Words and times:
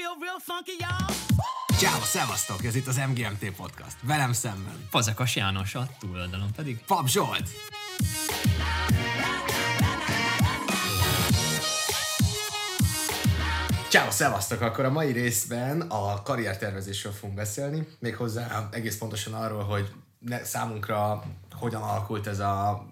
feel 0.00 0.16
real 0.20 0.40
funky, 0.40 0.76
y'all. 0.78 1.14
Ciao, 1.78 2.00
szevasztok! 2.00 2.64
Ez 2.64 2.74
itt 2.74 2.86
az 2.86 2.96
MGMT 2.96 3.56
Podcast. 3.56 3.96
Velem 4.02 4.32
szemben. 4.32 4.86
Fazekas 4.90 5.36
János, 5.36 5.74
a 5.74 5.88
túloldalon 5.98 6.52
pedig. 6.56 6.78
Pap 6.86 7.08
Zsolt! 7.08 7.48
Ciao, 13.88 14.10
szevasztok! 14.10 14.60
Akkor 14.60 14.84
a 14.84 14.90
mai 14.90 15.12
részben 15.12 15.80
a 15.80 16.22
karriertervezésről 16.22 17.12
fogunk 17.12 17.34
beszélni, 17.34 17.86
méghozzá 17.98 18.68
egész 18.72 18.98
pontosan 18.98 19.34
arról, 19.34 19.62
hogy 19.62 19.92
ne, 20.18 20.44
számunkra 20.44 21.22
hogyan 21.52 21.82
alakult 21.82 22.26
ez 22.26 22.38
a 22.38 22.86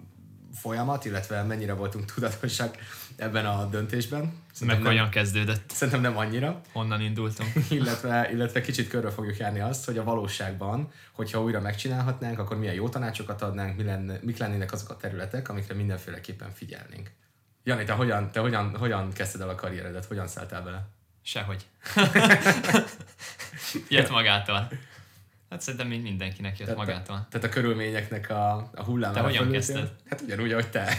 folyamat, 0.55 1.05
illetve 1.05 1.43
mennyire 1.43 1.73
voltunk 1.73 2.13
tudatosak 2.15 2.77
ebben 3.19 3.47
a 3.47 3.65
döntésben. 3.65 4.33
Meg 4.61 4.83
hogyan 4.83 5.09
kezdődött, 5.09 5.71
szerintem 5.71 6.03
nem 6.03 6.17
annyira. 6.17 6.61
honnan 6.73 7.01
indultunk. 7.01 7.51
illetve, 7.71 8.31
illetve 8.33 8.61
kicsit 8.61 8.89
körbe 8.89 9.11
fogjuk 9.11 9.37
járni 9.37 9.61
azt, 9.61 9.85
hogy 9.85 9.99
a 9.99 10.05
valóságban, 10.05 10.93
hogyha 11.13 11.43
újra 11.43 11.61
megcsinálhatnánk, 11.61 12.39
akkor 12.39 12.59
milyen 12.59 12.75
jó 12.75 12.89
tanácsokat 12.89 13.43
adnánk, 13.43 13.77
mi 13.77 13.83
lenne, 13.83 14.19
mik 14.23 14.39
lennének 14.39 14.73
azok 14.73 14.91
a 14.91 14.97
területek, 14.97 15.49
amikre 15.49 15.75
mindenféleképpen 15.75 16.51
figyelnénk. 16.53 17.11
Jani, 17.65 17.85
te 17.85 17.93
hogyan, 17.93 18.31
te 18.31 18.41
hogyan, 18.41 18.77
hogyan 18.77 19.13
kezdted 19.13 19.41
el 19.41 19.49
a 19.49 19.55
karrieredet? 19.55 20.05
Hogyan 20.05 20.27
szálltál 20.27 20.63
bele? 20.63 20.89
Sehogy. 21.23 21.67
jött 23.89 24.11
magától. 24.11 24.69
Hát 25.51 25.61
szerintem 25.61 25.89
még 25.89 26.03
mindenkinek 26.03 26.59
jött 26.59 26.77
magától. 26.77 27.27
Tehát 27.31 27.47
a 27.47 27.51
körülményeknek 27.51 28.31
a, 28.31 28.71
a 28.75 28.85
hullámára 28.85 29.21
Te 29.21 29.27
hogyan 29.27 29.51
kezdted? 29.51 29.93
Hát 30.09 30.21
ugyanúgy, 30.21 30.53
ahogy 30.53 30.71
te. 30.71 30.89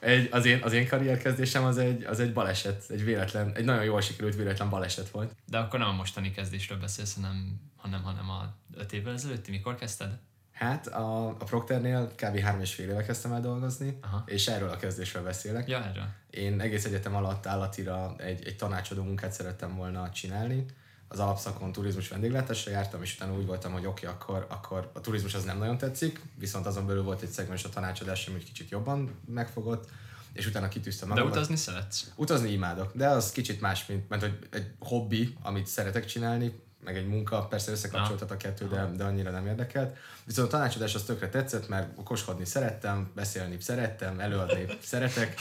egy, 0.00 0.28
az, 0.30 0.44
én, 0.44 0.60
az 0.62 0.72
én 0.72 0.88
karrierkezdésem 0.88 1.64
az 1.64 1.78
egy, 1.78 2.04
az 2.04 2.20
egy 2.20 2.32
baleset, 2.32 2.84
egy 2.90 3.04
véletlen, 3.04 3.52
egy 3.54 3.64
nagyon 3.64 3.84
jól 3.84 4.00
sikerült 4.00 4.36
véletlen 4.36 4.70
baleset 4.70 5.10
volt. 5.10 5.34
De 5.46 5.58
akkor 5.58 5.78
nem 5.78 5.88
a 5.88 5.92
mostani 5.92 6.30
kezdésről 6.30 6.78
beszélsz, 6.78 7.14
hanem, 7.14 7.60
hanem, 7.76 8.02
hanem 8.02 8.30
a 8.30 8.54
öt 8.74 8.92
évvel 8.92 9.12
ezelőtti, 9.12 9.50
mikor 9.50 9.74
kezdted? 9.74 10.18
Hát 10.52 10.86
a, 10.86 11.28
a 11.28 11.44
Procternél 11.44 12.10
kb. 12.14 12.38
három 12.38 12.60
és 12.60 12.74
fél 12.74 12.88
éve 12.88 13.02
kezdtem 13.02 13.32
el 13.32 13.40
dolgozni, 13.40 13.98
Aha. 14.02 14.22
és 14.26 14.46
erről 14.46 14.68
a 14.68 14.76
kezdésről 14.76 15.22
beszélek. 15.22 15.68
Ja, 15.68 15.84
erről. 15.84 16.06
Én 16.30 16.60
egész 16.60 16.84
egyetem 16.84 17.14
alatt 17.14 17.46
állatira 17.46 18.14
egy, 18.18 18.46
egy 18.46 18.56
tanácsadó 18.56 19.02
munkát 19.02 19.32
szerettem 19.32 19.76
volna 19.76 20.10
csinálni. 20.10 20.64
Az 21.08 21.18
alapszakon 21.18 21.72
turizmus 21.72 22.08
vendéglátásra 22.08 22.70
jártam, 22.70 23.02
és 23.02 23.14
utána 23.14 23.36
úgy 23.36 23.46
voltam, 23.46 23.72
hogy 23.72 23.86
oké, 23.86 24.06
okay, 24.06 24.18
akkor, 24.18 24.46
akkor 24.50 24.90
a 24.94 25.00
turizmus 25.00 25.34
az 25.34 25.44
nem 25.44 25.58
nagyon 25.58 25.78
tetszik, 25.78 26.22
viszont 26.38 26.66
azon 26.66 26.86
belül 26.86 27.02
volt 27.02 27.22
egy 27.22 27.28
szegmens 27.28 27.64
a 27.64 27.68
tanácsadás, 27.68 28.26
ami 28.26 28.38
kicsit 28.38 28.70
jobban 28.70 29.20
megfogott, 29.26 29.88
és 30.32 30.46
utána 30.46 30.68
kitűztem 30.68 31.08
De 31.08 31.14
magam. 31.14 31.30
utazni 31.30 31.56
szeretsz? 31.56 32.12
Utazni 32.16 32.50
imádok, 32.50 32.92
de 32.94 33.08
az 33.08 33.32
kicsit 33.32 33.60
más, 33.60 33.86
mint, 33.86 34.08
mint 34.08 34.22
hogy 34.22 34.38
egy 34.50 34.70
hobbi, 34.78 35.36
amit 35.42 35.66
szeretek 35.66 36.04
csinálni, 36.04 36.64
meg 36.86 36.96
egy 36.96 37.06
munka, 37.06 37.46
persze 37.46 37.70
összekapcsoltat 37.70 38.30
a 38.30 38.36
kettő, 38.36 38.68
de, 38.68 38.90
de 38.96 39.04
annyira 39.04 39.30
nem 39.30 39.46
érdekelt. 39.46 39.96
Viszont 40.24 40.48
a 40.48 40.50
tanácsadás 40.50 40.94
az 40.94 41.02
tökre 41.02 41.28
tetszett, 41.28 41.68
mert 41.68 41.88
okoskodni 41.98 42.44
szerettem, 42.44 43.10
beszélni 43.14 43.56
szerettem, 43.60 44.20
előadni 44.20 44.64
szeretek, 44.82 45.40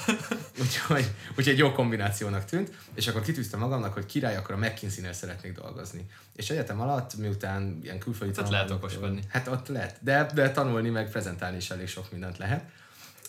úgyhogy, 0.62 1.12
úgyhogy 1.30 1.48
egy 1.48 1.58
jó 1.58 1.72
kombinációnak 1.72 2.46
tűnt, 2.46 2.72
és 2.94 3.08
akkor 3.08 3.22
kitűztem 3.22 3.60
magamnak, 3.60 3.94
hogy 3.94 4.06
király, 4.06 4.36
akkor 4.36 4.56
a 4.56 4.58
McKinsey-nél 4.58 5.14
szeretnék 5.14 5.60
dolgozni. 5.60 6.06
És 6.36 6.50
egyetem 6.50 6.82
alatt, 6.82 7.18
miután 7.18 7.80
ilyen 7.84 8.00
külföldi 8.00 8.34
Hát 8.36 8.46
ott 8.46 8.52
lehet 8.52 8.72
okoskodni. 8.72 9.22
Hát 9.30 9.48
ott 9.48 9.68
lehet, 9.68 9.98
de, 10.02 10.30
de 10.34 10.52
tanulni 10.52 10.90
meg 10.90 11.12
prezentálni 11.12 11.58
is 11.58 11.70
elég 11.70 11.88
sok 11.88 12.12
mindent 12.12 12.38
lehet 12.38 12.64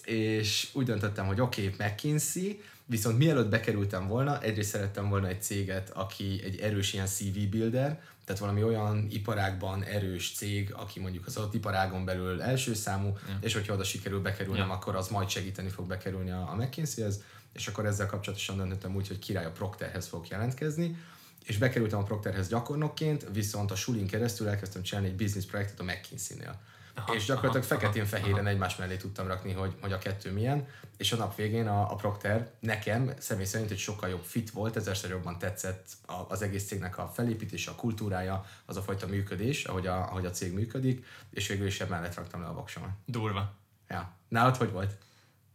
és 0.06 0.68
úgy 0.72 0.84
döntöttem, 0.84 1.26
hogy 1.26 1.40
oké, 1.40 1.68
okay, 1.68 1.86
McKinsey, 1.86 2.60
viszont 2.86 3.18
mielőtt 3.18 3.48
bekerültem 3.48 4.06
volna, 4.06 4.42
egyrészt 4.42 4.70
szerettem 4.70 5.08
volna 5.08 5.28
egy 5.28 5.42
céget, 5.42 5.90
aki 5.90 6.40
egy 6.44 6.60
erős 6.60 6.92
ilyen 6.92 7.06
CV 7.06 7.38
builder, 7.50 8.00
tehát 8.24 8.40
valami 8.40 8.62
olyan 8.62 9.06
iparágban 9.10 9.84
erős 9.84 10.32
cég, 10.36 10.72
aki 10.74 11.00
mondjuk 11.00 11.26
az 11.26 11.36
adott 11.36 11.54
iparágon 11.54 12.04
belül 12.04 12.42
első 12.42 12.74
számú, 12.74 13.06
ja. 13.28 13.38
és 13.40 13.52
hogyha 13.52 13.74
oda 13.74 13.84
sikerül 13.84 14.20
bekerülnem, 14.20 14.68
Ja. 14.68 14.74
akkor 14.74 14.96
az 14.96 15.08
majd 15.08 15.28
segíteni 15.28 15.68
fog 15.68 15.86
bekerülni 15.86 16.30
a, 16.30 16.48
a 16.50 16.54
McKinsey-hez, 16.54 17.22
és 17.52 17.66
akkor 17.66 17.86
ezzel 17.86 18.06
kapcsolatosan 18.06 18.56
döntöttem 18.56 18.94
úgy, 18.94 19.08
hogy 19.08 19.18
király 19.18 19.44
a 19.44 19.50
Procterhez 19.50 20.06
fog 20.06 20.26
jelentkezni, 20.28 20.96
és 21.44 21.58
bekerültem 21.58 21.98
a 21.98 22.02
Procterhez 22.02 22.48
gyakornokként, 22.48 23.26
viszont 23.32 23.70
a 23.70 23.74
sulin 23.74 24.06
keresztül 24.06 24.48
elkezdtem 24.48 24.82
csinálni 24.82 25.08
egy 25.08 25.16
business 25.16 25.44
projektet 25.44 25.80
a 25.80 25.84
McKinsey-nél. 25.84 26.60
Aha, 26.96 27.14
és 27.14 27.24
gyakorlatilag 27.24 27.66
feketén-fehéren 27.66 28.46
egymás 28.46 28.76
mellé 28.76 28.96
tudtam 28.96 29.26
rakni, 29.26 29.52
hogy, 29.52 29.74
hogy 29.80 29.92
a 29.92 29.98
kettő 29.98 30.32
milyen, 30.32 30.66
és 30.96 31.12
a 31.12 31.16
nap 31.16 31.36
végén 31.36 31.68
a, 31.68 31.92
a 31.92 31.94
Procter 31.94 32.50
nekem 32.60 33.12
személy 33.18 33.44
szerint 33.44 33.70
egy 33.70 33.78
sokkal 33.78 34.08
jobb 34.08 34.24
fit 34.24 34.50
volt, 34.50 34.76
ezerszer 34.76 35.10
jobban 35.10 35.38
tetszett 35.38 35.86
a, 36.06 36.12
az 36.28 36.42
egész 36.42 36.66
cégnek 36.66 36.98
a 36.98 37.10
felépítése, 37.14 37.70
a 37.70 37.74
kultúrája, 37.74 38.44
az 38.64 38.76
a 38.76 38.82
fajta 38.82 39.06
működés, 39.06 39.64
ahogy 39.64 39.86
a, 39.86 39.96
ahogy 39.96 40.26
a 40.26 40.30
cég 40.30 40.52
működik, 40.52 41.06
és 41.30 41.46
végül 41.48 41.66
is 41.66 41.80
emellett 41.80 42.14
raktam 42.14 42.40
le 42.40 42.46
a 42.46 42.52
voksomat. 42.52 42.90
Durva. 43.04 43.52
Ja. 43.88 44.12
Nálad 44.28 44.56
hogy 44.56 44.72
volt? 44.72 44.96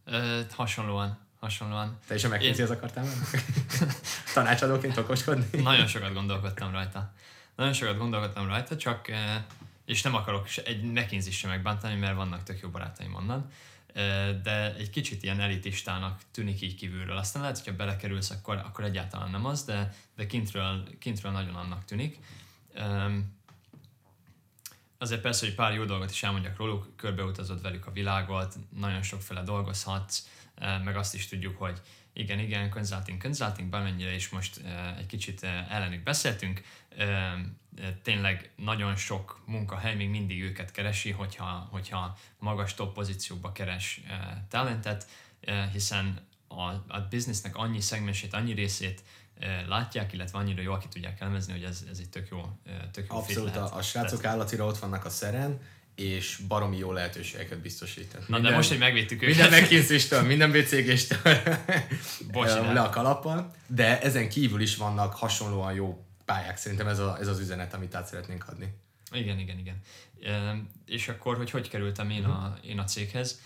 Ö, 0.04 0.40
hasonlóan. 0.50 1.18
Hasonlóan. 1.40 1.98
Te 2.06 2.14
is 2.14 2.24
a 2.24 2.28
McKinsey-hez 2.28 2.70
akartál 2.70 3.04
menni? 3.04 3.42
Tanácsadóként 4.34 4.96
okoskodni? 4.96 5.60
Nagyon 5.62 5.86
sokat 5.86 6.12
gondolkodtam 6.12 6.72
rajta. 6.72 7.12
Nagyon 7.56 7.72
sokat 7.72 7.98
gondolkodtam 7.98 8.46
rajta, 8.46 8.76
csak, 8.76 9.08
és 9.92 10.02
nem 10.02 10.14
akarok 10.14 10.48
egy 10.64 10.82
McKinsey 10.82 11.32
sem 11.32 11.50
megbántani, 11.50 11.94
mert 11.94 12.14
vannak 12.14 12.42
tök 12.42 12.60
jó 12.60 12.68
barátaim 12.68 13.14
onnan, 13.14 13.50
de 14.42 14.74
egy 14.74 14.90
kicsit 14.90 15.22
ilyen 15.22 15.40
elitistának 15.40 16.20
tűnik 16.30 16.60
így 16.60 16.74
kívülről. 16.74 17.16
Aztán 17.16 17.42
lehet, 17.42 17.58
hogyha 17.58 17.76
belekerülsz, 17.76 18.30
akkor, 18.30 18.56
akkor 18.56 18.84
egyáltalán 18.84 19.30
nem 19.30 19.46
az, 19.46 19.64
de, 19.64 19.94
de 20.16 20.26
kintről, 20.26 20.88
kintről 20.98 21.32
nagyon 21.32 21.54
annak 21.54 21.84
tűnik. 21.84 22.18
Azért 24.98 25.20
persze, 25.20 25.46
hogy 25.46 25.54
pár 25.54 25.74
jó 25.74 25.84
dolgot 25.84 26.10
is 26.10 26.22
elmondjak 26.22 26.56
róluk, 26.56 26.96
körbeutazod 26.96 27.62
velük 27.62 27.86
a 27.86 27.92
világot, 27.92 28.54
nagyon 28.76 29.02
sokféle 29.02 29.42
dolgozhatsz, 29.42 30.28
meg 30.84 30.96
azt 30.96 31.14
is 31.14 31.28
tudjuk, 31.28 31.58
hogy 31.58 31.80
igen, 32.12 32.38
igen, 32.38 32.70
consulting, 32.70 33.22
consulting, 33.22 33.68
bármennyire 33.68 34.14
is 34.14 34.28
most 34.28 34.60
egy 34.98 35.06
kicsit 35.06 35.42
ellenük 35.68 36.02
beszéltünk, 36.02 36.62
tényleg 38.02 38.50
nagyon 38.56 38.96
sok 38.96 39.42
munkahely 39.46 39.94
még 39.94 40.08
mindig 40.08 40.42
őket 40.42 40.70
keresi, 40.70 41.10
hogyha, 41.10 41.68
hogyha 41.70 42.18
magas 42.38 42.74
top 42.74 42.94
pozíciókba 42.94 43.52
keres 43.52 44.00
talentet, 44.48 45.06
hiszen 45.72 46.26
a, 46.48 46.62
a 46.70 47.06
businessnek 47.10 47.56
annyi 47.56 47.80
szegmensét, 47.80 48.34
annyi 48.34 48.52
részét 48.52 49.02
látják, 49.66 50.12
illetve 50.12 50.38
annyira 50.38 50.62
jól 50.62 50.78
ki 50.78 50.88
tudják 50.88 51.20
elemezni, 51.20 51.52
hogy 51.52 51.64
ez, 51.64 51.84
ez 51.90 51.98
egy 51.98 52.08
tök 52.08 52.28
jó, 52.30 52.58
tök 52.92 53.06
jó 53.10 53.16
Abszolút, 53.16 53.56
a, 53.56 53.76
a 53.76 53.82
srácok 53.82 54.24
állatira 54.24 54.66
ott 54.66 54.78
vannak 54.78 55.04
a 55.04 55.10
szeren, 55.10 55.60
és 55.94 56.36
baromi 56.48 56.76
jó 56.76 56.92
lehetőségeket 56.92 57.58
biztosít. 57.58 58.28
Na 58.28 58.38
de 58.38 58.50
most, 58.50 58.68
hogy 58.68 58.78
megvédtük 58.78 59.22
őket. 59.22 59.36
Minden 59.36 59.62
McKinsey-stől, 59.62 60.22
minden 60.22 60.50
BCG-stől 60.50 61.42
le 62.72 62.80
a 62.80 62.90
kalappal, 62.90 63.54
de 63.66 64.00
ezen 64.00 64.28
kívül 64.28 64.60
is 64.60 64.76
vannak 64.76 65.14
hasonlóan 65.14 65.72
jó 65.72 66.06
pályák. 66.24 66.56
Szerintem 66.56 66.86
ez, 66.86 66.98
a, 66.98 67.16
ez 67.20 67.26
az 67.26 67.38
üzenet, 67.38 67.74
amit 67.74 67.94
át 67.94 68.06
szeretnénk 68.06 68.48
adni. 68.48 68.74
Igen, 69.12 69.38
igen, 69.38 69.58
igen. 69.58 69.80
Ehm, 70.22 70.58
és 70.86 71.08
akkor, 71.08 71.36
hogy 71.36 71.50
hogy 71.50 71.68
kerültem 71.68 72.10
én 72.10 72.24
a, 72.24 72.58
én 72.64 72.78
a 72.78 72.84
céghez? 72.84 73.40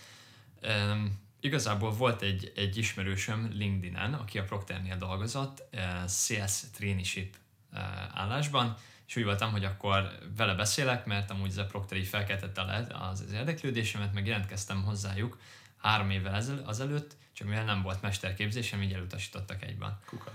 Ehm, 0.61 1.05
igazából 1.39 1.91
volt 1.91 2.21
egy, 2.21 2.51
egy 2.55 2.77
ismerősöm 2.77 3.49
LinkedIn-en, 3.53 4.13
aki 4.13 4.37
a 4.37 4.43
Procternél 4.43 4.97
dolgozott, 4.97 5.63
eh, 5.71 6.05
CS 6.07 6.61
traineeship 6.73 7.35
állásban, 8.13 8.77
és 9.07 9.15
úgy 9.15 9.23
voltam, 9.23 9.51
hogy 9.51 9.65
akkor 9.65 10.17
vele 10.37 10.53
beszélek, 10.53 11.05
mert 11.05 11.31
amúgy 11.31 11.49
ez 11.49 11.57
a 11.57 11.65
Procter 11.65 11.97
így 11.97 12.07
felkeltette 12.07 12.63
le 12.63 12.87
az, 12.89 13.21
az 13.21 13.31
érdeklődésemet, 13.31 14.13
meg 14.13 14.25
jelentkeztem 14.27 14.83
hozzájuk 14.83 15.37
három 15.77 16.09
évvel 16.09 16.35
ezel, 16.35 16.61
azelőtt, 16.65 17.15
csak 17.33 17.47
mivel 17.47 17.63
nem 17.63 17.81
volt 17.81 18.01
mesterképzésem, 18.01 18.81
így 18.81 18.93
elutasítottak 18.93 19.63
egyben. 19.63 19.99
Kuka. 20.05 20.31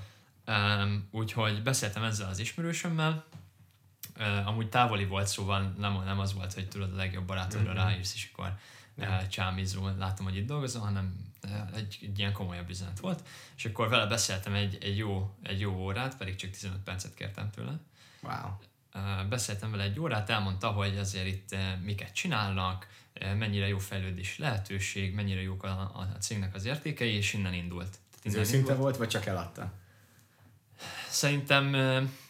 Um, 0.46 1.08
úgyhogy 1.10 1.62
beszéltem 1.62 2.02
ezzel 2.02 2.28
az 2.28 2.38
ismerősömmel, 2.38 3.24
uh, 4.18 4.46
amúgy 4.48 4.68
távoli 4.68 5.04
volt, 5.04 5.26
szóval 5.26 5.74
nem, 5.78 6.02
nem 6.04 6.18
az 6.18 6.34
volt, 6.34 6.52
hogy 6.52 6.68
tudod 6.68 6.92
a 6.92 6.96
legjobb 6.96 7.24
barátodra 7.24 7.72
Mhm. 7.72 7.80
ráírsz, 7.80 8.14
és 8.14 8.30
akkor 8.32 8.54
uh, 8.94 9.26
csámizó, 9.26 9.88
látom, 9.98 10.26
hogy 10.26 10.36
itt 10.36 10.46
dolgozol, 10.46 10.82
hanem 10.82 11.32
uh, 11.44 11.76
egy, 11.76 11.98
egy 12.02 12.18
ilyen 12.18 12.32
komolyabb 12.32 12.68
üzenet 12.68 13.00
volt, 13.00 13.22
és 13.56 13.64
akkor 13.64 13.88
vele 13.88 14.06
beszéltem 14.06 14.54
egy, 14.54 14.78
egy, 14.80 14.96
jó, 14.96 15.36
egy 15.42 15.60
jó 15.60 15.72
órát, 15.72 16.16
pedig 16.16 16.34
csak 16.36 16.50
15 16.50 16.78
percet 16.80 17.14
kértem 17.14 17.50
tőle. 17.50 17.78
Wow. 18.22 18.50
Beszéltem 19.28 19.70
vele 19.70 19.82
egy 19.82 20.00
órát, 20.00 20.30
elmondta, 20.30 20.68
hogy 20.68 20.98
azért 20.98 21.26
itt 21.26 21.56
miket 21.82 22.12
csinálnak, 22.12 22.86
mennyire 23.20 23.68
jó 23.68 23.78
fejlődés 23.78 24.38
lehetőség, 24.38 25.14
mennyire 25.14 25.40
jók 25.42 25.62
a, 25.62 25.68
a, 25.68 26.16
cégnek 26.20 26.54
az 26.54 26.64
értékei, 26.64 27.14
és 27.14 27.32
innen 27.32 27.54
indult. 27.54 27.98
Ez 28.22 28.34
őszinte 28.34 28.74
volt, 28.74 28.96
vagy 28.96 29.08
csak 29.08 29.26
eladta? 29.26 29.72
Szerintem, 31.08 31.76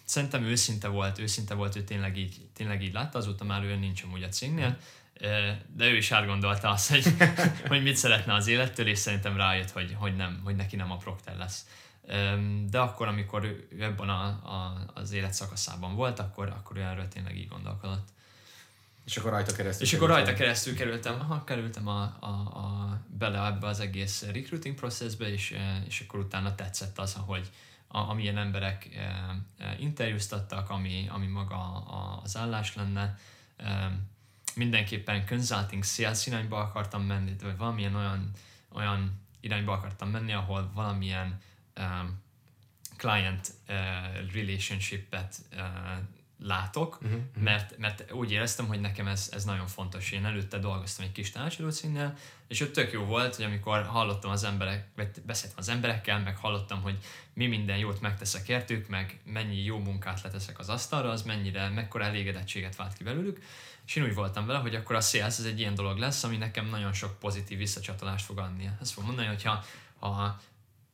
szerintem 0.04 0.42
őszinte 0.42 0.88
volt, 0.88 1.18
őszinte 1.18 1.54
volt, 1.54 1.76
ő 1.76 1.84
tényleg 1.84 2.16
így, 2.16 2.48
tényleg 2.54 2.82
így 2.82 2.92
látta, 2.92 3.18
azóta 3.18 3.44
már 3.44 3.64
ő 3.64 3.76
nincs 3.76 4.02
amúgy 4.02 4.22
a 4.22 4.28
cégnél, 4.28 4.78
de 5.76 5.86
ő 5.86 5.96
is 5.96 6.12
átgondolta 6.12 6.70
azt, 6.70 6.90
hogy, 6.90 7.14
hogy 7.68 7.82
mit 7.82 7.96
szeretne 7.96 8.34
az 8.34 8.46
élettől, 8.46 8.86
és 8.86 8.98
szerintem 8.98 9.36
rájött, 9.36 9.70
hogy, 9.70 9.94
hogy, 9.98 10.16
nem, 10.16 10.40
hogy 10.44 10.56
neki 10.56 10.76
nem 10.76 10.90
a 10.90 10.96
Procter 10.96 11.36
lesz. 11.36 11.66
De 12.66 12.78
akkor, 12.78 13.06
amikor 13.08 13.44
ő 13.44 13.68
ebben 13.80 14.08
a, 14.08 14.24
a, 14.24 14.84
az 14.94 15.12
élet 15.12 15.32
szakaszában 15.32 15.94
volt, 15.94 16.18
akkor, 16.18 16.48
akkor 16.48 16.76
ő 16.76 16.80
erről 16.80 17.08
tényleg 17.08 17.36
így 17.36 17.48
gondolkodott. 17.48 18.08
És 19.04 19.16
akkor 19.16 19.30
rajta 19.30 19.52
keresztül 19.52 19.86
És 19.86 19.92
akkor 19.92 20.08
rajta 20.08 20.34
keresztül 20.34 20.74
kerültem, 20.74 21.20
aha, 21.20 21.44
kerültem 21.44 21.88
a, 21.88 22.16
a, 22.20 22.26
a, 22.26 23.00
bele 23.18 23.46
ebbe 23.46 23.66
az 23.66 23.80
egész 23.80 24.22
recruiting 24.22 24.74
processbe, 24.74 25.28
és, 25.28 25.56
és 25.86 26.00
akkor 26.00 26.20
utána 26.20 26.54
tetszett 26.54 26.98
az, 26.98 27.16
hogy 27.26 27.50
a, 27.88 27.98
amilyen 27.98 28.36
emberek 28.36 28.88
e, 28.94 29.00
e, 29.58 29.76
interjúztattak, 29.78 30.70
ami, 30.70 31.08
ami 31.08 31.26
maga 31.26 31.56
a, 31.74 32.20
az 32.22 32.36
állás 32.36 32.74
lenne. 32.74 33.18
E, 33.56 33.98
mindenképpen 34.54 35.26
consulting 35.26 35.84
sales 35.84 36.26
irányba 36.26 36.58
akartam 36.58 37.02
menni, 37.02 37.34
vagy 37.42 37.56
valamilyen 37.56 37.94
olyan, 37.94 38.30
olyan 38.72 39.20
irányba 39.40 39.72
akartam 39.72 40.08
menni, 40.08 40.32
ahol 40.32 40.70
valamilyen 40.74 41.40
um, 41.76 42.22
client 42.96 43.52
uh, 43.68 44.32
relationship-et 44.32 45.36
uh, 45.52 45.60
látok, 46.44 46.94
uh-huh, 46.94 47.18
uh-huh. 47.18 47.42
Mert, 47.42 47.78
mert 47.78 48.12
úgy 48.12 48.30
éreztem, 48.30 48.66
hogy 48.66 48.80
nekem 48.80 49.06
ez, 49.06 49.28
ez 49.32 49.44
nagyon 49.44 49.66
fontos. 49.66 50.10
Én 50.10 50.24
előtte 50.24 50.58
dolgoztam 50.58 51.04
egy 51.04 51.12
kis 51.12 51.30
tanácsadó 51.30 51.68
és 52.48 52.60
ott 52.60 52.72
tök 52.72 52.92
jó 52.92 53.04
volt, 53.04 53.36
hogy 53.36 53.44
amikor 53.44 53.82
hallottam 53.82 54.30
az 54.30 54.44
emberek, 54.44 54.86
vagy 54.96 55.08
beszéltem 55.26 55.58
az 55.58 55.68
emberekkel, 55.68 56.20
meg 56.20 56.36
hallottam, 56.36 56.82
hogy 56.82 56.98
mi 57.34 57.46
minden 57.46 57.76
jót 57.76 58.00
megteszek 58.00 58.48
értük, 58.48 58.88
meg 58.88 59.20
mennyi 59.24 59.64
jó 59.64 59.78
munkát 59.78 60.22
leteszek 60.22 60.58
az 60.58 60.68
asztalra, 60.68 61.10
az 61.10 61.22
mennyire, 61.22 61.68
mekkora 61.68 62.04
elégedettséget 62.04 62.76
vált 62.76 62.92
ki 62.92 63.04
belőlük, 63.04 63.40
és 63.86 63.96
én 63.96 64.04
úgy 64.04 64.14
voltam 64.14 64.46
vele, 64.46 64.58
hogy 64.58 64.74
akkor 64.74 64.96
a 64.96 65.00
sales 65.00 65.38
ez 65.38 65.44
egy 65.44 65.58
ilyen 65.58 65.74
dolog 65.74 65.98
lesz, 65.98 66.24
ami 66.24 66.36
nekem 66.36 66.66
nagyon 66.66 66.92
sok 66.92 67.18
pozitív 67.18 67.58
visszacsatolást 67.58 68.24
fog 68.24 68.38
adni. 68.38 68.70
Ezt 68.80 68.92
fog 68.92 69.04
mondani, 69.04 69.26
hogyha 69.26 69.64
ha 69.98 70.40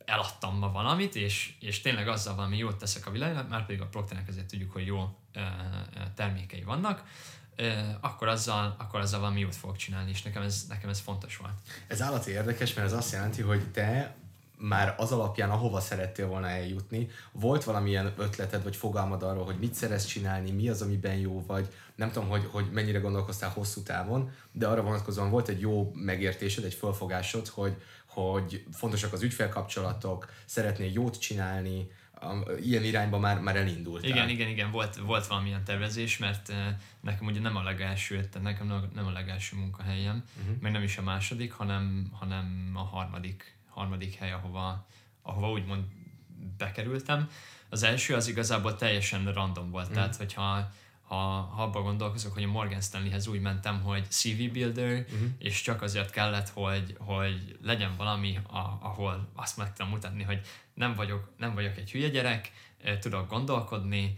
eladtam 0.09 0.57
ma 0.57 0.71
valamit, 0.71 1.15
és, 1.15 1.53
és 1.59 1.81
tényleg 1.81 2.07
azzal 2.07 2.35
valami 2.35 2.57
jót 2.57 2.77
teszek 2.77 3.07
a 3.07 3.11
világnak, 3.11 3.49
már 3.49 3.65
pedig 3.65 3.81
a 3.81 3.85
Procternek 3.85 4.27
ezért 4.27 4.47
tudjuk, 4.47 4.71
hogy 4.71 4.85
jó 4.85 5.17
termékei 6.15 6.63
vannak, 6.63 7.03
akkor 8.01 8.27
azzal, 8.27 8.75
akkor 8.77 8.99
azzal 8.99 9.19
valami 9.19 9.39
jót 9.39 9.55
fogok 9.55 9.75
csinálni, 9.75 10.09
és 10.09 10.21
nekem 10.21 10.41
ez, 10.41 10.65
nekem 10.69 10.89
ez 10.89 10.99
fontos 10.99 11.37
volt. 11.37 11.53
Ez 11.87 12.01
állati 12.01 12.31
érdekes, 12.31 12.73
mert 12.73 12.87
ez 12.87 12.93
azt 12.93 13.11
jelenti, 13.11 13.41
hogy 13.41 13.71
te 13.71 14.15
már 14.59 14.95
az 14.97 15.11
alapján, 15.11 15.49
ahova 15.49 15.79
szerettél 15.79 16.27
volna 16.27 16.47
eljutni, 16.47 17.09
volt 17.31 17.63
valamilyen 17.63 18.13
ötleted, 18.17 18.63
vagy 18.63 18.75
fogalmad 18.75 19.23
arról, 19.23 19.45
hogy 19.45 19.59
mit 19.59 19.73
szeretsz 19.73 20.05
csinálni, 20.05 20.51
mi 20.51 20.69
az, 20.69 20.81
amiben 20.81 21.15
jó 21.15 21.43
vagy, 21.47 21.67
nem 21.95 22.11
tudom, 22.11 22.29
hogy, 22.29 22.47
hogy 22.51 22.69
mennyire 22.71 22.99
gondolkoztál 22.99 23.49
hosszú 23.49 23.83
távon, 23.83 24.31
de 24.51 24.67
arra 24.67 24.81
vonatkozóan 24.81 25.29
volt 25.29 25.47
egy 25.47 25.59
jó 25.59 25.91
megértésed, 25.95 26.63
egy 26.63 26.73
fölfogásod, 26.73 27.47
hogy, 27.47 27.81
hogy 28.09 28.65
fontosak 28.71 29.13
az 29.13 29.21
ügyfélkapcsolatok, 29.21 30.31
szeretnél 30.45 30.91
jót 30.91 31.19
csinálni, 31.19 31.87
ilyen 32.59 32.83
irányba 32.83 33.19
már, 33.19 33.39
már 33.39 33.55
elindult. 33.55 34.05
Igen, 34.05 34.29
igen, 34.29 34.47
igen, 34.47 34.71
volt, 34.71 34.95
volt 34.95 35.27
valamilyen 35.27 35.63
tervezés, 35.63 36.17
mert 36.17 36.53
nekem 37.01 37.27
ugye 37.27 37.39
nem 37.39 37.55
a 37.55 37.63
legelső, 37.63 38.15
tehát 38.15 38.41
nekem 38.41 38.89
nem 38.93 39.05
a 39.05 39.11
legelső 39.11 39.57
munkahelyem, 39.57 40.23
uh-huh. 40.39 40.61
meg 40.61 40.71
nem 40.71 40.83
is 40.83 40.97
a 40.97 41.01
második, 41.01 41.51
hanem, 41.51 42.09
hanem 42.11 42.71
a 42.73 42.83
harmadik, 42.83 43.57
harmadik 43.67 44.15
hely, 44.15 44.31
ahova, 44.31 44.87
ahova 45.21 45.51
úgymond 45.51 45.83
bekerültem. 46.57 47.29
Az 47.69 47.83
első 47.83 48.13
az 48.15 48.27
igazából 48.27 48.75
teljesen 48.75 49.33
random 49.33 49.71
volt, 49.71 49.87
uh-huh. 49.87 50.01
tehát 50.01 50.15
hogyha 50.15 50.71
ha, 51.09 51.15
ha 51.55 51.63
abban 51.63 51.83
gondolkozok, 51.83 52.33
hogy 52.33 52.43
a 52.43 52.47
Morgan 52.47 52.81
Stanleyhez 52.81 53.27
úgy 53.27 53.41
mentem, 53.41 53.81
hogy 53.81 54.11
CV 54.11 54.51
builder, 54.51 54.91
uh-huh. 54.99 55.29
és 55.37 55.61
csak 55.61 55.81
azért 55.81 56.09
kellett, 56.11 56.49
hogy, 56.49 56.95
hogy 56.99 57.57
legyen 57.63 57.95
valami, 57.97 58.39
a, 58.47 58.77
ahol 58.81 59.29
azt 59.35 59.57
meg 59.57 59.73
tudom 59.73 59.91
mutatni, 59.91 60.23
hogy 60.23 60.41
nem 60.73 60.95
vagyok, 60.95 61.31
nem 61.37 61.53
vagyok 61.53 61.77
egy 61.77 61.91
hülye 61.91 62.09
gyerek, 62.09 62.51
tudok 62.99 63.29
gondolkodni, 63.29 64.17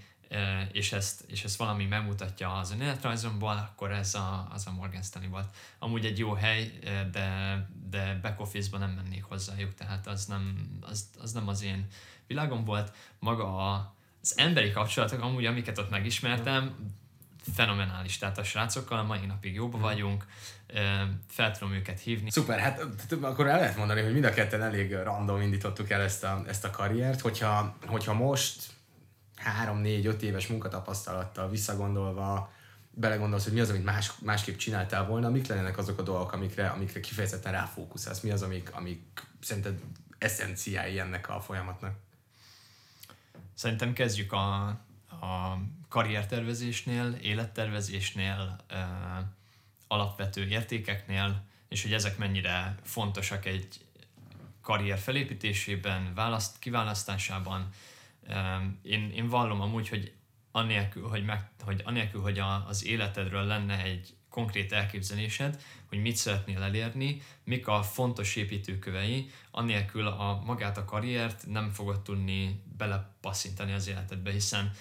és 0.72 0.92
ezt, 0.92 1.24
és 1.28 1.44
ezt 1.44 1.58
valami 1.58 1.86
megmutatja 1.86 2.54
az 2.54 2.72
önéletrajzomból, 2.72 3.58
akkor 3.58 3.92
ez 3.92 4.16
a, 4.16 4.48
az 4.54 4.68
a 4.68 4.72
Morgan 4.72 5.02
Stanley 5.02 5.30
volt. 5.30 5.56
Amúgy 5.80 6.06
egy 6.06 6.18
jó 6.18 6.34
hely, 6.34 6.80
de, 7.12 7.68
de 7.90 8.20
back 8.22 8.40
office 8.40 8.78
nem 8.78 8.92
mennék 8.92 9.24
hozzájuk, 9.24 9.74
tehát 9.74 10.08
az 10.08 10.26
nem 10.26 10.70
az, 10.82 11.10
az 11.22 11.32
nem 11.32 11.48
az 11.48 11.64
én 11.64 11.88
világom 12.28 12.64
volt. 12.64 12.96
Maga 13.20 13.72
a, 13.72 13.96
az 14.22 14.34
emberi 14.38 14.72
kapcsolatok 14.72 15.22
amúgy, 15.22 15.46
amiket 15.46 15.78
ott 15.78 15.90
megismertem, 15.90 16.76
fenomenális. 17.54 18.18
Tehát 18.18 18.38
a 18.38 18.44
srácokkal 18.44 19.04
mai 19.04 19.26
napig 19.26 19.54
jóba 19.54 19.78
hmm. 19.78 19.86
vagyunk, 19.86 20.26
fel 21.28 21.52
tudom 21.58 21.74
őket 21.74 22.00
hívni. 22.00 22.32
Szuper, 22.32 22.60
hát 22.60 22.86
akkor 23.22 23.48
el 23.48 23.60
lehet 23.60 23.78
mondani, 23.78 24.02
hogy 24.02 24.14
mind 24.14 24.26
a 24.26 24.34
ketten 24.34 24.62
elég 24.62 24.94
random 24.94 25.42
indítottuk 25.42 25.90
el 25.90 26.02
ezt 26.02 26.24
a, 26.24 26.44
ezt 26.48 26.66
a 26.66 26.70
karriert, 26.70 27.22
hogyha, 27.22 27.78
hogyha 27.86 28.14
most 28.14 28.70
három, 29.36 29.78
négy, 29.78 30.06
öt 30.06 30.22
éves 30.22 30.48
munkatapasztalattal 30.48 31.50
visszagondolva 31.50 32.52
belegondolsz, 32.92 33.44
hogy 33.44 33.54
mi 33.54 33.60
az, 33.60 33.70
amit 33.70 33.84
más, 33.84 34.12
másképp 34.20 34.58
csináltál 34.58 35.06
volna, 35.06 35.30
mik 35.30 35.48
lennének 35.48 35.78
azok 35.78 36.00
a 36.00 36.04
dolgok, 36.04 36.32
amikre, 36.32 36.68
amikre 36.68 37.00
kifejezetten 37.00 37.52
ráfókuszálsz, 37.52 38.20
mi 38.20 38.32
az, 38.32 38.42
amik, 38.42 38.70
amik 38.74 39.02
szerinted 39.42 39.80
eszenciái 40.18 41.00
ennek 41.00 41.30
a 41.30 41.42
folyamatnak? 41.42 41.94
Szerintem 43.62 43.94
kezdjük 43.94 44.32
a, 44.32 44.68
a 45.10 45.58
karriertervezésnél, 45.90 47.18
élettervezésnél, 47.22 48.58
ö, 48.68 48.76
alapvető 49.88 50.48
értékeknél, 50.48 51.44
és 51.70 51.82
hogy 51.82 51.94
ezek 51.94 52.18
mennyire 52.18 52.76
fontosak 52.84 53.46
egy 53.46 53.86
karrier 54.62 54.98
felépítésében, 54.98 56.14
választ, 56.14 56.60
kiválasztásában. 56.60 57.70
Én, 58.82 59.12
én 59.12 59.28
vallom 59.28 59.62
amúgy, 59.62 59.90
hogy 59.90 60.14
anélkül, 60.52 61.08
hogy, 61.08 61.26
meg, 61.26 61.52
hogy, 61.64 61.82
anélkül, 61.86 62.22
hogy 62.22 62.40
a, 62.40 62.68
az 62.68 62.86
életedről 62.86 63.44
lenne 63.44 63.84
egy 63.84 64.14
konkrét 64.32 64.72
elképzelésed, 64.72 65.62
hogy 65.90 66.02
mit 66.02 66.16
szeretnél 66.16 66.62
elérni, 66.62 67.22
mik 67.44 67.68
a 67.68 67.84
fontos 67.84 68.36
építőkövei, 68.36 69.30
anélkül 69.52 70.08
a 70.08 70.42
magát 70.46 70.78
a 70.78 70.86
karriert 70.86 71.48
nem 71.48 71.70
fogod 71.70 72.02
tudni 72.02 72.64
belepasszintani 72.78 73.74
az 73.74 73.88
életedbe, 73.88 74.32
hiszen, 74.32 74.72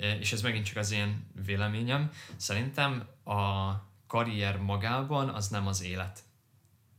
e, 0.00 0.18
és 0.18 0.32
ez 0.32 0.42
megint 0.42 0.64
csak 0.64 0.76
az 0.76 0.92
én 0.92 1.26
véleményem, 1.44 2.10
szerintem 2.36 3.06
a 3.24 3.70
karrier 4.06 4.56
magában 4.58 5.28
az 5.28 5.48
nem 5.48 5.66
az 5.66 5.82
élet. 5.82 6.22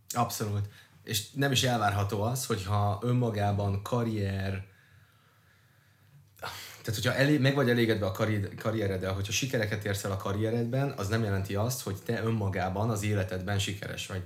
Abszolút. 0.10 0.70
És 1.04 1.32
nem 1.32 1.52
is 1.52 1.64
elvárható 1.64 2.22
az, 2.22 2.46
hogyha 2.46 3.00
önmagában 3.02 3.82
karrier, 3.82 4.66
tehát, 6.84 7.02
hogyha 7.02 7.20
elé, 7.20 7.38
meg 7.38 7.56
vagy 7.56 7.70
elégedve 7.70 8.06
a 8.06 8.12
karri- 8.12 8.56
karriereddel, 8.56 9.14
hogyha 9.14 9.32
sikereket 9.32 9.86
érsz 9.86 10.04
el 10.04 10.12
a 10.12 10.18
karrieredben, 10.18 10.94
az 10.98 11.08
nem 11.08 11.24
jelenti 11.24 11.56
azt, 11.56 11.82
hogy 11.82 11.96
te 12.06 12.24
önmagában 12.24 12.90
az 12.90 13.04
életedben 13.04 13.60
sikeres 13.60 14.08
vagy. 14.08 14.24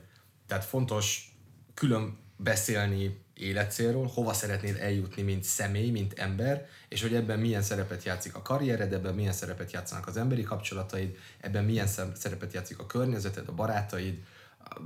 Tehát 0.48 0.66
fontos 0.66 1.36
külön 1.74 2.18
beszélni 2.38 3.24
életcélról, 3.34 4.12
hova 4.14 4.34
szeretnéd 4.34 4.78
eljutni, 4.80 5.22
mint 5.22 5.44
személy, 5.44 5.90
mint 5.90 6.20
ember, 6.20 6.68
és 6.90 7.02
hogy 7.02 7.16
ebben 7.16 7.40
milyen 7.40 7.62
szerepet 7.62 8.04
játszik 8.04 8.36
a 8.36 8.42
karriered, 8.42 8.94
ebben 8.94 9.14
milyen 9.14 9.34
szerepet 9.34 9.72
játszanak 9.72 10.08
az 10.08 10.18
emberi 10.18 10.44
kapcsolataid, 10.44 11.18
ebben 11.42 11.64
milyen 11.64 11.88
szerepet 12.16 12.54
játszik 12.54 12.80
a 12.80 12.86
környezeted, 12.86 13.48
a 13.48 13.54
barátaid, 13.54 14.24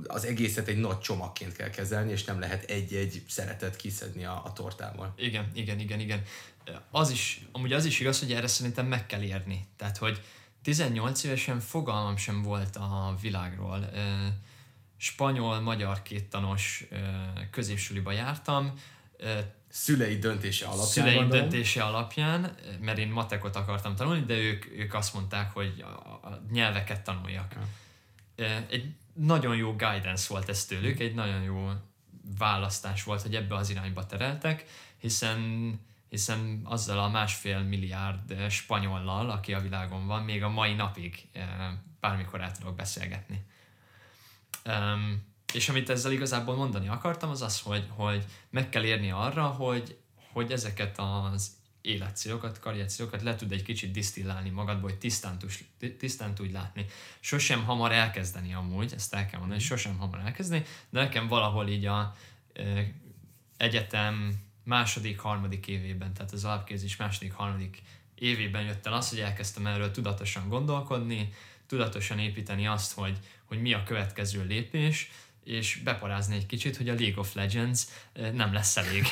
az 0.06 0.24
egészet 0.24 0.68
egy 0.68 0.78
nagy 0.78 0.98
csomagként 0.98 1.56
kell 1.56 1.70
kezelni, 1.70 2.10
és 2.10 2.24
nem 2.24 2.40
lehet 2.40 2.64
egy-egy 2.64 3.22
szeretet 3.28 3.76
kiszedni 3.76 4.24
a, 4.24 4.42
a 4.44 4.52
tortából. 4.52 5.14
Igen, 5.16 5.50
igen, 5.54 5.78
igen, 5.78 6.00
igen. 6.00 6.22
Az 6.90 7.10
is, 7.10 7.40
amúgy 7.52 7.72
az 7.72 7.84
is 7.84 8.00
igaz, 8.00 8.18
hogy 8.18 8.32
erre 8.32 8.46
szerintem 8.46 8.86
meg 8.86 9.06
kell 9.06 9.22
érni. 9.22 9.66
Tehát, 9.76 9.96
hogy 9.96 10.22
18 10.62 11.24
évesen 11.24 11.60
fogalmam 11.60 12.16
sem 12.16 12.42
volt 12.42 12.76
a 12.76 13.16
világról. 13.20 13.90
Spanyol-magyar 14.96 16.02
kéttanos 16.02 16.84
középsuliba 17.50 18.12
jártam. 18.12 18.80
Szülei 19.68 20.18
döntése 20.18 20.66
alapján. 20.66 20.86
Szülei 20.86 21.14
gondolom. 21.14 21.40
döntése 21.40 21.82
alapján, 21.82 22.54
mert 22.80 22.98
én 22.98 23.08
matekot 23.08 23.56
akartam 23.56 23.96
tanulni, 23.96 24.24
de 24.24 24.34
ők, 24.34 24.66
ők 24.66 24.94
azt 24.94 25.14
mondták, 25.14 25.52
hogy 25.52 25.80
a, 25.80 25.86
a 26.28 26.42
nyelveket 26.50 27.00
tanuljak. 27.00 27.52
Ja. 27.54 28.66
Egy 28.68 28.94
nagyon 29.24 29.56
jó 29.56 29.70
guidance 29.70 30.26
volt 30.28 30.48
ez 30.48 30.64
tőlük, 30.64 31.00
egy 31.00 31.14
nagyon 31.14 31.42
jó 31.42 31.70
választás 32.38 33.02
volt, 33.02 33.22
hogy 33.22 33.34
ebbe 33.34 33.54
az 33.54 33.70
irányba 33.70 34.06
tereltek, 34.06 34.64
hiszen 34.98 35.78
hiszen 36.10 36.60
azzal 36.64 36.98
a 36.98 37.08
másfél 37.08 37.58
milliárd 37.58 38.50
spanyollal, 38.50 39.30
aki 39.30 39.54
a 39.54 39.60
világon 39.60 40.06
van, 40.06 40.22
még 40.22 40.42
a 40.42 40.48
mai 40.48 40.74
napig 40.74 41.28
bármikor 42.00 42.40
el 42.40 42.52
tudok 42.52 42.76
beszélgetni. 42.76 43.44
És 45.52 45.68
amit 45.68 45.90
ezzel 45.90 46.12
igazából 46.12 46.56
mondani 46.56 46.88
akartam, 46.88 47.30
az 47.30 47.42
az, 47.42 47.60
hogy, 47.60 47.86
hogy 47.88 48.24
meg 48.50 48.68
kell 48.68 48.84
érni 48.84 49.10
arra, 49.10 49.46
hogy, 49.46 49.98
hogy 50.32 50.52
ezeket 50.52 50.98
az 50.98 51.50
életcélokat, 51.82 52.60
karriercélokat 52.60 53.22
le 53.22 53.36
tud 53.36 53.52
egy 53.52 53.62
kicsit 53.62 53.90
disztillálni 53.90 54.50
magadból, 54.50 54.90
hogy 54.90 54.98
tisztán, 54.98 55.38
tudj, 55.38 55.54
tisztán 55.98 56.34
tudj 56.34 56.52
látni. 56.52 56.86
Sosem 57.20 57.64
hamar 57.64 57.92
elkezdeni 57.92 58.54
amúgy, 58.54 58.92
ezt 58.94 59.14
el 59.14 59.26
kell 59.26 59.38
mondani, 59.38 59.60
mm. 59.60 59.64
sosem 59.64 59.98
hamar 59.98 60.20
elkezdeni, 60.24 60.64
de 60.90 61.00
nekem 61.00 61.28
valahol 61.28 61.68
így 61.68 61.86
a 61.86 62.14
e, 62.52 62.92
egyetem 63.56 64.40
második, 64.64 65.18
harmadik 65.18 65.66
évében, 65.66 66.12
tehát 66.12 66.32
az 66.32 66.44
alapképzés 66.44 66.96
második, 66.96 67.32
harmadik 67.32 67.82
évében 68.14 68.62
jött 68.62 68.86
el 68.86 68.92
az, 68.92 69.08
hogy 69.08 69.20
elkezdtem 69.20 69.66
erről 69.66 69.90
tudatosan 69.90 70.48
gondolkodni, 70.48 71.32
tudatosan 71.66 72.18
építeni 72.18 72.66
azt, 72.66 72.92
hogy, 72.92 73.18
hogy 73.44 73.60
mi 73.60 73.72
a 73.72 73.82
következő 73.82 74.44
lépés, 74.44 75.10
és 75.50 75.80
beparázni 75.84 76.36
egy 76.36 76.46
kicsit, 76.46 76.76
hogy 76.76 76.88
a 76.88 76.94
League 76.94 77.18
of 77.18 77.34
Legends 77.34 77.82
eh, 78.12 78.32
nem 78.32 78.52
lesz 78.52 78.76
elég. 78.76 79.06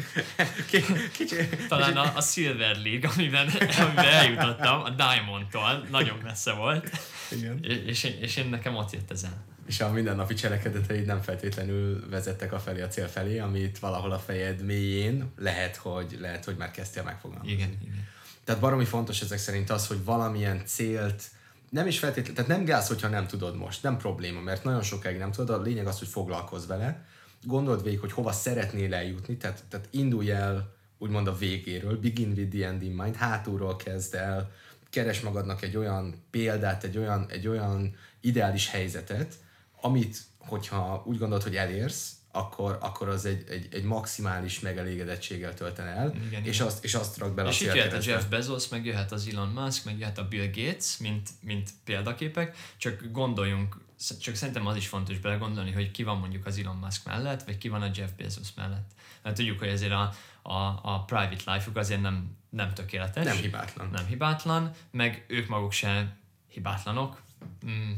Kicsi, 1.16 1.36
Talán 1.68 1.96
a, 1.96 2.16
a 2.16 2.20
Silver 2.20 2.76
League, 2.76 3.10
amiben, 3.14 3.48
amiben 3.78 4.04
eljutottam, 4.04 4.80
a 4.80 4.90
Diamond-tól, 4.90 5.86
nagyon 5.90 6.18
messze 6.22 6.52
volt, 6.52 6.90
Igen. 7.30 7.64
És, 7.86 8.04
én, 8.04 8.18
és 8.20 8.36
én 8.36 8.48
nekem 8.48 8.76
ott 8.76 8.92
jött 8.92 9.10
ezen. 9.10 9.44
És 9.66 9.80
a 9.80 9.92
mindennapi 9.92 10.34
cselekedeteid 10.34 11.06
nem 11.06 11.22
feltétlenül 11.22 12.08
vezettek 12.10 12.52
a 12.52 12.58
felé 12.58 12.80
a 12.80 12.88
cél 12.88 13.08
felé, 13.08 13.38
amit 13.38 13.78
valahol 13.78 14.12
a 14.12 14.18
fejed 14.18 14.62
mélyén 14.62 15.32
lehet, 15.36 15.76
hogy, 15.76 16.16
lehet, 16.20 16.44
hogy 16.44 16.56
már 16.56 16.70
kezdtél 16.70 17.02
megfogalmazni. 17.02 17.52
Igen, 17.52 17.78
igen. 17.82 18.08
Tehát 18.44 18.60
baromi 18.60 18.84
fontos 18.84 19.20
ezek 19.20 19.38
szerint 19.38 19.70
az, 19.70 19.86
hogy 19.86 20.04
valamilyen 20.04 20.62
célt 20.66 21.22
nem 21.70 21.86
is 21.86 21.98
feltétlenül, 21.98 22.34
tehát 22.34 22.50
nem 22.50 22.64
gáz, 22.64 22.88
hogyha 22.88 23.08
nem 23.08 23.26
tudod 23.26 23.56
most, 23.56 23.82
nem 23.82 23.96
probléma, 23.96 24.40
mert 24.40 24.64
nagyon 24.64 24.82
sokáig 24.82 25.18
nem 25.18 25.32
tudod, 25.32 25.60
a 25.60 25.62
lényeg 25.62 25.86
az, 25.86 25.98
hogy 25.98 26.08
foglalkozz 26.08 26.66
vele, 26.66 27.04
gondold 27.42 27.82
végig, 27.82 28.00
hogy 28.00 28.12
hova 28.12 28.32
szeretnél 28.32 28.94
eljutni, 28.94 29.36
tehát, 29.36 29.64
tehát 29.68 29.88
indulj 29.90 30.30
el 30.30 30.76
úgymond 30.98 31.26
a 31.26 31.36
végéről, 31.36 32.00
begin 32.00 32.32
with 32.36 32.56
the 32.56 32.66
end 32.66 32.82
in 32.82 32.92
mind, 32.92 33.16
hátulról 33.16 33.76
kezd 33.76 34.14
el, 34.14 34.50
keres 34.90 35.20
magadnak 35.20 35.62
egy 35.62 35.76
olyan 35.76 36.24
példát, 36.30 36.84
egy 36.84 36.98
olyan, 36.98 37.26
egy 37.28 37.48
olyan 37.48 37.94
ideális 38.20 38.70
helyzetet, 38.70 39.34
amit, 39.80 40.18
hogyha 40.38 41.02
úgy 41.06 41.18
gondolod, 41.18 41.42
hogy 41.42 41.56
elérsz, 41.56 42.12
akkor, 42.38 42.78
akkor 42.80 43.08
az 43.08 43.24
egy, 43.24 43.44
egy, 43.48 43.68
egy 43.70 43.82
maximális 43.82 44.60
megelégedettséggel 44.60 45.54
tölten 45.54 45.86
el, 45.86 46.14
igen, 46.26 46.44
és, 46.44 46.54
igen. 46.54 46.66
Azt, 46.66 46.84
és 46.84 46.94
azt 46.94 47.18
rak 47.18 47.34
bele 47.34 47.48
és 47.48 47.60
a 47.60 47.64
És 47.64 47.74
jöhet 47.74 47.92
a 47.92 48.10
Jeff 48.10 48.24
Bezos, 48.24 48.68
meg 48.68 48.84
jöhet 48.84 49.12
az 49.12 49.28
Elon 49.32 49.48
Musk, 49.48 49.84
meg 49.84 49.98
jöhet 49.98 50.18
a 50.18 50.28
Bill 50.28 50.46
Gates, 50.46 50.96
mint, 50.98 51.30
mint 51.42 51.70
példaképek, 51.84 52.56
csak 52.76 53.10
gondoljunk, 53.10 53.76
csak 54.20 54.34
szerintem 54.34 54.66
az 54.66 54.76
is 54.76 54.88
fontos 54.88 55.18
belegondolni, 55.18 55.72
hogy 55.72 55.90
ki 55.90 56.02
van 56.02 56.18
mondjuk 56.18 56.46
az 56.46 56.58
Elon 56.58 56.76
Musk 56.76 57.04
mellett, 57.04 57.42
vagy 57.42 57.58
ki 57.58 57.68
van 57.68 57.82
a 57.82 57.90
Jeff 57.94 58.10
Bezos 58.16 58.48
mellett. 58.54 58.90
Mert 59.22 59.36
tudjuk, 59.36 59.58
hogy 59.58 59.68
ezért 59.68 59.92
a, 59.92 60.12
a, 60.42 60.80
a 60.82 61.04
private 61.06 61.52
life-uk 61.52 61.76
azért 61.76 62.00
nem, 62.00 62.36
nem 62.50 62.74
tökéletes. 62.74 63.24
Nem 63.24 63.36
hibátlan. 63.36 63.88
Nem 63.90 64.06
hibátlan, 64.06 64.72
meg 64.90 65.24
ők 65.28 65.48
maguk 65.48 65.72
se 65.72 66.16
hibátlanok. 66.48 67.22
Mm, 67.66 67.92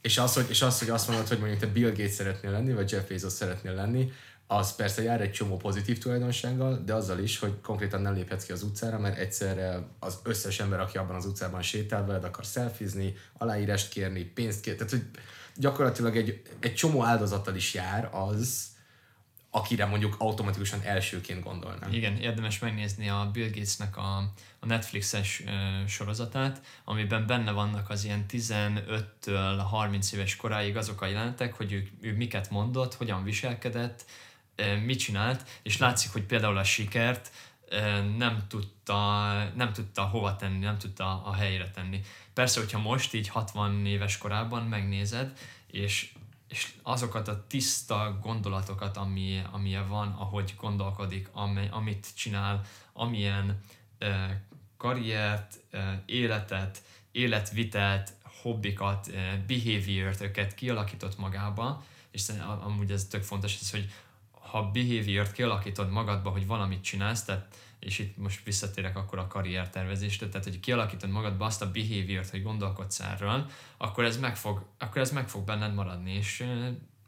és 0.00 0.18
az, 0.18 0.34
hogy, 0.34 0.46
és 0.48 0.62
az, 0.62 0.78
hogy 0.78 0.90
azt 0.90 1.08
mondod, 1.08 1.28
hogy 1.28 1.38
mondjuk 1.38 1.60
te 1.60 1.66
Bill 1.66 1.88
Gates 1.88 2.10
szeretnél 2.10 2.50
lenni, 2.50 2.72
vagy 2.72 2.90
Jeff 2.90 3.08
Bezos 3.08 3.32
szeretnél 3.32 3.74
lenni, 3.74 4.12
az 4.50 4.74
persze 4.76 5.02
jár 5.02 5.20
egy 5.20 5.32
csomó 5.32 5.56
pozitív 5.56 5.98
tulajdonsággal, 5.98 6.82
de 6.84 6.94
azzal 6.94 7.18
is, 7.18 7.38
hogy 7.38 7.60
konkrétan 7.60 8.00
nem 8.00 8.14
léphetsz 8.14 8.44
ki 8.44 8.52
az 8.52 8.62
utcára, 8.62 8.98
mert 8.98 9.18
egyszerre 9.18 9.88
az 9.98 10.18
összes 10.22 10.60
ember, 10.60 10.80
aki 10.80 10.98
abban 10.98 11.16
az 11.16 11.26
utcában 11.26 11.62
sétál 11.62 12.06
veled, 12.06 12.24
akar 12.24 12.46
szelfizni, 12.46 13.14
aláírást 13.38 13.88
kérni, 13.88 14.22
pénzt 14.24 14.60
kérni. 14.60 14.78
Tehát, 14.78 14.92
hogy 14.92 15.20
gyakorlatilag 15.56 16.16
egy, 16.16 16.42
egy 16.60 16.74
csomó 16.74 17.04
áldozattal 17.04 17.54
is 17.54 17.74
jár 17.74 18.08
az, 18.12 18.66
akire 19.50 19.84
mondjuk 19.84 20.14
automatikusan 20.18 20.80
elsőként 20.82 21.42
gondolnám. 21.42 21.92
Igen, 21.92 22.16
érdemes 22.16 22.58
megnézni 22.58 23.08
a 23.08 23.30
Bill 23.32 23.48
Gatesnek 23.48 23.96
a, 23.96 24.16
a 24.60 24.66
Netflixes 24.66 25.40
uh, 25.40 25.86
sorozatát, 25.86 26.60
amiben 26.84 27.26
benne 27.26 27.50
vannak 27.50 27.90
az 27.90 28.04
ilyen 28.04 28.24
15-től 28.30 29.60
30 29.70 30.12
éves 30.12 30.36
koráig 30.36 30.76
azok 30.76 31.00
a 31.00 31.06
jelentek, 31.06 31.54
hogy 31.54 31.72
ő, 31.72 31.88
ő 32.00 32.16
miket 32.16 32.50
mondott, 32.50 32.94
hogyan 32.94 33.24
viselkedett, 33.24 34.04
uh, 34.58 34.82
mit 34.82 34.98
csinált, 34.98 35.48
és 35.62 35.78
látszik, 35.78 36.12
hogy 36.12 36.22
például 36.22 36.56
a 36.56 36.64
sikert 36.64 37.30
uh, 37.70 38.16
nem 38.16 38.44
tudta, 38.48 39.32
nem 39.54 39.72
tudta 39.72 40.02
hova 40.02 40.36
tenni, 40.36 40.58
nem 40.58 40.78
tudta 40.78 41.22
a 41.24 41.34
helyre 41.34 41.70
tenni. 41.70 42.00
Persze, 42.34 42.60
hogyha 42.60 42.78
most 42.78 43.14
így 43.14 43.28
60 43.28 43.86
éves 43.86 44.18
korában 44.18 44.62
megnézed, 44.62 45.32
és 45.70 46.12
és 46.48 46.72
azokat 46.82 47.28
a 47.28 47.46
tiszta 47.46 48.18
gondolatokat, 48.22 48.96
ami, 48.96 49.42
amilyen 49.52 49.88
van, 49.88 50.08
ahogy 50.18 50.54
gondolkodik, 50.60 51.28
ami, 51.32 51.68
amit 51.70 52.06
csinál, 52.16 52.64
amilyen 52.92 53.60
uh, 54.00 54.30
karriert, 54.76 55.60
uh, 55.72 55.80
életet, 56.06 56.82
életvitelt, 57.12 58.12
hobbikat, 58.42 59.06
uh, 59.06 59.14
behavior-öket 59.46 60.54
kialakított 60.54 61.18
magába, 61.18 61.84
és 62.10 62.28
amúgy 62.60 62.90
ez 62.90 63.04
tök 63.04 63.22
fontos, 63.22 63.60
ez, 63.60 63.70
hogy 63.70 63.90
ha 64.30 64.70
behavior-t 64.70 65.32
kialakítod 65.32 65.90
magadba, 65.90 66.30
hogy 66.30 66.46
valamit 66.46 66.82
csinálsz, 66.82 67.24
tehát 67.24 67.56
és 67.80 67.98
itt 67.98 68.16
most 68.16 68.44
visszatérek 68.44 68.96
akkor 68.96 69.18
a 69.18 69.26
karriertervezésre, 69.26 70.28
tehát 70.28 70.46
hogy 70.46 70.60
kialakítod 70.60 71.10
magadba 71.10 71.44
azt 71.44 71.62
a 71.62 71.70
behavior 71.70 72.24
hogy 72.30 72.42
gondolkodsz 72.42 73.00
erről, 73.00 73.46
akkor 73.76 74.04
ez 74.04 74.18
meg 74.18 74.36
fog, 74.36 74.64
akkor 74.78 75.00
ez 75.00 75.10
meg 75.10 75.28
fog 75.28 75.44
benned 75.44 75.74
maradni, 75.74 76.12
és 76.12 76.44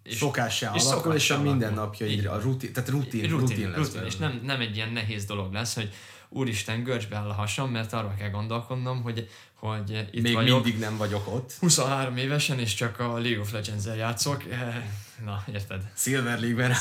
és, 0.02 0.16
szokássá 0.16 0.72
alakul, 0.72 1.14
és 1.14 1.30
a 1.30 1.40
mindennapjaidra, 1.40 2.32
a 2.32 2.40
rutin, 2.40 2.72
tehát 2.72 2.88
rutin, 2.88 3.20
rutin, 3.20 3.38
rutin, 3.38 3.70
lesz 3.70 3.92
rutin 3.92 4.04
és 4.04 4.16
nem, 4.16 4.40
nem 4.44 4.60
egy 4.60 4.76
ilyen 4.76 4.92
nehéz 4.92 5.24
dolog 5.24 5.52
lesz, 5.52 5.74
hogy 5.74 5.92
úristen, 6.28 6.82
görcsbe 6.82 7.16
áll 7.16 7.28
a 7.28 7.32
hasam, 7.32 7.70
mert 7.70 7.92
arra 7.92 8.14
kell 8.18 8.30
gondolkodnom, 8.30 9.02
hogy, 9.02 9.28
hogy 9.54 10.08
itt 10.10 10.22
Még 10.22 10.34
vagyok, 10.34 10.62
mindig 10.62 10.80
nem 10.80 10.96
vagyok 10.96 11.26
ott. 11.26 11.52
23 11.52 12.16
évesen, 12.16 12.58
és 12.58 12.74
csak 12.74 12.98
a 12.98 13.18
League 13.18 13.40
of 13.40 13.52
Legends-el 13.52 13.96
játszok. 13.96 14.44
Na, 15.24 15.44
érted? 15.52 15.92
Silver 15.96 16.40
League-ben 16.40 16.74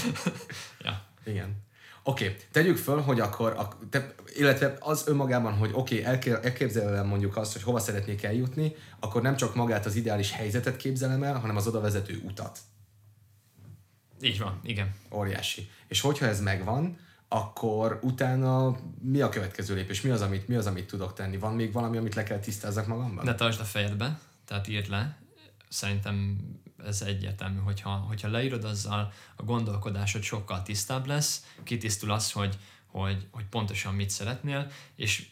ja. 0.84 1.02
Igen. 1.24 1.68
Oké, 2.02 2.24
okay, 2.24 2.36
tegyük 2.52 2.76
föl, 2.76 3.00
hogy 3.00 3.20
akkor, 3.20 3.52
a, 3.52 3.68
te, 3.90 4.14
illetve 4.36 4.76
az 4.80 5.04
önmagában, 5.06 5.52
hogy 5.52 5.70
oké, 5.72 6.06
okay, 6.06 6.32
elképzelem 6.42 7.06
mondjuk 7.06 7.36
azt, 7.36 7.52
hogy 7.52 7.62
hova 7.62 7.78
szeretnék 7.78 8.22
eljutni, 8.22 8.74
akkor 9.00 9.22
nem 9.22 9.36
csak 9.36 9.54
magát 9.54 9.86
az 9.86 9.94
ideális 9.94 10.32
helyzetet 10.32 10.76
képzelem 10.76 11.22
el, 11.22 11.38
hanem 11.38 11.56
az 11.56 11.66
oda 11.66 11.80
vezető 11.80 12.20
utat. 12.24 12.58
Így 14.20 14.38
van, 14.38 14.60
igen. 14.62 14.94
Óriási. 15.12 15.70
És 15.88 16.00
hogyha 16.00 16.26
ez 16.26 16.40
megvan, 16.40 16.98
akkor 17.28 17.98
utána 18.02 18.76
mi 19.02 19.20
a 19.20 19.28
következő 19.28 19.74
lépés? 19.74 20.00
Mi 20.00 20.10
az, 20.10 20.20
amit, 20.20 20.48
mi 20.48 20.54
az, 20.54 20.66
amit 20.66 20.86
tudok 20.86 21.14
tenni? 21.14 21.36
Van 21.36 21.54
még 21.54 21.72
valami, 21.72 21.96
amit 21.96 22.14
le 22.14 22.22
kell 22.22 22.38
tisztázzak 22.38 22.86
magamban? 22.86 23.24
Ne 23.24 23.34
tartsd 23.34 23.60
a 23.60 23.64
fejedbe, 23.64 24.18
tehát 24.44 24.68
írd 24.68 24.88
le. 24.88 25.18
Szerintem 25.70 26.38
ez 26.84 27.02
egyértelmű, 27.02 27.58
hogyha, 27.58 27.90
hogyha 27.90 28.28
leírod 28.28 28.64
azzal, 28.64 29.12
a 29.36 29.42
gondolkodásod 29.42 30.22
sokkal 30.22 30.62
tisztább 30.62 31.06
lesz, 31.06 31.46
kitisztul 31.62 32.10
az, 32.10 32.32
hogy, 32.32 32.58
hogy, 32.86 33.26
hogy 33.30 33.44
pontosan 33.44 33.94
mit 33.94 34.10
szeretnél, 34.10 34.70
és 34.94 35.28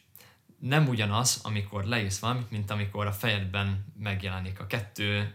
nem 0.59 0.89
ugyanaz, 0.89 1.41
amikor 1.43 1.85
leírsz 1.85 2.19
valamit, 2.19 2.51
mint 2.51 2.71
amikor 2.71 3.07
a 3.07 3.13
fejedben 3.13 3.85
megjelenik 3.99 4.61
a 4.61 4.67
kettő, 4.67 5.35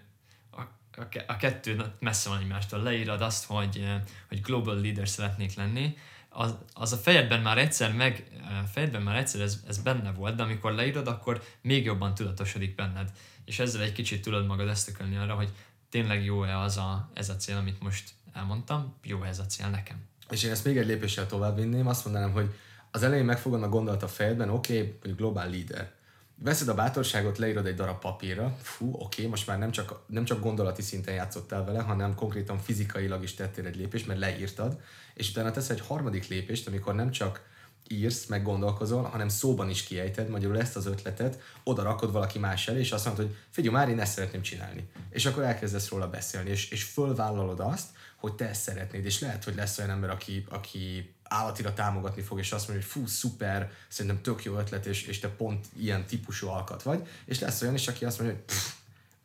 a, 0.51 0.61
a, 1.01 1.07
a 1.27 1.37
kettő 1.37 1.93
messze 1.99 2.29
van 2.29 2.39
egymástól. 2.39 2.83
Leírod 2.83 3.21
azt, 3.21 3.45
hogy, 3.45 3.85
hogy 4.27 4.41
global 4.41 4.81
leader 4.81 5.09
szeretnék 5.09 5.55
lenni, 5.55 5.97
az, 6.33 6.55
az 6.73 6.93
a 6.93 6.97
fejedben 6.97 7.41
már 7.41 7.57
egyszer 7.57 7.93
meg, 7.93 8.27
fejedben 8.71 9.01
már 9.01 9.15
egyszer 9.15 9.41
ez, 9.41 9.63
ez 9.67 9.77
benne 9.77 10.11
volt, 10.11 10.35
de 10.35 10.43
amikor 10.43 10.71
leírod, 10.71 11.07
akkor 11.07 11.43
még 11.61 11.85
jobban 11.85 12.15
tudatosodik 12.15 12.75
benned. 12.75 13.11
És 13.45 13.59
ezzel 13.59 13.81
egy 13.81 13.91
kicsit 13.91 14.21
tudod 14.21 14.45
magad 14.45 14.67
ösztökölni 14.67 15.17
arra, 15.17 15.35
hogy 15.35 15.49
tényleg 15.89 16.25
jó-e 16.25 16.59
az 16.59 16.77
a, 16.77 17.09
ez 17.13 17.29
a 17.29 17.35
cél, 17.35 17.57
amit 17.57 17.81
most 17.81 18.09
elmondtam, 18.33 18.93
jó 19.03 19.23
ez 19.23 19.39
a 19.39 19.45
cél 19.45 19.69
nekem. 19.69 19.97
És 20.29 20.43
én 20.43 20.51
ezt 20.51 20.65
még 20.65 20.77
egy 20.77 20.85
lépéssel 20.85 21.27
tovább 21.27 21.55
vinném, 21.55 21.87
azt 21.87 22.05
mondanám, 22.05 22.31
hogy 22.31 22.53
az 22.91 23.03
elején 23.03 23.25
megfogom 23.25 23.63
a 23.63 23.69
gondolat 23.69 24.03
a 24.03 24.07
fejedben, 24.07 24.49
oké, 24.49 24.77
okay, 24.77 24.89
mondjuk 24.91 25.17
globál 25.17 25.49
leader. 25.49 25.91
Veszed 26.35 26.67
a 26.67 26.73
bátorságot, 26.73 27.37
leírod 27.37 27.65
egy 27.65 27.75
darab 27.75 27.99
papírra, 27.99 28.57
fú, 28.61 28.93
oké, 28.93 29.01
okay, 29.03 29.25
most 29.27 29.47
már 29.47 29.59
nem 29.59 29.71
csak, 29.71 30.03
nem 30.07 30.25
csak 30.25 30.41
gondolati 30.41 30.81
szinten 30.81 31.13
játszottál 31.13 31.63
vele, 31.63 31.79
hanem 31.79 32.15
konkrétan 32.15 32.57
fizikailag 32.57 33.23
is 33.23 33.33
tettél 33.33 33.65
egy 33.65 33.75
lépést, 33.75 34.07
mert 34.07 34.19
leírtad, 34.19 34.79
és 35.13 35.29
utána 35.29 35.51
tesz 35.51 35.69
egy 35.69 35.79
harmadik 35.79 36.27
lépést, 36.27 36.67
amikor 36.67 36.95
nem 36.95 37.11
csak 37.11 37.41
írsz, 37.87 38.25
meg 38.25 38.43
gondolkozol, 38.43 39.03
hanem 39.03 39.29
szóban 39.29 39.69
is 39.69 39.83
kiejted, 39.83 40.29
magyarul 40.29 40.59
ezt 40.59 40.75
az 40.75 40.85
ötletet 40.85 41.41
oda 41.63 41.83
rakod 41.83 42.11
valaki 42.11 42.39
más 42.39 42.67
elé, 42.67 42.79
és 42.79 42.91
azt 42.91 43.05
mondod, 43.05 43.25
hogy 43.25 43.35
figyelj, 43.49 43.75
már 43.75 43.89
én 43.89 43.99
ezt 43.99 44.13
szeretném 44.13 44.41
csinálni. 44.41 44.89
És 45.09 45.25
akkor 45.25 45.43
elkezdesz 45.43 45.89
róla 45.89 46.09
beszélni, 46.09 46.49
és, 46.49 46.69
és 46.69 46.83
fölvállalod 46.83 47.59
azt, 47.59 47.87
hogy 48.15 48.33
te 48.33 48.49
ezt 48.49 48.61
szeretnéd, 48.61 49.05
és 49.05 49.19
lehet, 49.19 49.43
hogy 49.43 49.55
lesz 49.55 49.77
olyan 49.77 49.89
ember, 49.89 50.09
aki, 50.09 50.45
aki 50.49 51.13
állatira 51.23 51.73
támogatni 51.73 52.21
fog, 52.21 52.39
és 52.39 52.51
azt 52.51 52.67
mondja, 52.67 52.85
hogy 52.85 52.95
fú, 52.95 53.07
szuper, 53.07 53.71
szerintem 53.87 54.21
tök 54.21 54.43
jó 54.43 54.57
ötlet, 54.57 54.85
és, 54.85 55.03
és 55.03 55.19
te 55.19 55.27
pont 55.27 55.65
ilyen 55.77 56.05
típusú 56.05 56.47
alkat 56.47 56.83
vagy, 56.83 57.07
és 57.25 57.39
lesz 57.39 57.61
olyan 57.61 57.73
is, 57.73 57.87
aki 57.87 58.05
azt 58.05 58.19
mondja, 58.19 58.37
hogy 58.37 58.55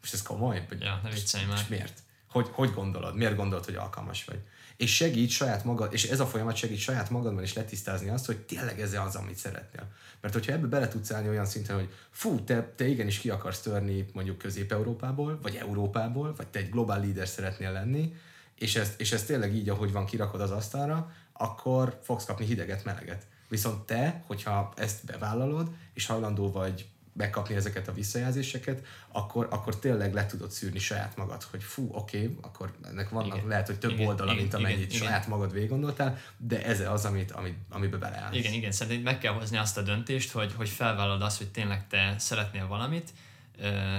most 0.01 0.15
ez 0.15 0.23
komoly? 0.23 0.67
Ja, 0.79 1.01
ne 1.03 1.11
viccelj 1.11 1.45
már. 1.45 1.65
miért? 1.69 2.03
Hogy, 2.31 2.49
hogy 2.53 2.73
gondolod? 2.75 3.17
Miért 3.17 3.37
gondolod, 3.37 3.65
hogy 3.65 3.75
alkalmas 3.75 4.25
vagy? 4.25 4.39
és 4.79 4.95
segít 4.95 5.31
saját 5.31 5.65
magad, 5.65 5.93
és 5.93 6.05
ez 6.05 6.21
a 6.21 6.27
folyamat 6.27 6.57
segít 6.57 6.79
saját 6.79 7.11
magadban 7.11 7.43
is 7.43 7.53
letisztázni 7.53 8.09
azt, 8.09 8.27
hogy 8.27 8.39
tényleg 8.39 8.81
ez 8.81 8.95
az, 8.95 9.17
amit 9.17 9.37
szeretnél. 9.37 9.87
Mert 10.21 10.35
hogyha 10.35 10.53
ebbe 10.53 10.67
bele 10.67 10.89
tudsz 10.89 11.13
állni 11.13 11.29
olyan 11.29 11.45
szinten, 11.45 11.77
hogy 11.77 11.93
fú, 12.11 12.45
te, 12.45 12.73
te 12.77 12.87
igenis 12.87 13.19
ki 13.19 13.31
akarsz 13.31 13.61
törni 13.61 14.07
mondjuk 14.13 14.39
Közép-Európából, 14.39 15.39
vagy 15.43 15.55
Európából, 15.55 16.35
vagy 16.37 16.47
te 16.47 16.59
egy 16.59 16.71
globál 16.71 17.01
líder 17.01 17.29
szeretnél 17.29 17.73
lenni, 17.73 18.15
és 18.59 18.77
ezt, 18.77 19.01
és 19.01 19.13
ezt 19.13 19.27
tényleg 19.27 19.55
így, 19.55 19.69
ahogy 19.69 19.93
van, 19.93 20.07
kirakod 20.07 20.41
az 20.41 20.51
asztalra, 20.51 21.13
akkor 21.33 21.99
fogsz 22.03 22.25
kapni 22.25 22.45
hideget, 22.45 22.85
meleget. 22.85 23.27
Viszont 23.49 23.87
te, 23.87 24.23
hogyha 24.27 24.73
ezt 24.77 25.05
bevállalod, 25.05 25.71
és 25.95 26.07
hajlandó 26.07 26.51
vagy 26.51 26.89
megkapni 27.19 27.55
ezeket 27.55 27.89
a 27.89 27.93
visszajelzéseket, 27.93 28.87
akkor, 29.09 29.47
akkor 29.51 29.79
tényleg 29.79 30.15
le 30.15 30.27
tudod 30.27 30.51
szűrni 30.51 30.79
saját 30.79 31.17
magad, 31.17 31.43
hogy 31.43 31.63
fú, 31.63 31.89
oké, 31.93 32.23
okay, 32.23 32.37
akkor 32.41 32.75
ennek 32.85 33.09
vannak 33.09 33.37
igen. 33.37 33.49
lehet, 33.49 33.67
hogy 33.67 33.79
több 33.79 33.91
igen, 33.91 34.07
oldala, 34.07 34.31
igen, 34.31 34.43
mint 34.43 34.55
amennyit 34.55 34.93
igen, 34.93 34.99
saját 34.99 35.27
igen. 35.27 35.39
magad 35.39 35.53
végig 35.53 35.69
gondoltál, 35.69 36.19
de 36.37 36.65
ez 36.65 36.81
az, 36.81 37.05
amit, 37.05 37.31
amit, 37.31 37.57
amiben 37.71 38.01
beleállsz. 38.01 38.37
Igen, 38.37 38.53
igen, 38.53 38.73
szerintem 38.73 39.03
meg 39.03 39.19
kell 39.19 39.33
hozni 39.33 39.57
azt 39.57 39.77
a 39.79 39.83
döntést, 39.83 40.31
hogy, 40.31 40.53
hogy 40.57 40.69
felvállalod 40.69 41.23
azt, 41.23 41.39
hogy 41.39 41.51
tényleg 41.51 41.87
te 41.87 42.15
szeretnél 42.19 42.67
valamit, 42.67 43.13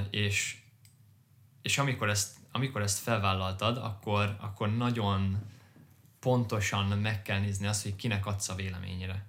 és, 0.09 0.57
és 1.61 1.77
amikor 1.77 2.09
ezt, 2.09 2.29
amikor 2.51 2.81
ezt 2.81 2.99
felvállaltad, 2.99 3.77
akkor, 3.77 4.35
akkor 4.39 4.75
nagyon 4.75 5.37
pontosan 6.19 6.85
meg 6.85 7.21
kell 7.21 7.39
nézni 7.39 7.67
azt, 7.67 7.83
hogy 7.83 7.95
kinek 7.95 8.25
adsz 8.25 8.49
a 8.49 8.55
véleményére. 8.55 9.25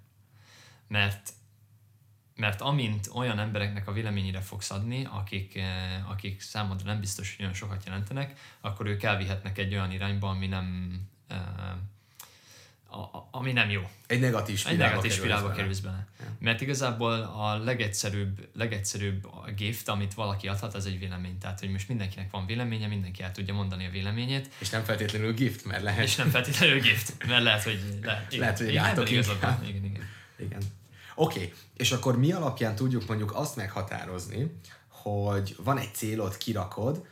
Mert 0.88 1.32
mert 2.40 2.60
amint 2.60 3.08
olyan 3.14 3.38
embereknek 3.38 3.88
a 3.88 3.92
véleményére 3.92 4.40
fogsz 4.40 4.70
adni, 4.70 5.08
akik, 5.10 5.56
eh, 5.56 6.10
akik 6.10 6.40
számodra 6.40 6.90
nem 6.90 7.00
biztos, 7.00 7.34
hogy 7.36 7.44
olyan 7.44 7.56
sokat 7.56 7.84
jelentenek, 7.84 8.38
akkor 8.60 8.86
ők 8.86 9.02
elvihetnek 9.02 9.58
egy 9.58 9.74
olyan 9.74 9.92
irányba, 9.92 10.28
ami 10.28 10.46
nem, 10.46 10.94
eh, 11.28 11.38
ami 13.30 13.52
nem 13.52 13.70
jó. 13.70 13.90
Egy 14.06 14.20
negatív 14.20 14.58
spirálba, 14.58 14.84
egy 14.84 14.90
negatív 14.90 15.12
spirálba 15.12 15.50
kerülsz 15.50 15.78
bele. 15.78 16.06
Ja. 16.20 16.26
Mert 16.38 16.60
igazából 16.60 17.12
a 17.12 17.58
legegyszerűbb, 17.58 18.48
legegyszerűbb 18.54 19.26
gift, 19.56 19.88
amit 19.88 20.14
valaki 20.14 20.48
adhat, 20.48 20.74
az 20.74 20.86
egy 20.86 20.98
vélemény. 20.98 21.38
Tehát, 21.38 21.60
hogy 21.60 21.70
most 21.70 21.88
mindenkinek 21.88 22.30
van 22.30 22.46
véleménye, 22.46 22.86
mindenki 22.86 23.22
el 23.22 23.32
tudja 23.32 23.54
mondani 23.54 23.86
a 23.86 23.90
véleményét. 23.90 24.50
És 24.58 24.70
nem 24.70 24.84
feltétlenül 24.84 25.32
gift, 25.32 25.64
mert 25.64 25.82
lehet. 25.82 26.04
És 26.04 26.16
nem 26.16 26.30
feltétlenül 26.30 26.80
gift, 26.80 27.26
mert 27.26 27.42
lehet, 27.42 27.62
hogy 27.62 27.98
lehet, 28.02 28.32
igen, 28.32 28.40
lehet, 28.40 28.60
hogy 28.96 29.10
igen, 29.10 29.22
igen, 29.22 29.36
igen, 29.36 29.64
igen, 29.64 29.84
igen. 29.84 30.06
igen. 30.38 30.60
Oké, 31.20 31.38
okay. 31.38 31.52
és 31.76 31.92
akkor 31.92 32.18
mi 32.18 32.32
alapján 32.32 32.74
tudjuk 32.74 33.06
mondjuk 33.06 33.34
azt 33.34 33.56
meghatározni, 33.56 34.52
hogy 34.88 35.56
van 35.64 35.78
egy 35.78 35.94
célod, 35.94 36.36
kirakod, 36.36 37.06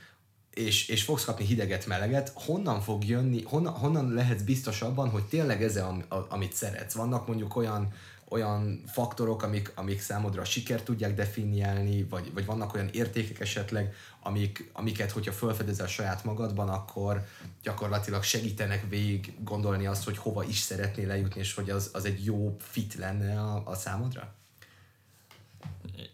és, 0.54 0.88
és 0.88 1.02
fogsz 1.02 1.24
kapni 1.24 1.44
hideget, 1.44 1.86
meleget, 1.86 2.32
honnan 2.34 2.80
fog 2.80 3.04
jönni, 3.04 3.42
honnan, 3.42 3.72
honnan 3.72 4.12
lehetsz 4.12 4.42
biztos 4.42 4.82
abban, 4.82 5.10
hogy 5.10 5.24
tényleg 5.24 5.62
ez, 5.62 5.76
a, 5.76 6.26
amit 6.28 6.52
szeretsz. 6.52 6.94
Vannak 6.94 7.26
mondjuk 7.26 7.56
olyan, 7.56 7.92
olyan 8.28 8.82
faktorok, 8.86 9.42
amik, 9.42 9.72
amik 9.74 10.00
számodra 10.00 10.40
a 10.40 10.44
sikert 10.44 10.84
tudják 10.84 11.14
definiálni, 11.14 12.04
vagy, 12.04 12.32
vagy 12.32 12.46
vannak 12.46 12.74
olyan 12.74 12.88
értékek 12.88 13.40
esetleg, 13.40 13.94
amik, 14.22 14.70
amiket, 14.72 15.10
hogyha 15.10 15.32
felfedezel 15.32 15.86
saját 15.86 16.24
magadban, 16.24 16.68
akkor 16.68 17.26
gyakorlatilag 17.62 18.22
segítenek 18.22 18.88
végig 18.88 19.34
gondolni 19.44 19.86
azt, 19.86 20.04
hogy 20.04 20.16
hova 20.16 20.44
is 20.44 20.58
szeretnél 20.58 21.06
lejutni, 21.06 21.40
és 21.40 21.54
hogy 21.54 21.70
az, 21.70 21.90
az 21.92 22.04
egy 22.04 22.24
jó 22.24 22.56
fit 22.58 22.94
lenne 22.94 23.40
a, 23.40 23.62
a 23.64 23.74
számodra? 23.74 24.34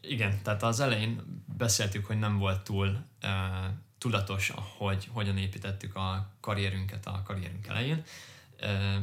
Igen, 0.01 0.43
tehát 0.43 0.63
az 0.63 0.81
elején 0.81 1.43
beszéltük, 1.57 2.07
hogy 2.07 2.19
nem 2.19 2.39
volt 2.39 2.65
túl 2.65 2.87
uh, 3.23 3.31
tudatos, 3.99 4.53
hogy 4.79 5.09
hogyan 5.13 5.37
építettük 5.37 5.97
a 5.97 6.31
karrierünket 6.41 7.07
a 7.07 7.23
karrierünk 7.25 7.67
elején, 7.67 8.05
uh, 8.63 8.97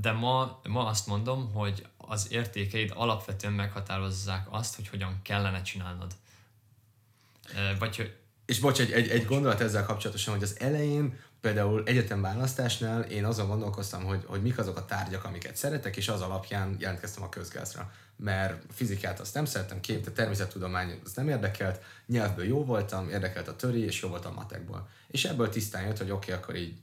de 0.00 0.12
ma, 0.12 0.60
ma 0.68 0.86
azt 0.86 1.06
mondom, 1.06 1.52
hogy 1.52 1.86
az 2.08 2.26
értékeid 2.30 2.92
alapvetően 2.94 3.52
meghatározzák 3.52 4.46
azt, 4.50 4.76
hogy 4.76 4.88
hogyan 4.88 5.20
kellene 5.22 5.62
csinálnod. 5.62 6.12
Vagy 7.78 7.96
hogy 7.96 8.16
és 8.46 8.58
bocs, 8.58 8.80
egy, 8.80 8.92
egy, 8.92 9.08
egy 9.08 9.24
gondolat 9.24 9.60
ezzel 9.60 9.84
kapcsolatosan, 9.84 10.34
hogy 10.34 10.42
az 10.42 10.56
elején 10.60 11.18
például 11.40 11.82
egyetem 11.86 12.20
választásnál 12.20 13.02
én 13.02 13.24
azon 13.24 13.48
gondolkoztam, 13.48 14.04
hogy, 14.04 14.24
hogy 14.26 14.42
mik 14.42 14.58
azok 14.58 14.76
a 14.76 14.84
tárgyak, 14.84 15.24
amiket 15.24 15.56
szeretek, 15.56 15.96
és 15.96 16.08
az 16.08 16.20
alapján 16.20 16.76
jelentkeztem 16.78 17.22
a 17.22 17.28
közgázra. 17.28 17.92
Mert 18.16 18.62
fizikát 18.72 19.20
azt 19.20 19.34
nem 19.34 19.44
szerettem, 19.44 19.80
kép, 19.80 20.12
természettudomány 20.12 21.00
az 21.04 21.12
nem 21.14 21.28
érdekelt, 21.28 21.80
nyelvből 22.06 22.44
jó 22.44 22.64
voltam, 22.64 23.08
érdekelt 23.08 23.48
a 23.48 23.56
töri, 23.56 23.84
és 23.84 24.02
jó 24.02 24.08
voltam 24.08 24.34
matekból. 24.34 24.88
És 25.08 25.24
ebből 25.24 25.48
tisztán 25.48 25.86
jött, 25.86 25.98
hogy 25.98 26.10
oké, 26.10 26.32
okay, 26.32 26.42
akkor 26.42 26.56
így 26.56 26.74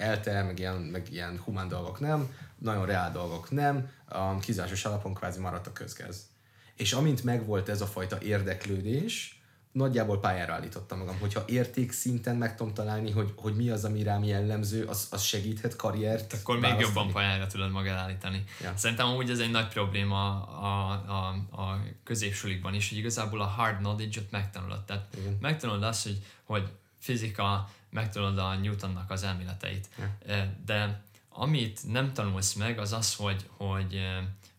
elte, 0.00 0.42
meg 0.42 0.58
ilyen, 0.58 0.76
meg 0.76 1.12
ilyen 1.12 1.40
humán 1.44 1.68
dolgok 1.68 2.00
nem, 2.00 2.34
nagyon 2.58 2.86
reál 2.86 3.12
dolgok 3.12 3.50
nem, 3.50 3.88
a 4.08 4.38
kizásos 4.38 4.84
alapon 4.84 5.14
kvázi 5.14 5.40
maradt 5.40 5.66
a 5.66 5.72
közgáz. 5.72 6.28
És 6.76 6.92
amint 6.92 7.24
megvolt 7.24 7.68
ez 7.68 7.80
a 7.80 7.86
fajta 7.86 8.20
érdeklődés, 8.20 9.40
nagyjából 9.72 10.20
pályára 10.20 10.52
állítottam 10.52 10.98
magam. 10.98 11.18
Hogyha 11.18 11.44
értékszinten 11.46 12.36
meg 12.36 12.56
tudom 12.56 12.74
találni, 12.74 13.10
hogy, 13.10 13.32
hogy 13.36 13.54
mi 13.54 13.70
az, 13.70 13.84
ami 13.84 14.02
rám 14.02 14.24
jellemző, 14.24 14.84
az, 14.84 15.06
az 15.10 15.22
segíthet 15.22 15.76
karriert 15.76 16.32
Akkor 16.32 16.54
még 16.54 16.70
választani. 16.70 16.94
jobban 16.94 17.12
pályára 17.12 17.46
tudod 17.46 17.70
magad 17.70 17.92
állítani. 17.92 18.44
Ja. 18.62 18.72
Szerintem 18.76 19.14
úgy 19.14 19.30
ez 19.30 19.38
egy 19.38 19.50
nagy 19.50 19.68
probléma 19.68 20.44
a, 20.44 20.90
a, 20.90 21.28
a 21.62 21.80
középsulikban 22.04 22.74
is, 22.74 22.88
hogy 22.88 22.98
igazából 22.98 23.40
a 23.40 23.44
hard 23.44 23.76
knowledge-ot 23.76 24.30
megtanulod. 24.30 24.84
Tehát 24.84 25.06
Igen. 25.18 25.36
megtanulod 25.40 25.82
azt, 25.82 26.02
hogy, 26.02 26.18
hogy 26.44 26.68
fizika, 26.98 27.70
megtanulod 27.90 28.38
a 28.38 28.54
Newtonnak 28.54 29.10
az 29.10 29.22
elméleteit. 29.22 29.88
Ja. 29.98 30.46
De 30.64 31.02
amit 31.28 31.80
nem 31.86 32.12
tanulsz 32.12 32.52
meg, 32.52 32.78
az 32.78 32.92
az, 32.92 33.14
hogy, 33.14 33.48
hogy, 33.56 34.00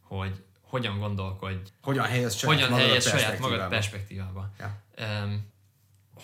hogy 0.02 0.44
hogyan 0.62 1.00
gondolkodj. 1.00 1.72
Hogyan 1.82 2.06
helyez 2.06 2.36
saját, 2.36 2.56
hogyan 2.56 2.70
magad, 2.70 2.86
helyez 2.86 3.08
saját 3.08 3.40
magad 3.40 3.70
perspektívába. 3.70 4.52
Um, 5.00 5.50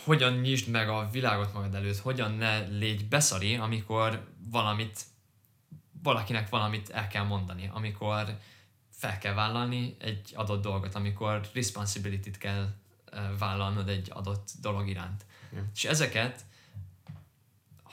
hogyan 0.04 0.34
nyisd 0.34 0.68
meg 0.68 0.90
a 0.90 1.10
világot 1.12 1.54
magad 1.54 1.76
előtt, 1.76 1.98
hogyan 1.98 2.32
ne 2.32 2.60
légy 2.60 3.08
beszari, 3.08 3.56
amikor 3.56 4.28
valamit, 4.52 5.02
valakinek 6.04 6.50
valamit 6.50 6.90
el 6.90 7.08
kell 7.08 7.24
mondani, 7.24 7.70
amikor 7.74 8.38
fel 8.90 9.18
kell 9.18 9.34
vállalni 9.34 9.96
egy 10.00 10.32
adott 10.36 10.62
dolgot, 10.62 10.96
amikor 10.96 11.42
responsibility-t 11.54 12.38
kell 12.38 12.70
vállalnod 13.40 13.90
egy 13.90 14.12
adott 14.14 14.50
dolog 14.62 14.88
iránt. 14.88 15.26
Ja. 15.54 15.64
És 15.74 15.86
ezeket, 15.86 16.46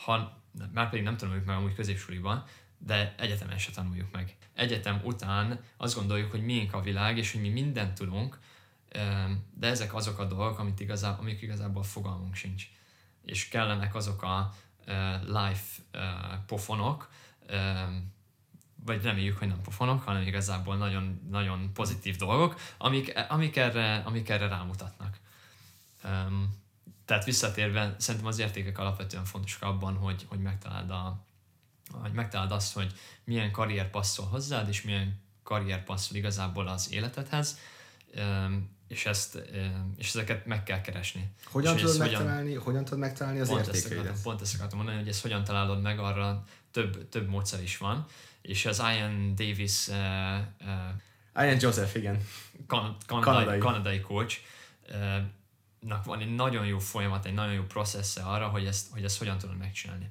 ha 0.04 0.42
már 0.72 0.88
pedig 0.88 1.04
nem 1.04 1.16
tanuljuk 1.16 1.44
meg 1.44 1.56
amúgy 1.56 1.74
középsuliban, 1.74 2.44
de 2.78 3.14
egyetemen 3.18 3.58
se 3.58 3.70
tanuljuk 3.70 4.12
meg 4.12 4.36
egyetem 4.54 5.00
után 5.04 5.60
azt 5.76 5.94
gondoljuk, 5.94 6.30
hogy 6.30 6.44
miénk 6.44 6.74
a 6.74 6.80
világ, 6.80 7.18
és 7.18 7.32
hogy 7.32 7.40
mi 7.40 7.48
mindent 7.48 7.94
tudunk, 7.94 8.38
de 9.54 9.66
ezek 9.66 9.94
azok 9.94 10.18
a 10.18 10.24
dolgok, 10.24 10.58
amit 10.58 10.80
igazából, 10.80 11.20
amik 11.20 11.42
igazából 11.42 11.82
fogalmunk 11.82 12.34
sincs. 12.34 12.68
És 13.24 13.48
kellenek 13.48 13.94
azok 13.94 14.22
a 14.22 14.54
life 15.26 15.82
pofonok, 16.46 17.10
vagy 18.84 19.02
reméljük, 19.02 19.38
hogy 19.38 19.48
nem 19.48 19.60
pofonok, 19.62 20.02
hanem 20.02 20.22
igazából 20.22 20.76
nagyon, 20.76 21.20
nagyon 21.30 21.72
pozitív 21.72 22.16
dolgok, 22.16 22.60
amik, 22.78 23.12
amik, 23.28 23.56
erre, 23.56 23.96
amik 23.96 24.28
erre 24.28 24.48
rámutatnak. 24.48 25.18
Tehát 27.04 27.24
visszatérve, 27.24 27.94
szerintem 27.98 28.28
az 28.28 28.38
értékek 28.38 28.78
alapvetően 28.78 29.24
fontosak 29.24 29.62
abban, 29.62 29.96
hogy, 29.96 30.26
hogy 30.28 30.40
megtaláld 30.40 30.90
a, 30.90 31.24
hogy 31.92 32.12
megtaláld 32.12 32.50
azt, 32.50 32.74
hogy 32.74 32.92
milyen 33.24 33.50
karrier 33.50 33.90
passzol 33.90 34.26
hozzád, 34.26 34.68
és 34.68 34.82
milyen 34.82 35.22
karrier 35.42 35.84
passzol 35.84 36.16
igazából 36.16 36.68
az 36.68 36.92
életedhez, 36.92 37.58
és, 38.88 39.06
ezt, 39.06 39.42
és 39.96 40.08
ezeket 40.08 40.46
meg 40.46 40.62
kell 40.62 40.80
keresni. 40.80 41.30
Hogyan 41.44 41.76
tudod 41.76 41.98
megtalálni, 41.98 42.48
hogyan, 42.48 42.62
hogyan 42.62 42.84
tudod 42.84 42.98
megtalálni 42.98 43.40
az 43.40 43.48
pont 43.48 43.66
értékeidet? 43.66 44.12
Ezt 44.12 44.22
pont 44.22 44.40
ezt 44.40 44.54
akartam 44.54 44.78
mondani, 44.78 44.98
hogy 44.98 45.08
ezt 45.08 45.22
hogyan 45.22 45.44
találod 45.44 45.82
meg, 45.82 45.98
arra 45.98 46.44
több, 46.70 47.08
több 47.08 47.28
módszer 47.28 47.62
is 47.62 47.76
van, 47.76 48.06
és 48.42 48.66
az 48.66 48.78
Ian 48.78 49.34
Davis 49.34 49.88
uh, 49.88 49.94
uh, 51.34 51.46
Ian 51.46 51.56
Joseph, 51.60 51.96
igen. 51.96 52.26
Kan- 52.66 52.96
kanadai, 53.06 53.32
kanadai. 53.34 53.58
kanadai 53.58 54.00
coach, 54.00 54.38
uh, 54.88 55.16
nak 55.86 56.04
van 56.04 56.20
egy 56.20 56.34
nagyon 56.34 56.66
jó 56.66 56.78
folyamat, 56.78 57.26
egy 57.26 57.34
nagyon 57.34 57.54
jó 57.54 57.62
processze 57.62 58.22
arra, 58.22 58.48
hogy 58.48 58.66
ezt, 58.66 58.92
hogy 58.92 59.04
ezt 59.04 59.18
hogyan 59.18 59.38
tudod 59.38 59.56
megcsinálni. 59.56 60.10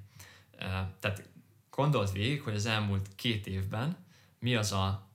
Tehát 0.99 1.29
gondold 1.69 2.11
végig, 2.11 2.41
hogy 2.41 2.55
az 2.55 2.65
elmúlt 2.65 3.15
két 3.15 3.47
évben 3.47 3.97
mi 4.39 4.55
az 4.55 4.71
a 4.71 5.07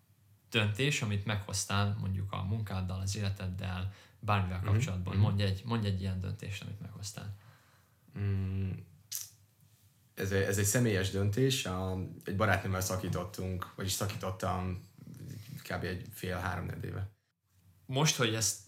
döntés, 0.51 1.03
amit 1.03 1.25
meghoztál 1.25 1.97
mondjuk 2.01 2.33
a 2.33 2.43
munkáddal, 2.43 3.01
az 3.01 3.17
életeddel, 3.17 3.93
bármivel 4.21 4.59
mhm, 4.59 4.67
kapcsolatban. 4.67 5.15
Mm-hmm. 5.15 5.23
Mondj, 5.23 5.43
egy, 5.43 5.63
mondj 5.65 5.87
egy 5.87 6.01
ilyen 6.01 6.21
döntést, 6.21 6.63
amit 6.63 6.81
meghoztál. 6.81 7.37
Mm, 8.19 8.71
ez, 10.15 10.33
egy, 10.33 10.43
ez 10.43 10.59
egy 10.59 10.65
személyes 10.65 11.11
döntés. 11.11 11.67
A, 11.67 11.99
egy 12.25 12.37
barátnőmmel 12.37 12.81
szakítottunk, 12.81 13.73
vagyis 13.75 13.93
szakítottam 13.93 14.89
kb. 15.63 15.85
egy 15.85 16.07
fél-három 16.13 16.71
éve. 16.83 17.11
Most, 17.87 18.17
hogy 18.17 18.35
ezt, 18.35 18.59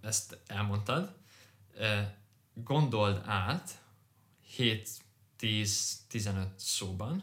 ezt 0.00 0.38
elmondtad, 0.46 1.17
gondold 2.54 3.22
át 3.24 3.82
7-10-15 4.58 6.46
szóban, 6.56 7.22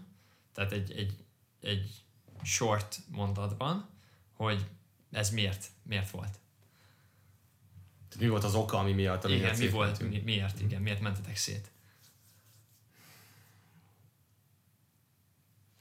tehát 0.54 0.72
egy, 0.72 0.92
egy, 0.92 1.26
egy 1.62 2.04
short 2.44 3.00
mondatban, 3.08 3.90
hogy 4.34 4.66
ez 5.12 5.30
miért, 5.30 5.68
miért 5.84 6.10
volt. 6.10 6.40
Mi 8.20 8.28
volt 8.28 8.44
az 8.44 8.56
oka, 8.56 8.78
ami 8.78 8.92
miatt 8.92 9.24
a 9.24 9.30
Igen, 9.30 9.58
mi 9.58 9.70
volt, 9.70 10.10
mi, 10.10 10.22
miért, 10.26 10.60
igen, 10.60 10.82
miért 10.82 11.02
mentetek 11.02 11.36
szét? 11.36 11.70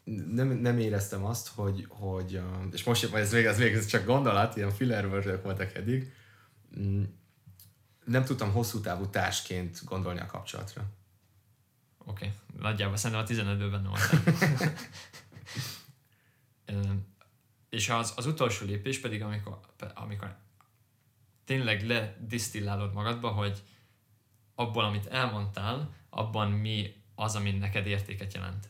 nem, 0.04 0.48
nem 0.48 0.78
éreztem 0.78 1.24
azt, 1.24 1.48
hogy, 1.48 1.86
hogy 1.88 2.40
és 2.72 2.84
most 2.84 3.14
ez 3.14 3.32
még, 3.32 3.44
ez 3.44 3.58
még 3.58 3.72
ez 3.72 3.86
csak 3.86 4.04
gondolat, 4.04 4.56
ilyen 4.56 4.70
filler 4.70 5.08
voltak 5.42 5.74
eddig, 5.74 6.12
mm, 6.78 7.02
nem 8.04 8.24
tudtam 8.24 8.52
hosszú 8.52 8.80
távú 8.80 9.06
társként 9.06 9.84
gondolni 9.84 10.20
a 10.20 10.26
kapcsolatra. 10.26 10.84
Oké, 11.98 12.26
okay. 12.26 12.60
nagyjából 12.62 12.96
szerintem 12.96 13.26
a 13.26 13.28
15-ből 13.28 13.68
benne 13.70 13.88
voltam. 13.88 14.22
és 17.74 17.88
az, 17.88 18.12
az 18.16 18.26
utolsó 18.26 18.66
lépés 18.66 19.00
pedig, 19.00 19.22
amikor, 19.22 19.60
amikor 19.94 20.36
tényleg 21.44 21.86
ledisztillálod 21.86 22.92
magadba, 22.92 23.28
hogy 23.28 23.62
abból, 24.54 24.84
amit 24.84 25.06
elmondtál, 25.06 25.94
abban 26.10 26.50
mi 26.50 27.02
az, 27.14 27.34
ami 27.34 27.50
neked 27.50 27.86
értéket 27.86 28.34
jelent. 28.34 28.68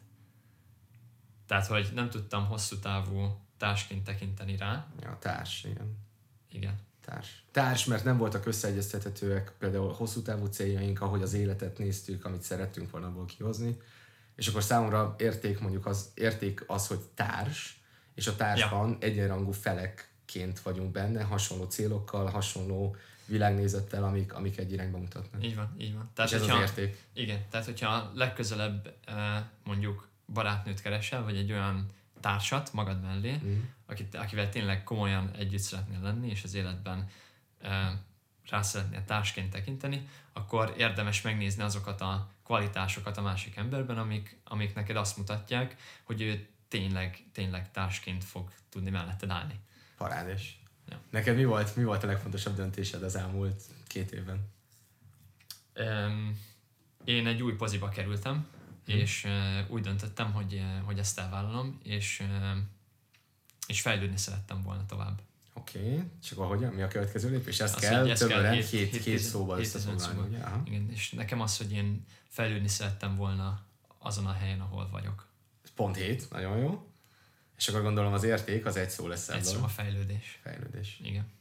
Tehát, 1.47 1.67
hogy 1.67 1.91
nem 1.95 2.11
tudtam 2.11 2.47
hosszú 2.47 2.79
távú 2.79 3.41
társként 3.57 4.05
tekinteni 4.05 4.57
rá. 4.57 4.87
Ja, 5.01 5.19
társ, 5.21 5.65
igen. 5.65 5.99
Igen. 6.49 6.79
Társ. 7.05 7.43
Társ, 7.51 7.85
mert 7.85 8.05
nem 8.05 8.17
voltak 8.17 8.47
összeegyeztethetőek 8.47 9.53
például 9.59 9.93
hosszú 9.93 10.23
távú 10.23 10.47
céljaink, 10.47 11.01
ahogy 11.01 11.23
az 11.23 11.35
életet 11.35 11.79
néztük, 11.79 12.25
amit 12.25 12.43
szerettünk 12.43 12.91
volna 12.91 13.07
abból 13.07 13.25
kihozni. 13.25 13.77
És 14.37 14.47
akkor 14.47 14.63
számomra 14.63 15.15
érték 15.19 15.61
mondjuk 15.61 15.87
az, 15.87 16.11
érték 16.15 16.65
az, 16.67 16.87
hogy 16.87 17.01
társ, 17.15 17.81
és 18.15 18.27
a 18.27 18.37
társban 18.37 18.91
ja. 18.91 18.97
egyenrangú 19.07 19.53
felekként 19.53 20.61
vagyunk 20.61 20.93
benne, 20.93 21.23
hasonló 21.23 21.65
célokkal, 21.65 22.27
hasonló 22.27 22.97
világnézettel, 23.27 24.05
amik, 24.05 24.35
amik 24.35 24.59
egy 24.59 24.73
irányba 24.73 24.99
mutatnak. 24.99 25.45
Így 25.45 25.57
van, 25.57 25.75
így 25.79 25.95
van. 25.95 26.11
Tehát, 26.15 26.31
és 26.31 26.37
ez 26.37 26.43
hogyha, 26.43 26.57
az 26.57 26.63
érték. 26.63 27.05
Igen, 27.13 27.45
tehát 27.51 27.67
hogyha 27.67 28.11
legközelebb 28.15 28.95
eh, 29.05 29.15
mondjuk 29.65 30.09
barátnőt 30.33 30.83
keresel, 30.83 31.23
vagy 31.23 31.37
egy 31.37 31.53
olyan 31.53 31.91
társat 32.21 32.73
magad 32.73 33.03
mellé, 33.03 33.41
mm. 33.45 33.61
Akit, 33.87 34.15
akivel 34.15 34.49
tényleg 34.49 34.85
komolyan 34.85 35.31
együtt 35.37 35.61
szeretnél 35.61 36.01
lenni, 36.01 36.29
és 36.29 36.45
az 36.45 36.55
életben 36.55 37.11
rá 38.49 38.63
szeretnél 38.63 39.05
társként 39.05 39.51
tekinteni, 39.51 40.09
akkor 40.33 40.75
érdemes 40.77 41.23
megnézni 41.23 41.63
azokat 41.63 42.01
a 42.01 42.31
kvalitásokat 42.45 43.17
a 43.17 43.23
másik 43.23 43.57
emberben, 43.57 43.99
amik, 43.99 44.41
amik 44.45 44.75
neked 44.75 44.97
azt 44.97 45.17
mutatják, 45.17 45.77
hogy 46.03 46.21
ő 46.21 46.49
tényleg, 46.69 47.25
tényleg 47.33 47.71
társként 47.71 48.25
fog 48.25 48.51
tudni 48.69 48.91
melletted 48.91 49.31
állni. 49.31 49.61
Parádés. 49.97 50.59
Ja. 50.89 51.01
Neked 51.11 51.37
mi 51.37 51.45
volt, 51.45 51.77
mi 51.77 51.85
volt 51.85 52.03
a 52.03 52.07
legfontosabb 52.07 52.57
döntésed 52.57 53.03
az 53.03 53.17
elmúlt 53.17 53.63
két 53.87 54.13
évben? 54.13 54.53
Um, 55.77 56.41
én 57.05 57.27
egy 57.27 57.43
új 57.43 57.53
poziba 57.53 57.89
kerültem, 57.89 58.47
hmm. 58.87 58.97
és 58.97 59.25
uh, 59.25 59.71
úgy 59.71 59.83
döntöttem, 59.83 60.33
hogy, 60.33 60.63
hogy 60.85 60.99
ezt 60.99 61.19
elvállalom, 61.19 61.81
és, 61.83 62.21
uh, 62.21 62.59
és 63.67 63.81
fejlődni 63.81 64.17
szerettem 64.17 64.63
volna 64.63 64.87
tovább. 64.87 65.21
Oké, 65.55 65.79
okay. 65.79 66.03
és 66.23 66.31
akkor 66.31 66.47
hogyan? 66.47 66.73
Mi 66.73 66.83
a 66.83 66.89
következő 66.89 67.31
lépés? 67.31 67.61
Ezt 67.61 67.75
Azt, 67.75 67.85
kell 67.85 68.15
többre, 68.15 68.51
hét, 68.51 68.69
hét, 68.69 68.91
hét, 68.91 69.03
hét 69.03 69.19
szóval 69.19 69.59
összefoglalni, 69.59 70.39
Igen, 70.65 70.91
és 70.91 71.11
nekem 71.11 71.41
az, 71.41 71.57
hogy 71.57 71.73
én 71.73 72.05
fejlődni 72.29 72.69
szerettem 72.69 73.17
volna 73.17 73.67
azon 73.99 74.27
a 74.27 74.33
helyen, 74.33 74.61
ahol 74.61 74.89
vagyok. 74.91 75.29
Pont 75.75 75.97
hét, 75.97 76.31
nagyon 76.31 76.59
jó. 76.59 76.89
És 77.57 77.69
akkor 77.69 77.83
gondolom 77.83 78.13
az 78.13 78.25
érték 78.25 78.67
az 78.67 78.77
egy 78.77 78.91
szó 78.91 79.07
lesz 79.07 79.29
ebből. 79.29 79.41
Egy 79.41 79.45
szó 79.45 79.63
a 79.63 79.69
fejlődés. 79.69 80.39
Fejlődés. 80.43 81.01
Igen 81.03 81.33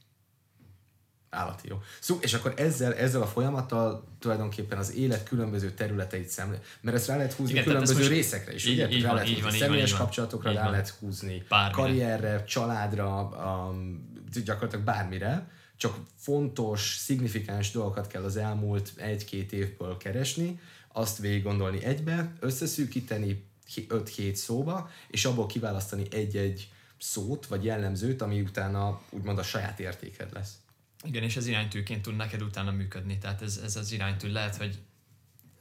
állati 1.33 1.67
jó. 1.67 1.81
Szó, 1.99 2.17
és 2.21 2.33
akkor 2.33 2.53
ezzel, 2.57 2.93
ezzel 2.93 3.21
a 3.21 3.27
folyamattal 3.27 4.07
tulajdonképpen 4.19 4.77
az 4.77 4.95
élet 4.95 5.23
különböző 5.23 5.71
területeit 5.71 6.27
szemlé, 6.27 6.57
mert 6.81 6.97
ezt 6.97 7.07
rá 7.07 7.15
lehet 7.15 7.33
húzni 7.33 7.51
Igen, 7.51 7.63
különböző 7.63 8.07
részekre 8.07 8.53
is, 8.53 8.65
így, 8.65 8.73
ugye? 8.73 8.89
Így 8.89 9.01
rá 9.01 9.07
van, 9.07 9.15
lehet 9.15 9.29
húzni 9.33 9.49
van, 9.49 9.59
személyes 9.59 9.91
van, 9.91 9.99
kapcsolatokra, 9.99 10.51
rá 10.51 10.69
lehet 10.69 10.89
húzni 10.89 11.43
Bármire. 11.49 11.81
karrierre, 11.81 12.43
családra, 12.43 13.29
um, 13.69 14.11
gyakorlatilag 14.43 14.85
bármire, 14.85 15.51
csak 15.77 15.97
fontos, 16.17 16.95
szignifikáns 16.97 17.71
dolgokat 17.71 18.07
kell 18.07 18.23
az 18.23 18.37
elmúlt 18.37 18.91
egy-két 18.95 19.51
évből 19.51 19.97
keresni, 19.97 20.59
azt 20.87 21.17
végig 21.17 21.43
gondolni 21.43 21.83
egybe, 21.83 22.33
összeszűkíteni 22.39 23.45
5-7 23.75 24.33
szóba, 24.33 24.89
és 25.07 25.25
abból 25.25 25.45
kiválasztani 25.45 26.03
egy-egy 26.11 26.69
szót, 26.99 27.45
vagy 27.45 27.63
jellemzőt, 27.63 28.21
ami 28.21 28.41
utána 28.41 29.01
úgymond 29.09 29.37
a 29.37 29.43
saját 29.43 29.79
értéked 29.79 30.33
lesz. 30.33 30.53
Igen, 31.03 31.23
és 31.23 31.35
ez 31.35 31.47
iránytűként 31.47 32.01
tud 32.01 32.15
neked 32.15 32.41
utána 32.41 32.71
működni. 32.71 33.17
Tehát 33.17 33.41
ez, 33.41 33.57
ez 33.57 33.75
az 33.75 33.91
iránytű 33.91 34.31
lehet, 34.31 34.55
hogy 34.55 34.79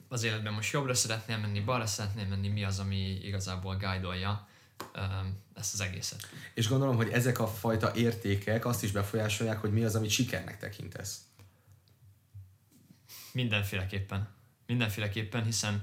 az 0.08 0.22
életben 0.22 0.52
most 0.52 0.72
jobbra 0.72 0.94
szeretnél 0.94 1.38
menni, 1.38 1.60
balra 1.60 1.86
szeretnél 1.86 2.26
menni, 2.26 2.48
mi 2.48 2.64
az, 2.64 2.78
ami 2.78 3.18
igazából 3.22 3.76
guide 3.76 4.46
ezt 5.54 5.74
az 5.74 5.80
egészet. 5.80 6.28
És 6.54 6.68
gondolom, 6.68 6.96
hogy 6.96 7.08
ezek 7.08 7.38
a 7.38 7.46
fajta 7.46 7.94
értékek 7.94 8.64
azt 8.66 8.82
is 8.82 8.90
befolyásolják, 8.90 9.58
hogy 9.58 9.72
mi 9.72 9.84
az, 9.84 9.94
amit 9.94 10.10
sikernek 10.10 10.58
tekintesz. 10.58 11.20
Mindenféleképpen. 13.32 14.28
Mindenféleképpen, 14.66 15.44
hiszen 15.44 15.82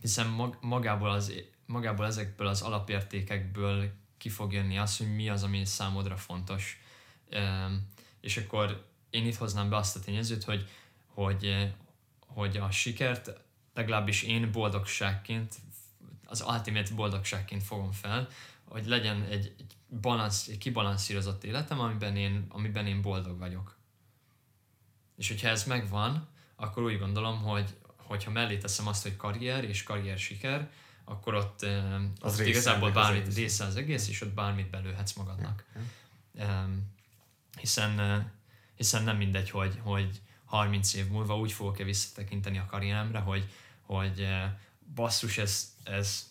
hiszen 0.00 0.26
mag, 0.26 0.58
magából, 0.60 1.10
az, 1.10 1.32
magából 1.66 2.06
ezekből 2.06 2.46
az 2.46 2.62
alapértékekből 2.62 3.92
ki 4.18 4.28
fog 4.28 4.52
jönni 4.52 4.78
az, 4.78 4.96
hogy 4.96 5.14
mi 5.14 5.28
az, 5.28 5.42
ami 5.42 5.64
számodra 5.64 6.16
fontos 6.16 6.83
és 8.20 8.36
akkor 8.36 8.86
én 9.10 9.26
itt 9.26 9.36
hoznám 9.36 9.68
be 9.68 9.76
azt 9.76 9.96
a 9.96 10.00
tényezőt, 10.00 10.44
hogy, 10.44 10.68
hogy, 11.06 11.72
hogy 12.26 12.56
a 12.56 12.70
sikert 12.70 13.30
legalábbis 13.74 14.22
én 14.22 14.52
boldogságként, 14.52 15.54
az 16.26 16.44
ultimate 16.48 16.94
boldogságként 16.94 17.62
fogom 17.62 17.92
fel, 17.92 18.28
hogy 18.64 18.86
legyen 18.86 19.22
egy, 19.22 19.54
egy, 19.58 19.76
balansz, 20.00 20.48
egy 20.48 20.58
kibalanszírozott 20.58 21.44
életem, 21.44 21.80
amiben 21.80 22.16
én, 22.16 22.46
amiben 22.48 22.86
én 22.86 23.02
boldog 23.02 23.38
vagyok. 23.38 23.76
És 25.16 25.28
hogyha 25.28 25.48
ez 25.48 25.64
megvan, 25.64 26.28
akkor 26.56 26.82
úgy 26.82 26.98
gondolom, 26.98 27.42
hogy 27.42 27.76
hogyha 27.96 28.30
mellé 28.30 28.58
teszem 28.58 28.86
azt, 28.86 29.02
hogy 29.02 29.16
karrier 29.16 29.64
és 29.64 29.82
karrier 29.82 30.18
siker, 30.18 30.70
akkor 31.04 31.34
ott, 31.34 31.66
az 32.20 32.40
ott 32.40 32.46
igazából 32.46 32.90
bármit 32.90 33.26
az 33.26 33.36
része 33.36 33.64
az 33.64 33.76
egész, 33.76 34.08
és 34.08 34.20
ott 34.20 34.32
bármit 34.32 34.70
belőhetsz 34.70 35.12
magadnak. 35.12 35.64
Ja, 35.74 35.80
ja 36.44 36.68
hiszen, 37.58 38.24
hiszen 38.74 39.02
nem 39.02 39.16
mindegy, 39.16 39.50
hogy, 39.50 39.78
hogy 39.82 40.20
30 40.44 40.94
év 40.94 41.08
múlva 41.08 41.38
úgy 41.38 41.52
fogok-e 41.52 41.84
visszatekinteni 41.84 42.58
a 42.58 42.66
karrieremre, 42.66 43.18
hogy, 43.18 43.48
hogy 43.80 44.28
basszus, 44.94 45.38
ez, 45.38 45.74
ez, 45.84 46.30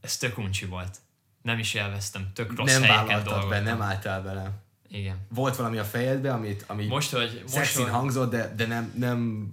ez 0.00 0.16
tök 0.16 0.38
uncsi 0.38 0.66
volt. 0.66 0.98
Nem 1.42 1.58
is 1.58 1.74
elvesztem, 1.74 2.30
tök 2.34 2.56
rossz 2.56 2.72
nem 2.72 2.82
helyeken 2.82 3.48
be, 3.48 3.60
nem 3.60 3.82
álltál 3.82 4.22
bele. 4.22 4.64
Igen. 4.88 5.26
Volt 5.28 5.56
valami 5.56 5.78
a 5.78 5.84
fejedbe, 5.84 6.32
amit, 6.32 6.64
ami 6.66 6.86
most, 6.86 7.10
hogy, 7.10 7.44
most, 7.54 7.76
hogy, 7.76 7.88
hangzott, 7.88 8.30
de, 8.30 8.54
de 8.54 8.66
nem, 8.66 8.92
nem 8.98 9.52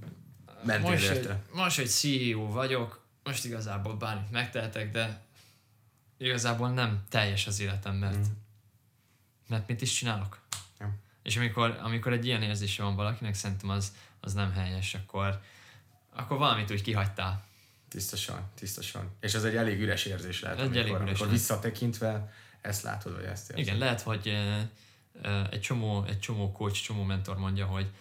mentél 0.63 0.89
most, 0.89 1.03
érte. 1.03 1.29
Hogy, 1.29 1.59
most, 1.59 1.75
hogy 1.75 1.87
CEO 1.87 2.47
vagyok, 2.47 3.05
most 3.23 3.45
igazából 3.45 3.95
bármit 3.95 4.31
megtehetek, 4.31 4.91
de 4.91 5.21
igazából 6.17 6.69
nem 6.69 7.03
teljes 7.09 7.47
az 7.47 7.59
életem, 7.59 7.95
mert, 7.95 8.17
mm. 8.17 8.31
mert 9.47 9.67
mit 9.67 9.81
is 9.81 9.93
csinálok? 9.93 10.41
És 11.23 11.37
amikor, 11.37 11.79
amikor 11.81 12.13
egy 12.13 12.25
ilyen 12.25 12.41
érzése 12.41 12.83
van 12.83 12.95
valakinek, 12.95 13.33
szerintem 13.33 13.69
az, 13.69 13.95
az 14.19 14.33
nem 14.33 14.51
helyes, 14.51 14.93
akkor, 14.93 15.41
akkor 16.09 16.37
valamit 16.37 16.71
úgy 16.71 16.81
kihagytál. 16.81 17.45
Tisztosan, 17.87 18.51
tisztosan. 18.55 19.11
És 19.19 19.33
ez 19.33 19.43
egy 19.43 19.55
elég 19.55 19.81
üres 19.81 20.05
érzés 20.05 20.41
lehet, 20.41 20.59
egy 20.59 20.65
amikor, 20.65 20.81
elég 20.81 20.93
üres 20.93 21.01
amikor 21.01 21.29
visszatekintve 21.29 22.33
ezt 22.61 22.83
látod, 22.83 23.15
vagy 23.15 23.23
ezt 23.23 23.49
érzed. 23.49 23.65
Igen, 23.65 23.77
lehet, 23.77 24.01
hogy 24.01 24.33
egy 25.49 25.61
csomó, 25.61 26.03
egy 26.03 26.19
csomó 26.19 26.51
coach, 26.51 26.81
csomó 26.81 27.03
mentor 27.03 27.37
mondja, 27.37 27.65
hogy 27.65 27.91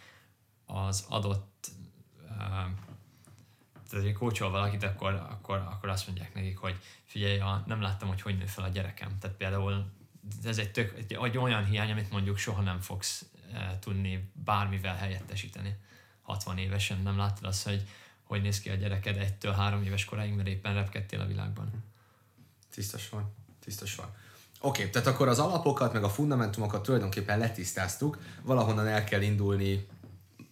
az 0.66 1.04
adott 1.08 1.70
tehát, 3.92 4.06
hogy 4.06 4.14
coachol 4.14 4.50
valakit, 4.50 4.82
akkor, 4.82 5.12
akkor, 5.12 5.56
akkor 5.56 5.88
azt 5.88 6.06
mondják 6.06 6.34
nekik, 6.34 6.58
hogy 6.58 6.76
figyelj, 7.04 7.38
nem 7.66 7.80
láttam, 7.80 8.08
hogy 8.08 8.22
hogy 8.22 8.38
nő 8.38 8.46
fel 8.46 8.64
a 8.64 8.68
gyerekem. 8.68 9.18
Tehát 9.20 9.36
például 9.36 9.92
ez 10.44 10.58
egy, 10.58 10.70
tök, 10.70 10.94
egy, 11.08 11.38
olyan 11.38 11.64
hiány, 11.64 11.90
amit 11.90 12.10
mondjuk 12.10 12.36
soha 12.36 12.62
nem 12.62 12.80
fogsz 12.80 13.24
e, 13.52 13.78
tudni 13.80 14.30
bármivel 14.44 14.96
helyettesíteni 14.96 15.76
60 16.22 16.58
évesen. 16.58 17.02
Nem 17.02 17.16
láttad 17.16 17.44
azt, 17.44 17.64
hogy 17.64 17.86
hogy 18.32 18.42
néz 18.42 18.60
ki 18.60 18.68
a 18.68 18.74
gyereked 18.74 19.16
egytől 19.16 19.52
három 19.52 19.82
éves 19.82 20.04
koráig, 20.04 20.32
mert 20.34 20.48
éppen 20.48 20.74
repkedtél 20.74 21.20
a 21.20 21.26
világban. 21.26 21.70
Tisztos 22.70 23.08
van, 23.08 23.34
tisztos 23.64 23.94
van. 23.94 24.06
Oké, 24.60 24.78
okay, 24.80 24.90
tehát 24.90 25.08
akkor 25.08 25.28
az 25.28 25.38
alapokat, 25.38 25.92
meg 25.92 26.04
a 26.04 26.08
fundamentumokat 26.08 26.82
tulajdonképpen 26.82 27.38
letisztáztuk, 27.38 28.18
valahonnan 28.42 28.86
el 28.86 29.04
kell 29.04 29.22
indulni 29.22 29.86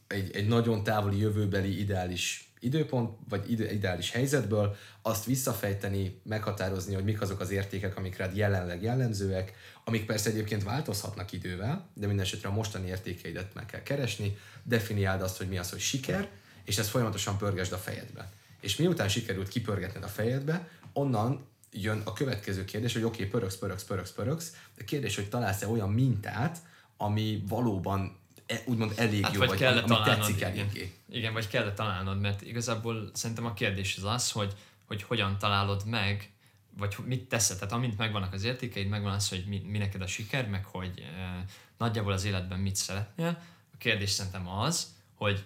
egy, 0.07 0.31
egy 0.37 0.49
nagyon 0.49 0.83
távoli 0.83 1.19
jövőbeli 1.19 1.81
ideális 1.81 2.50
időpont, 2.61 3.19
vagy 3.29 3.51
ide, 3.51 3.73
ideális 3.73 4.11
helyzetből, 4.11 4.77
azt 5.03 5.25
visszafejteni, 5.25 6.21
meghatározni, 6.23 6.95
hogy 6.95 7.05
mik 7.05 7.21
azok 7.21 7.41
az 7.41 7.51
értékek, 7.51 7.97
amik 7.97 8.17
rád 8.17 8.37
jelenleg 8.37 8.83
jellemzőek, 8.83 9.55
amik 9.85 10.07
persze 10.07 10.31
egyébként 10.31 10.65
változhatnak 10.65 11.33
idővel, 11.33 11.89
de 11.95 12.07
minden 12.07 12.25
esetre 12.25 12.49
a 12.49 12.53
mostani 12.53 12.87
értékeidet 12.87 13.55
meg 13.55 13.67
kell 13.67 13.83
keresni, 13.83 14.37
definiáld 14.63 15.23
azt, 15.23 15.37
hogy 15.37 15.49
mi 15.49 15.59
az, 15.59 15.71
hogy 15.71 15.81
siker, 15.81 16.29
és 16.65 16.79
ezt 16.79 16.91
folyamatosan 16.91 17.39
pörgesd 17.39 17.73
a 17.73 17.77
fejedbe. 17.77 18.33
És 18.61 18.77
miután 18.77 19.09
sikerült 19.09 19.49
kipörgetned 19.49 20.03
a 20.03 20.09
fejedbe, 20.09 20.69
onnan 20.93 21.49
jön 21.73 22.03
a 22.05 22.13
következő 22.13 22.65
kérdés, 22.65 22.93
hogy 22.93 23.03
oké, 23.03 23.17
okay, 23.17 23.31
pöröksz, 23.31 23.57
pöröksz, 23.57 23.85
pöröksz, 23.85 24.13
pöröksz, 24.13 24.53
de 24.77 24.85
kérdés, 24.85 25.15
hogy 25.17 25.29
találsz-e 25.29 25.69
olyan 25.69 25.91
mintát, 25.91 26.59
ami 26.97 27.43
valóban 27.49 28.20
úgymond 28.65 28.93
elég 28.97 29.23
hát, 29.23 29.33
jó, 29.33 29.39
vagy, 29.39 29.49
vagy 29.49 29.59
kell 29.59 29.79
ami 29.79 29.97
tetszik 30.05 30.41
eléggé. 30.41 30.93
Igen, 31.11 31.33
vagy 31.33 31.49
kell 31.49 31.73
találnod, 31.73 32.21
mert 32.21 32.43
igazából 32.43 33.11
szerintem 33.13 33.47
a 33.47 33.53
kérdés 33.53 33.97
az 33.97 34.05
az, 34.05 34.31
hogy, 34.31 34.53
hogy 34.87 35.03
hogyan 35.03 35.39
találod 35.39 35.87
meg, 35.87 36.31
vagy 36.79 36.97
mit 37.05 37.29
teszed, 37.29 37.59
tehát 37.59 37.73
amint 37.73 37.99
megvannak 37.99 38.33
az 38.33 38.45
értékeid, 38.45 38.89
megvan 38.89 39.13
az, 39.13 39.29
hogy 39.29 39.45
mi, 39.49 39.63
mi 39.67 39.79
neked 39.79 40.03
a 40.03 40.07
siker, 40.07 40.49
meg 40.49 40.65
hogy 40.65 40.93
e, 40.99 41.45
nagyjából 41.79 42.13
az 42.13 42.25
életben 42.25 42.59
mit 42.59 42.77
szeretnél. 42.77 43.43
A 43.73 43.77
kérdés 43.79 44.11
szerintem 44.11 44.49
az, 44.49 44.95
hogy 45.15 45.45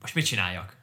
most 0.00 0.14
mit 0.14 0.26
csináljak? 0.26 0.76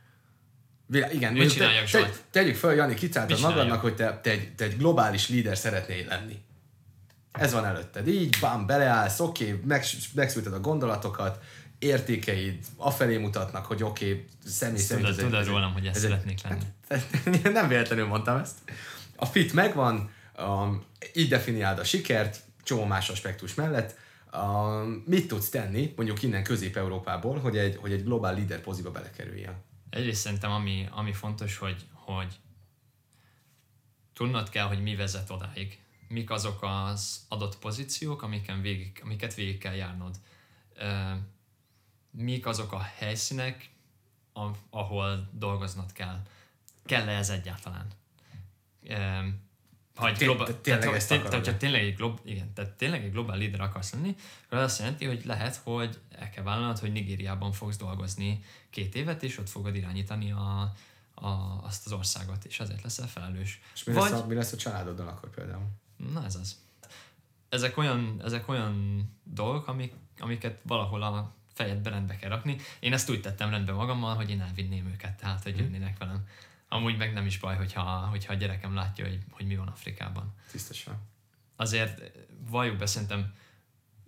Igen, 1.11 1.33
mit 1.33 1.51
csináljak, 1.51 1.89
te, 1.89 2.01
te, 2.01 2.13
tegyük 2.29 2.55
fel, 2.55 2.73
Jani, 2.73 2.93
kitáltad 2.93 3.39
magadnak, 3.39 3.81
hogy 3.81 3.95
te, 3.95 4.19
te, 4.19 4.29
egy, 4.29 4.55
te 4.55 4.63
egy 4.63 4.77
globális 4.77 5.29
líder 5.29 5.57
szeretnél 5.57 6.05
lenni. 6.05 6.41
Ez 7.33 7.53
van 7.53 7.65
előtted. 7.65 8.07
Így, 8.07 8.37
bám, 8.41 8.65
beleállsz, 8.65 9.19
oké, 9.19 9.51
okay, 9.51 9.59
meg, 9.65 9.83
megszülted 10.13 10.53
a 10.53 10.59
gondolatokat, 10.59 11.43
értékeid 11.79 12.65
afelé 12.77 13.17
mutatnak, 13.17 13.65
hogy 13.65 13.83
oké, 13.83 14.11
okay, 14.11 14.25
személy 14.45 14.77
szerint... 14.77 15.07
Tudod, 15.07 15.23
tudod 15.23 15.45
rólam, 15.45 15.73
hogy 15.73 15.87
ezt 15.87 15.99
szeretnék 15.99 16.39
lenni. 16.41 16.63
Nem 17.53 17.67
véletlenül 17.67 18.07
mondtam 18.07 18.37
ezt. 18.37 18.55
A 19.15 19.25
fit 19.25 19.53
megvan, 19.53 20.11
um, 20.39 20.83
így 21.13 21.29
definiáld 21.29 21.79
a 21.79 21.83
sikert, 21.83 22.39
csomó 22.63 22.85
más 22.85 23.09
aspektus 23.09 23.53
mellett, 23.53 23.95
um, 24.33 25.03
mit 25.05 25.27
tudsz 25.27 25.49
tenni, 25.49 25.93
mondjuk 25.95 26.23
innen 26.23 26.43
Közép-Európából, 26.43 27.39
hogy 27.39 27.57
egy, 27.57 27.75
hogy 27.75 27.91
egy 27.91 28.03
globál 28.03 28.33
líder 28.33 28.61
poziba 28.61 28.91
belekerüljön? 28.91 29.55
Egyrészt 29.89 30.21
szerintem 30.21 30.51
ami, 30.51 30.87
ami 30.91 31.13
fontos, 31.13 31.57
hogy, 31.57 31.85
hogy 31.93 32.39
tudnod 34.13 34.49
kell, 34.49 34.65
hogy 34.65 34.81
mi 34.81 34.95
vezet 34.95 35.29
odáig. 35.29 35.82
Mik 36.07 36.29
azok 36.29 36.59
az 36.61 37.25
adott 37.27 37.57
pozíciók, 37.57 38.21
amiken 38.21 38.61
végig, 38.61 39.01
amiket 39.03 39.33
végig 39.33 39.57
kell 39.57 39.73
járnod. 39.73 40.15
Mik 42.11 42.45
azok 42.45 42.71
a 42.71 42.79
helyszínek, 42.79 43.69
ahol 44.69 45.29
dolgoznod 45.31 45.91
kell. 45.91 46.21
Kell-e 46.85 47.17
ez 47.17 47.29
egyáltalán? 47.29 47.87
ha 49.95 50.07
egy 50.07 50.17
global, 50.17 50.45
tehát, 50.45 50.61
tényleg 50.61 51.05
tehát, 51.05 51.27
tehát, 51.27 51.43
tehát, 51.43 51.59
tényleg 51.59 51.81
egy 51.81 51.95
glob, 51.95 52.19
igen, 52.23 52.53
tehát 52.53 52.71
tényleg 52.71 53.03
egy 53.03 53.11
globál 53.11 53.37
líder 53.37 53.61
akarsz 53.61 53.93
lenni, 53.93 54.15
akkor 54.45 54.57
az 54.57 54.63
azt 54.63 54.79
jelenti, 54.79 55.05
hogy 55.05 55.25
lehet, 55.25 55.55
hogy 55.55 55.99
el 56.09 56.29
kell 56.29 56.43
vállalnod, 56.43 56.79
hogy 56.79 56.91
Nigériában 56.91 57.51
fogsz 57.51 57.77
dolgozni 57.77 58.43
két 58.69 58.95
évet, 58.95 59.23
és 59.23 59.37
ott 59.37 59.49
fogod 59.49 59.75
irányítani 59.75 60.31
a, 60.31 60.73
a, 61.13 61.27
azt 61.63 61.85
az 61.85 61.91
országot, 61.91 62.45
és 62.45 62.59
azért 62.59 62.81
leszel 62.81 63.07
felelős. 63.07 63.61
És 63.73 63.83
mi, 63.83 63.93
Vagy, 63.93 64.11
lesz, 64.11 64.19
a, 64.19 64.25
mi 64.25 64.33
lesz 64.33 64.51
a 64.51 64.57
családoddal 64.57 65.07
akkor 65.07 65.29
például? 65.29 65.65
Na 66.11 66.25
ez 66.25 66.35
az. 66.35 66.61
Ezek 67.49 67.77
olyan, 67.77 68.21
ezek 68.23 68.47
olyan 68.47 69.03
dolgok, 69.23 69.67
amik, 69.67 69.93
amiket 70.19 70.59
valahol 70.63 71.01
a 71.01 71.33
fejedbe 71.53 71.89
rendbe 71.89 72.15
kell 72.15 72.29
rakni. 72.29 72.57
Én 72.79 72.93
ezt 72.93 73.09
úgy 73.09 73.21
tettem 73.21 73.49
rendbe 73.49 73.71
magammal, 73.71 74.15
hogy 74.15 74.29
én 74.29 74.41
elvinném 74.41 74.87
őket, 74.87 75.17
tehát 75.17 75.43
hogy 75.43 75.53
mhm. 75.53 75.61
jönnének 75.61 75.97
velem. 75.97 76.27
Amúgy 76.67 76.97
meg 76.97 77.13
nem 77.13 77.25
is 77.25 77.39
baj, 77.39 77.55
hogyha, 77.55 77.81
hogyha 77.83 78.33
a 78.33 78.35
gyerekem 78.35 78.73
látja, 78.73 79.07
hogy, 79.07 79.19
hogy 79.31 79.45
mi 79.45 79.55
van 79.55 79.67
Afrikában. 79.67 80.33
Tisztesen. 80.51 80.97
Azért 81.55 82.11
valljuk 82.49 82.77
be, 82.77 82.85
szerintem 82.85 83.33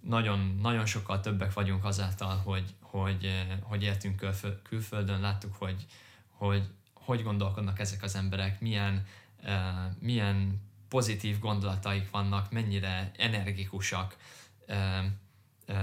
nagyon, 0.02 0.60
nagyon 0.62 0.86
sokkal 0.86 1.20
többek 1.20 1.54
vagyunk 1.54 1.84
azáltal, 1.84 2.38
hogy, 2.38 2.76
hogy, 2.82 3.46
hogy 3.62 3.84
éltünk 3.84 4.26
külföldön, 4.64 5.20
láttuk, 5.20 5.56
hogy, 5.56 5.86
hogy 6.30 6.70
hogy 7.06 7.24
gondolkodnak 7.24 7.80
ezek 7.80 8.04
az 8.04 8.16
emberek, 8.16 8.62
milyen, 8.62 9.06
uh, 9.44 9.52
milyen 10.00 10.62
pozitív 10.96 11.40
gondolataik 11.40 12.10
vannak, 12.12 12.52
mennyire 12.52 13.12
energikusak. 13.18 14.16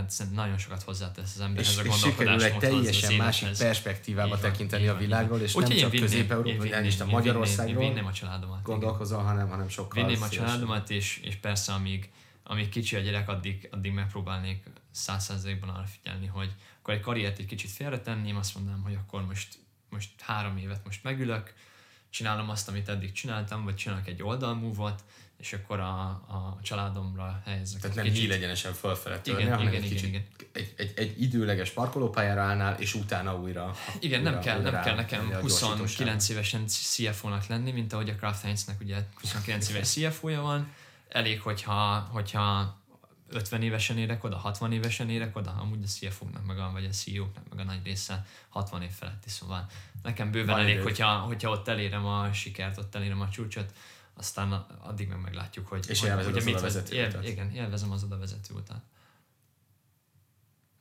Szerintem 0.06 0.44
nagyon 0.44 0.58
sokat 0.58 0.82
hozzátesz 0.82 1.34
az 1.34 1.40
emberhez 1.40 1.78
a 1.78 1.82
gondolkodás. 1.82 2.42
És 2.42 2.48
egy 2.48 2.58
teljesen 2.58 3.14
másik 3.14 3.56
perspektívába 3.58 4.38
tekinteni 4.38 4.86
a 4.86 4.96
világról, 4.96 5.40
és 5.40 5.54
nem 5.54 5.68
csak 5.68 5.90
Közép-Európa, 5.90 6.64
nem 6.64 6.84
is 6.84 7.00
a 7.00 7.06
Magyarországról 7.06 7.86
vinném 7.86 8.06
a 8.06 8.12
családomat. 8.12 8.62
gondolkozol, 8.62 9.22
hanem, 9.22 9.48
hanem 9.48 9.68
sokkal 9.68 10.04
Vinném 10.04 10.22
a 10.22 10.28
családomat, 10.28 10.90
és, 10.90 11.20
és 11.24 11.36
persze 11.36 11.72
amíg, 11.72 12.10
amíg 12.42 12.68
kicsi 12.68 12.96
a 12.96 13.00
gyerek, 13.00 13.28
addig, 13.28 13.68
addig 13.72 13.92
megpróbálnék 13.92 14.62
száz 14.90 15.24
százalékban 15.24 15.68
arra 15.68 15.86
figyelni, 15.86 16.26
hogy 16.26 16.54
akkor 16.78 16.94
egy 16.94 17.00
karriert 17.00 17.38
egy 17.38 17.46
kicsit 17.46 17.70
félretenném, 17.70 18.36
azt 18.36 18.54
mondanám, 18.54 18.82
hogy 18.82 18.94
akkor 18.94 19.26
most, 19.26 19.58
most 19.90 20.10
három 20.20 20.56
évet 20.56 20.84
most 20.84 21.02
megülök, 21.02 21.54
csinálom 22.12 22.50
azt, 22.50 22.68
amit 22.68 22.88
eddig 22.88 23.12
csináltam, 23.12 23.64
vagy 23.64 23.74
csinálok 23.74 24.06
egy 24.06 24.22
oldalmúvot, 24.22 25.04
és 25.38 25.52
akkor 25.52 25.80
a, 25.80 26.00
a 26.08 26.58
családomra 26.62 27.42
helyezek. 27.44 27.80
Tehát 27.80 27.96
nem 27.96 28.04
kicsit... 28.04 28.30
egyenesen 28.30 28.72
fölfele 28.72 29.18
törni, 29.18 29.42
igen, 29.42 29.60
igen, 29.60 29.82
egy, 29.82 29.90
igen, 29.90 30.04
igen. 30.04 30.26
Egy, 30.52 30.74
egy, 30.76 30.92
egy, 30.96 31.22
időleges 31.22 31.70
parkolópályára 31.70 32.42
állnál, 32.42 32.80
és 32.80 32.94
utána 32.94 33.36
újra... 33.36 33.74
Igen, 34.00 34.20
újra, 34.20 34.30
nem 34.30 34.40
kell, 34.40 34.58
újra 34.58 34.70
nem 34.70 34.82
kell 34.82 34.94
nekem 34.94 35.32
29 35.40 36.28
évesen 36.28 36.66
CFO-nak 36.66 37.46
lenni, 37.46 37.70
mint 37.70 37.92
ahogy 37.92 38.08
a 38.08 38.14
Kraft 38.14 38.42
Heinznek 38.42 38.80
ugye 38.80 38.96
29 39.20 39.68
éves 39.68 39.88
CFO-ja 39.92 40.40
van. 40.40 40.72
Elég, 41.08 41.40
hogyha, 41.40 42.08
hogyha 42.12 42.76
50 43.34 43.62
évesen 43.62 43.98
érek 43.98 44.24
oda, 44.24 44.36
60 44.36 44.72
évesen 44.72 45.10
érek 45.10 45.36
oda, 45.36 45.50
amúgy 45.50 45.82
a 45.82 45.86
CFO-knak, 45.86 46.46
meg 46.46 46.58
a, 46.58 46.70
vagy 46.72 46.84
a 46.84 46.88
CEO-knak, 46.88 47.48
meg 47.48 47.58
a 47.58 47.64
nagy 47.64 47.80
része 47.84 48.26
60 48.48 48.82
év 48.82 48.90
feletti, 48.90 49.28
szóval 49.28 49.66
nekem 50.02 50.30
bőven 50.30 50.54
Van 50.54 50.64
elég, 50.64 50.80
hogyha, 50.80 51.18
hogyha 51.18 51.50
ott 51.50 51.68
elérem 51.68 52.06
a 52.06 52.32
sikert, 52.32 52.78
ott 52.78 52.94
elérem 52.94 53.20
a 53.20 53.28
csúcsot, 53.28 53.72
aztán 54.14 54.52
addig 54.80 55.08
meg 55.08 55.20
meglátjuk, 55.20 55.66
hogy... 55.66 55.84
És 55.88 56.00
hogy, 56.00 56.08
élvezed 56.08 56.32
hogy 56.32 56.42
az 56.42 56.48
oda 56.48 56.60
vezető 56.60 56.94
él, 56.94 57.20
Igen, 57.22 57.50
élvezem 57.50 57.90
az 57.90 58.02
oda 58.02 58.18
vezető 58.18 58.54
utat. 58.54 58.82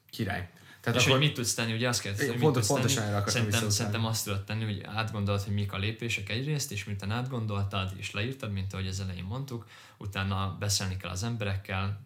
Király. 0.09 0.49
Tehát 0.81 0.99
és 0.99 1.05
akkor... 1.05 1.17
hogy 1.17 1.27
mit 1.27 1.35
tudsz 1.35 1.53
tenni, 1.53 1.73
ugye 1.73 1.87
azt 1.87 2.01
kérdezted, 2.01 2.29
hogy 2.31 2.39
mit 2.39 2.51
tudsz 2.51 2.67
pontosan 2.67 3.03
tenni. 3.03 3.29
Szerintem, 3.29 3.69
szerintem 3.69 4.05
azt 4.05 4.25
tudod 4.25 4.43
tenni, 4.43 4.63
hogy 4.63 4.83
átgondolod, 4.83 5.41
hogy 5.41 5.53
mik 5.53 5.73
a 5.73 5.77
lépések 5.77 6.29
egyrészt, 6.29 6.71
és 6.71 6.83
miután 6.83 7.11
átgondoltad 7.11 7.93
és 7.97 8.11
leírtad, 8.11 8.51
mint 8.51 8.73
ahogy 8.73 8.87
az 8.87 8.99
elején 8.99 9.23
mondtuk, 9.23 9.67
utána 9.97 10.55
beszélni 10.59 10.97
kell 10.97 11.09
az 11.09 11.23
emberekkel, 11.23 11.99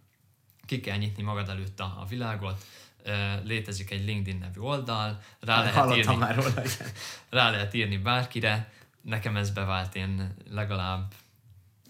ki 0.66 0.80
kell 0.80 0.98
nyitni 0.98 1.24
magad 1.24 1.50
előtt 1.50 1.80
a, 1.80 1.96
a 2.00 2.06
világot, 2.06 2.66
létezik 3.44 3.92
egy 3.92 4.06
LinkedIn 4.06 4.40
nevű 4.40 4.60
oldal, 4.60 5.22
rá 5.40 5.64
lehet, 5.64 5.96
írni, 5.96 6.16
már 6.16 6.36
róla, 6.36 6.62
rá 7.30 7.50
lehet 7.50 7.74
írni 7.74 7.98
bárkire, 7.98 8.72
nekem 9.02 9.38
ez 9.38 9.50
bevált, 9.50 9.96
én 9.96 10.36
legalább 10.50 11.14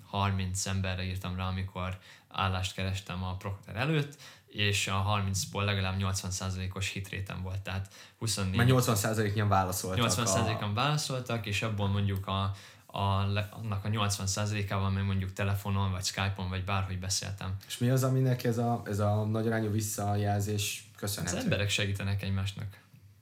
30 0.06 0.66
emberre 0.66 1.04
írtam 1.04 1.36
rá, 1.36 1.48
amikor 1.48 1.98
állást 2.28 2.74
kerestem 2.74 3.24
a 3.24 3.36
Procter 3.36 3.76
előtt, 3.76 4.18
és 4.48 4.88
a 4.88 5.22
30-ból 5.28 5.66
legalább 5.66 5.96
80%-os 6.00 6.90
hitrétem 6.90 7.42
volt, 7.42 7.62
tehát 7.62 7.94
24... 8.18 8.56
Mert 8.56 8.88
80%-nyian 8.88 9.48
válaszoltak. 9.48 10.12
80%-an 10.12 10.70
a... 10.70 10.74
válaszoltak, 10.74 11.46
és 11.46 11.62
abból 11.62 11.88
mondjuk 11.88 12.28
a, 12.28 12.56
a, 12.96 13.20
annak 13.52 13.86
a 13.86 13.90
80%-ával 13.90 14.90
még 14.90 15.04
mondjuk 15.04 15.34
telefonon, 15.34 15.92
vagy 15.92 16.04
Skype-on, 16.04 16.50
vagy 16.50 16.64
bárhogy 16.64 17.00
beszéltem. 17.00 17.56
És 17.68 17.78
mi 17.78 17.90
az, 17.90 18.04
aminek 18.04 18.44
ez 18.44 18.58
a, 18.58 18.82
ez 18.86 19.00
a 19.00 19.26
nagyarányú 19.26 19.72
visszajelzés 19.72 20.90
köszönhető? 20.98 21.38
Az 21.38 21.44
emberek 21.44 21.70
segítenek 21.70 22.24
egymásnak. 22.24 22.66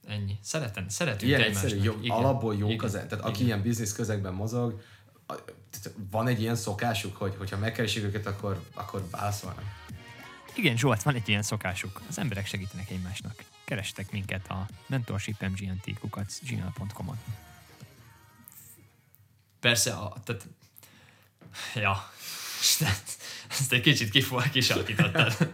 Ennyi. 0.08 0.38
Szeretem, 0.42 0.90
szeretünk 0.90 1.22
ilyen 1.22 1.42
egymásnak. 1.42 1.64
Egyszerű, 1.64 1.84
jó, 1.84 1.94
Igen. 2.02 2.18
alapból 2.18 2.56
jók 2.56 2.72
Igen. 2.72 2.86
az, 2.86 2.92
tehát 2.92 3.12
Igen. 3.12 3.24
aki 3.24 3.44
ilyen 3.44 3.62
biznisz 3.62 3.94
közegben 3.94 4.34
mozog, 4.34 4.82
van 6.12 6.28
egy 6.28 6.42
ilyen 6.42 6.56
szokásuk, 6.56 7.18
hogy 7.18 7.36
hogyha 7.38 7.58
megkeresik 7.58 8.04
őket, 8.04 8.26
akkor, 8.26 8.64
akkor 8.74 9.08
válaszolnak. 9.12 9.64
Igen, 10.56 10.78
Zsolt, 10.78 11.04
van 11.04 11.16
egy 11.16 11.30
ilyen 11.30 11.42
szokásuk. 11.42 12.02
Az 12.10 12.18
emberek 12.18 12.46
segítenek 12.46 12.90
egymásnak. 12.90 13.44
Kerestek 13.64 14.12
minket 14.12 14.48
a 14.48 14.68
mentorshipmgnt.gmail.com-on. 14.88 17.18
Persze, 19.64 19.94
a, 19.94 20.14
tehát, 20.24 20.48
ja, 21.76 22.12
ezt 23.50 23.74
egy 23.74 23.82
kicsit 23.82 24.10
kifog, 24.10 24.50
kisarkítottad. 24.50 25.52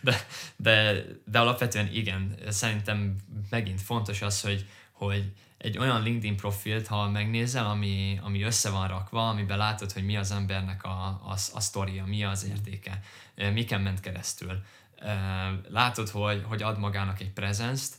De, 0.00 0.26
de, 0.56 1.04
de 1.24 1.38
alapvetően 1.38 1.92
igen, 1.92 2.38
szerintem 2.48 3.16
megint 3.50 3.82
fontos 3.82 4.22
az, 4.22 4.40
hogy, 4.40 4.68
hogy 4.92 5.32
egy 5.58 5.78
olyan 5.78 6.02
LinkedIn 6.02 6.36
profilt, 6.36 6.86
ha 6.86 7.08
megnézel, 7.08 7.66
ami, 7.66 8.20
ami 8.22 8.42
össze 8.42 8.70
van 8.70 8.88
rakva, 8.88 9.28
amiben 9.28 9.58
látod, 9.58 9.92
hogy 9.92 10.04
mi 10.04 10.16
az 10.16 10.30
embernek 10.30 10.84
a, 10.84 11.06
a, 11.06 11.36
a 11.52 11.60
sztoria, 11.60 12.04
mi 12.04 12.24
az 12.24 12.44
értéke, 12.44 13.02
miken 13.52 13.80
ment 13.80 14.00
keresztül. 14.00 14.62
Látod, 15.68 16.08
hogy, 16.08 16.42
hogy 16.44 16.62
ad 16.62 16.78
magának 16.78 17.20
egy 17.20 17.30
prezenzt, 17.30 17.94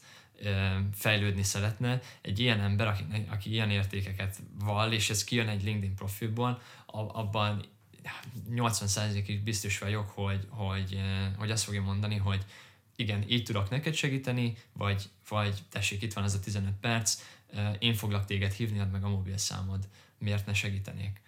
fejlődni 0.94 1.44
szeretne, 1.44 2.02
egy 2.22 2.40
ilyen 2.40 2.60
ember, 2.60 2.88
aki, 2.88 3.04
aki 3.30 3.52
ilyen 3.52 3.70
értékeket 3.70 4.42
val, 4.60 4.92
és 4.92 5.10
ez 5.10 5.24
kijön 5.24 5.48
egy 5.48 5.64
LinkedIn 5.64 5.96
profilból, 5.96 6.62
abban 6.86 7.66
80%-ig 8.50 9.44
biztos 9.44 9.80
vagyok, 9.80 10.10
hogy, 10.10 10.48
hogy, 10.50 11.00
hogy 11.38 11.52
azt 11.52 11.64
fogja 11.64 11.82
mondani, 11.82 12.16
hogy 12.16 12.46
igen, 12.96 13.24
így 13.28 13.44
tudok 13.44 13.70
neked 13.70 13.94
segíteni, 13.94 14.58
vagy, 14.74 15.10
vagy 15.30 15.64
tessék, 15.70 16.02
itt 16.02 16.14
van 16.14 16.24
ez 16.24 16.34
a 16.34 16.40
15 16.40 16.74
perc, 16.82 17.22
én 17.80 17.94
foglak 17.94 18.26
téged 18.26 18.52
hívni, 18.52 18.80
add 18.80 18.88
meg 18.88 19.04
a 19.04 19.10
mobil 19.10 19.38
számod, 19.38 19.88
miért 20.18 20.46
ne 20.46 20.54
segítenék. 20.54 21.22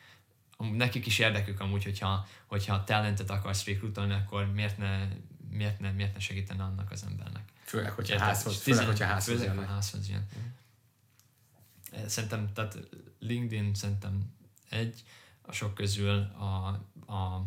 nekik 0.58 1.06
is 1.06 1.20
érdekük 1.20 1.60
amúgy, 1.60 1.84
hogyha, 1.84 2.28
hogyha 2.46 2.84
talentet 2.84 3.30
akarsz 3.30 3.66
rekrutolni, 3.66 4.14
akkor 4.14 4.52
miért 4.52 4.78
ne, 4.78 5.08
miért 5.50 5.80
ne, 5.80 5.92
miért 5.92 6.14
ne 6.14 6.20
segítene 6.20 6.64
annak 6.64 6.92
az 6.92 7.04
embernek. 7.10 7.51
Főleg, 7.72 7.92
hogyha 7.92 8.20
házhoz, 8.20 8.58
főleg, 8.58 8.86
hogyha 8.86 9.06
házhoz 9.06 9.36
főleg, 9.36 9.54
jönnek. 9.54 9.70
házhoz 9.70 10.10
jön. 10.10 10.28
Mm. 10.38 12.06
Szerintem, 12.08 12.54
tehát 12.54 12.78
LinkedIn 13.20 13.74
szerintem 13.74 14.34
egy, 14.70 15.04
a 15.42 15.52
sok 15.52 15.74
közül 15.74 16.20
a, 16.20 16.68
a 17.14 17.46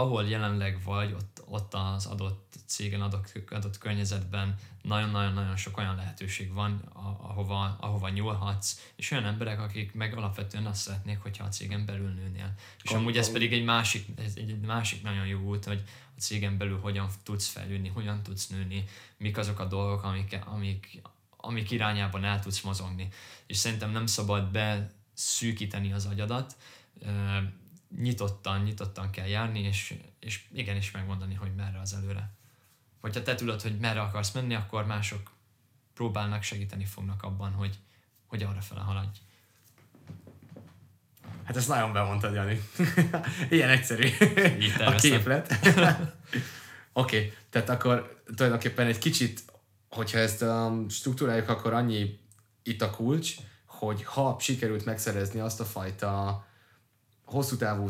ahol 0.00 0.28
jelenleg 0.28 0.82
vagy, 0.84 1.12
ott, 1.12 1.42
ott 1.46 1.74
az 1.74 2.06
adott 2.06 2.54
cégen, 2.66 3.00
adott, 3.00 3.32
adott 3.50 3.78
környezetben 3.78 4.54
nagyon-nagyon-nagyon 4.82 5.56
sok 5.56 5.78
olyan 5.78 5.96
lehetőség 5.96 6.52
van, 6.52 6.80
ahova, 7.22 7.76
ahova 7.80 8.08
nyúlhatsz, 8.08 8.92
és 8.96 9.10
olyan 9.10 9.24
emberek, 9.24 9.60
akik 9.60 9.94
meg 9.94 10.16
alapvetően 10.16 10.66
azt 10.66 10.80
szeretnék, 10.80 11.18
hogyha 11.18 11.44
a 11.44 11.48
cégen 11.48 11.86
belül 11.86 12.08
nőnél. 12.08 12.54
És 12.82 12.90
amúgy 12.90 13.16
ez 13.16 13.32
pedig 13.32 13.52
egy 13.52 13.64
másik, 13.64 14.06
ez 14.16 14.32
egy 14.36 14.60
másik 14.60 15.02
nagyon 15.02 15.26
jó 15.26 15.40
út, 15.40 15.64
hogy 15.64 15.82
a 16.16 16.20
cégen 16.20 16.58
belül 16.58 16.80
hogyan 16.80 17.08
tudsz 17.22 17.46
fejlődni, 17.46 17.88
hogyan 17.88 18.22
tudsz 18.22 18.46
nőni, 18.46 18.84
mik 19.16 19.38
azok 19.38 19.58
a 19.58 19.64
dolgok, 19.64 20.02
amik, 20.02 20.38
amik, 20.44 21.02
amik 21.36 21.70
irányában 21.70 22.24
el 22.24 22.40
tudsz 22.40 22.60
mozogni. 22.60 23.08
És 23.46 23.56
szerintem 23.56 23.90
nem 23.90 24.06
szabad 24.06 24.50
beszűkíteni 24.50 25.92
az 25.92 26.06
agyadat, 26.06 26.56
nyitottan, 27.98 28.62
nyitottan 28.62 29.10
kell 29.10 29.26
járni, 29.26 29.60
és, 29.60 29.94
és 30.20 30.44
igenis 30.52 30.90
megmondani, 30.90 31.34
hogy 31.34 31.54
merre 31.54 31.80
az 31.80 31.94
előre. 31.94 32.30
Vagy 33.00 33.14
ha 33.14 33.22
te 33.22 33.34
tudod, 33.34 33.62
hogy 33.62 33.78
merre 33.78 34.00
akarsz 34.00 34.32
menni, 34.32 34.54
akkor 34.54 34.86
mások 34.86 35.30
próbálnak, 35.94 36.42
segíteni 36.42 36.84
fognak 36.84 37.22
abban, 37.22 37.52
hogy, 37.52 37.78
hogy 38.26 38.42
arra 38.42 38.60
fele 38.60 38.80
haladj. 38.80 39.18
Hát 41.44 41.56
ezt 41.56 41.68
nagyon 41.68 41.92
bemondtad, 41.92 42.34
Jani. 42.34 42.60
Ilyen 43.50 43.68
egyszerű 43.68 44.08
a 44.78 44.94
képlet. 44.94 45.52
Oké, 46.92 47.16
okay, 47.16 47.32
tehát 47.50 47.68
akkor 47.68 48.22
tulajdonképpen 48.34 48.86
egy 48.86 48.98
kicsit, 48.98 49.42
hogyha 49.88 50.18
ezt 50.18 50.42
um, 50.42 50.88
struktúráljuk, 50.88 51.48
akkor 51.48 51.72
annyi 51.72 52.18
itt 52.62 52.82
a 52.82 52.90
kulcs, 52.90 53.34
hogy 53.66 54.04
ha 54.04 54.36
sikerült 54.40 54.84
megszerezni 54.84 55.40
azt 55.40 55.60
a 55.60 55.64
fajta 55.64 56.44
hosszú 57.30 57.56
távú 57.56 57.88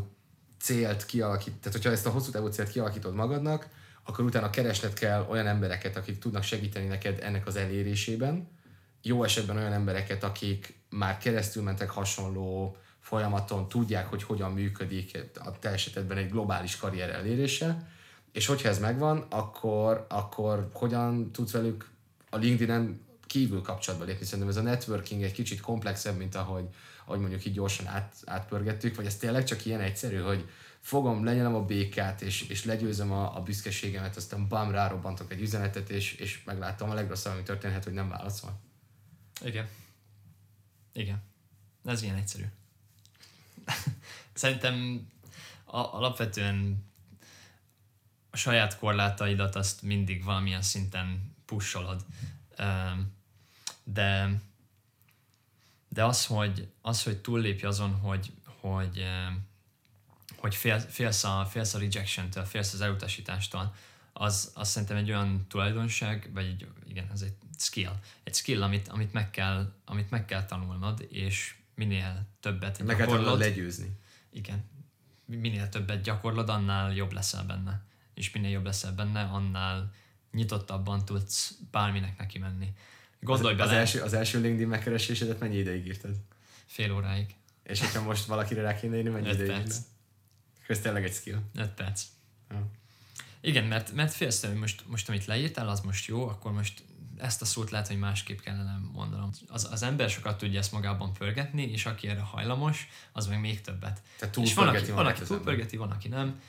célt 0.60 1.06
kialakít, 1.06 1.54
tehát 1.54 1.72
hogyha 1.72 1.90
ezt 1.90 2.06
a 2.06 2.10
hosszú 2.10 2.30
távú 2.30 2.46
célt 2.46 2.70
kialakítod 2.70 3.14
magadnak, 3.14 3.68
akkor 4.04 4.24
utána 4.24 4.50
keresned 4.50 4.92
kell 4.92 5.26
olyan 5.30 5.46
embereket, 5.46 5.96
akik 5.96 6.18
tudnak 6.18 6.42
segíteni 6.42 6.86
neked 6.86 7.18
ennek 7.22 7.46
az 7.46 7.56
elérésében. 7.56 8.48
Jó 9.02 9.24
esetben 9.24 9.56
olyan 9.56 9.72
embereket, 9.72 10.24
akik 10.24 10.80
már 10.88 11.18
keresztül 11.18 11.62
mentek 11.62 11.90
hasonló 11.90 12.76
folyamaton, 13.00 13.68
tudják, 13.68 14.06
hogy 14.06 14.22
hogyan 14.22 14.52
működik 14.52 15.18
a 15.34 15.58
te 15.58 15.68
esetedben 15.68 16.16
egy 16.16 16.30
globális 16.30 16.76
karrier 16.76 17.10
elérése, 17.10 17.88
és 18.32 18.46
hogyha 18.46 18.68
ez 18.68 18.78
megvan, 18.78 19.26
akkor, 19.28 20.06
akkor 20.08 20.70
hogyan 20.72 21.32
tudsz 21.32 21.52
velük 21.52 21.90
a 22.30 22.36
LinkedIn-en 22.36 23.00
kívül 23.30 23.62
kapcsolatba 23.62 24.04
lépni. 24.04 24.24
Szerintem 24.24 24.48
ez 24.48 24.56
a 24.56 24.62
networking 24.62 25.22
egy 25.22 25.32
kicsit 25.32 25.60
komplexebb, 25.60 26.16
mint 26.16 26.34
ahogy, 26.34 26.68
ahogy 27.04 27.20
mondjuk 27.20 27.44
így 27.44 27.52
gyorsan 27.52 27.86
át, 27.86 28.16
átpörgettük, 28.24 28.96
vagy 28.96 29.06
ez 29.06 29.16
tényleg 29.16 29.44
csak 29.44 29.64
ilyen 29.64 29.80
egyszerű, 29.80 30.18
hogy 30.18 30.48
fogom, 30.80 31.24
lenyelem 31.24 31.54
a 31.54 31.64
békát, 31.64 32.22
és, 32.22 32.42
és 32.42 32.64
legyőzöm 32.64 33.12
a, 33.12 33.36
a 33.36 33.42
büszkeségemet, 33.42 34.16
aztán 34.16 34.48
bám, 34.48 34.70
rárobbantok 34.70 35.32
egy 35.32 35.40
üzenetet, 35.40 35.90
és, 35.90 36.12
és 36.12 36.44
megláttam 36.44 36.90
a 36.90 36.94
legrosszabb, 36.94 37.32
ami 37.32 37.42
történhet, 37.42 37.84
hogy 37.84 37.92
nem 37.92 38.08
válaszol. 38.08 38.60
Igen. 39.44 39.68
Igen. 40.92 41.22
Ez 41.84 42.02
ilyen 42.02 42.16
egyszerű. 42.16 42.44
Szerintem 44.32 45.06
a, 45.64 45.78
alapvetően 45.78 46.84
a 48.30 48.36
saját 48.36 48.78
korlátaidat 48.78 49.56
azt 49.56 49.82
mindig 49.82 50.24
valamilyen 50.24 50.62
szinten 50.62 51.34
pusolod. 51.44 52.04
De 53.92 54.40
de 55.92 56.04
az, 56.04 56.26
hogy, 56.26 56.68
az, 56.80 57.02
hogy 57.02 57.18
túllépj 57.18 57.66
azon, 57.66 57.92
hogy, 57.94 58.32
hogy, 58.60 58.98
eh, 58.98 59.34
hogy 60.36 60.54
fél, 60.54 60.78
félsz, 60.78 61.24
a, 61.24 61.46
félsz 61.50 61.74
a 61.74 61.78
rejection-től, 61.78 62.44
félsz 62.44 62.72
az 62.72 62.80
elutasítástól, 62.80 63.74
az, 64.12 64.52
az 64.54 64.68
szerintem 64.68 64.96
egy 64.96 65.10
olyan 65.10 65.46
tulajdonság, 65.48 66.30
vagy 66.32 66.44
egy, 66.44 66.66
igen, 66.88 67.08
ez 67.12 67.22
egy 67.22 67.34
skill. 67.58 67.92
Egy 68.22 68.34
skill, 68.34 68.62
amit, 68.62 68.88
amit, 68.88 69.12
meg, 69.12 69.30
kell, 69.30 69.72
amit 69.84 70.10
meg 70.10 70.24
kell 70.24 70.44
tanulnod, 70.44 71.06
és 71.08 71.54
minél 71.74 72.26
többet 72.40 72.82
meg 72.82 72.98
gyakorlod. 72.98 73.38
legyőzni. 73.38 73.98
Igen. 74.32 74.64
Minél 75.24 75.68
többet 75.68 76.02
gyakorlod, 76.02 76.48
annál 76.48 76.94
jobb 76.94 77.12
leszel 77.12 77.44
benne. 77.44 77.82
És 78.14 78.30
minél 78.30 78.50
jobb 78.50 78.64
leszel 78.64 78.92
benne, 78.92 79.22
annál 79.22 79.92
nyitottabban 80.32 81.04
tudsz 81.04 81.54
bárminek 81.70 82.18
neki 82.18 82.38
menni. 82.38 82.74
Gondolj 83.20 83.52
az, 83.52 83.58
bele. 83.58 83.70
Az 83.70 83.76
első, 83.76 84.00
az 84.00 84.12
első 84.12 84.40
LinkedIn 84.40 84.68
megkeresésedet 84.68 85.40
mennyi 85.40 85.56
ideig 85.56 85.86
írtad? 85.86 86.16
Fél 86.66 86.92
óráig. 86.92 87.34
És 87.62 87.80
hogyha 87.80 88.02
most 88.02 88.24
valakire 88.24 88.62
rá 88.62 88.74
kéne 88.74 88.96
írni, 88.96 89.10
mennyi 89.10 89.28
Öt 89.28 89.34
ideig? 89.34 89.50
perc. 89.50 89.76
Ez 90.66 90.80
tényleg 90.80 91.04
egy 91.04 91.12
skill. 91.12 91.38
Öt 91.54 91.70
perc. 91.70 92.02
Ja. 92.50 92.70
Igen, 93.40 93.64
mert, 93.64 93.92
mert 93.92 94.12
félsz, 94.12 94.46
hogy 94.46 94.54
most, 94.54 94.84
most 94.86 95.08
amit 95.08 95.24
leírtál, 95.24 95.68
az 95.68 95.80
most 95.80 96.06
jó, 96.06 96.28
akkor 96.28 96.52
most 96.52 96.82
ezt 97.18 97.42
a 97.42 97.44
szót 97.44 97.70
lehet, 97.70 97.86
hogy 97.86 97.98
másképp 97.98 98.38
kellene 98.38 98.80
mondanom. 98.92 99.30
Az, 99.48 99.68
az 99.70 99.82
ember 99.82 100.10
sokat 100.10 100.38
tudja 100.38 100.58
ezt 100.58 100.72
magában 100.72 101.12
pörgetni, 101.12 101.62
és 101.62 101.86
aki 101.86 102.08
erre 102.08 102.20
hajlamos, 102.20 102.88
az 103.12 103.26
meg 103.26 103.40
még 103.40 103.60
többet. 103.60 104.02
Tehát 104.18 104.36
és 104.36 104.54
van, 104.54 104.68
aki, 104.68 104.90
van, 104.90 105.06
aki 105.06 105.22
túlpörgeti, 105.22 105.76
van, 105.76 105.90
aki 105.90 106.08
nem. 106.08 106.40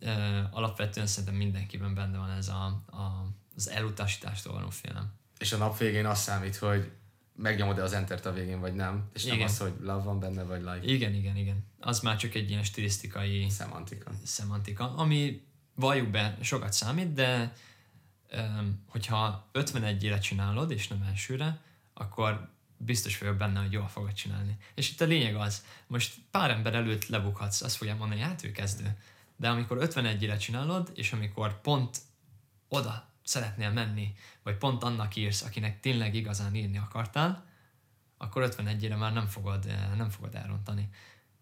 Uh, 0.00 0.38
alapvetően 0.50 1.06
szerintem 1.06 1.34
mindenkiben 1.34 1.94
benne 1.94 2.18
van 2.18 2.30
ez 2.30 2.48
a, 2.48 2.64
a, 2.86 3.32
az 3.56 3.70
elutasítástól 3.70 4.52
való 4.52 4.70
félelem 4.70 5.12
és 5.38 5.52
a 5.52 5.56
nap 5.56 5.78
végén 5.78 6.06
azt 6.06 6.22
számít, 6.22 6.56
hogy 6.56 6.90
megnyomod-e 7.36 7.82
az 7.82 7.92
enter 7.92 8.20
a 8.24 8.32
végén, 8.32 8.60
vagy 8.60 8.74
nem, 8.74 9.08
és 9.12 9.24
igen. 9.24 9.36
nem 9.36 9.46
az, 9.46 9.58
hogy 9.58 9.72
love 9.80 10.02
van 10.02 10.20
benne, 10.20 10.42
vagy 10.42 10.60
like. 10.60 10.92
Igen, 10.92 11.14
igen, 11.14 11.36
igen. 11.36 11.64
Az 11.80 12.00
már 12.00 12.16
csak 12.16 12.34
egy 12.34 12.50
ilyen 12.50 12.62
stilisztikai 12.62 13.48
szemantika. 13.48 14.10
szemantika, 14.24 14.94
ami 14.94 15.42
valljuk 15.74 16.08
be 16.08 16.38
sokat 16.40 16.72
számít, 16.72 17.12
de 17.12 17.52
um, 18.32 18.84
hogyha 18.88 19.48
51-ére 19.52 20.20
csinálod, 20.20 20.70
és 20.70 20.88
nem 20.88 21.02
elsőre, 21.08 21.60
akkor 21.94 22.50
biztos 22.76 23.18
vagyok 23.18 23.36
benne, 23.36 23.60
hogy 23.60 23.72
jól 23.72 23.88
fogod 23.88 24.12
csinálni. 24.12 24.56
És 24.74 24.90
itt 24.90 25.00
a 25.00 25.04
lényeg 25.04 25.36
az, 25.36 25.64
most 25.86 26.14
pár 26.30 26.50
ember 26.50 26.74
előtt 26.74 27.06
lebukhatsz, 27.06 27.62
azt 27.62 27.76
fogja 27.76 27.96
mondani, 27.96 28.20
hát 28.20 28.44
ő 28.44 28.52
kezdő. 28.52 28.96
De 29.36 29.48
amikor 29.48 29.78
51-re 29.80 30.36
csinálod, 30.36 30.92
és 30.94 31.12
amikor 31.12 31.60
pont 31.60 31.98
oda 32.68 33.05
szeretnél 33.26 33.70
menni, 33.70 34.14
vagy 34.42 34.56
pont 34.56 34.82
annak 34.82 35.16
írsz, 35.16 35.42
akinek 35.42 35.80
tényleg 35.80 36.14
igazán 36.14 36.54
írni 36.54 36.78
akartál, 36.78 37.46
akkor 38.16 38.48
51-re 38.56 38.96
már 38.96 39.12
nem 39.12 39.26
fogod, 39.26 39.66
eh, 39.66 39.96
nem 39.96 40.10
fogod 40.10 40.34
elrontani. 40.34 40.88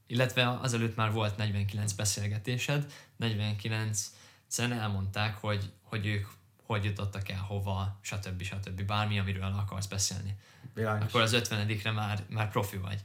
Illetve 0.07 0.49
azelőtt 0.49 0.97
már 0.97 1.13
volt 1.13 1.37
49 1.37 1.93
beszélgetésed, 1.93 2.93
49-en 3.21 4.73
elmondták, 4.73 5.37
hogy, 5.37 5.73
hogy 5.83 6.07
ők 6.07 6.27
hogy 6.67 6.85
jutottak 6.85 7.29
el 7.29 7.41
hova, 7.41 7.99
stb. 8.01 8.43
stb. 8.43 8.83
Bármi, 8.83 9.19
amiről 9.19 9.43
akarsz 9.43 9.87
beszélni. 9.87 10.37
Bilányos. 10.75 11.09
Akkor 11.09 11.21
az 11.21 11.33
50 11.33 11.95
már, 11.95 12.25
már 12.29 12.51
profi 12.51 12.77
vagy. 12.77 13.05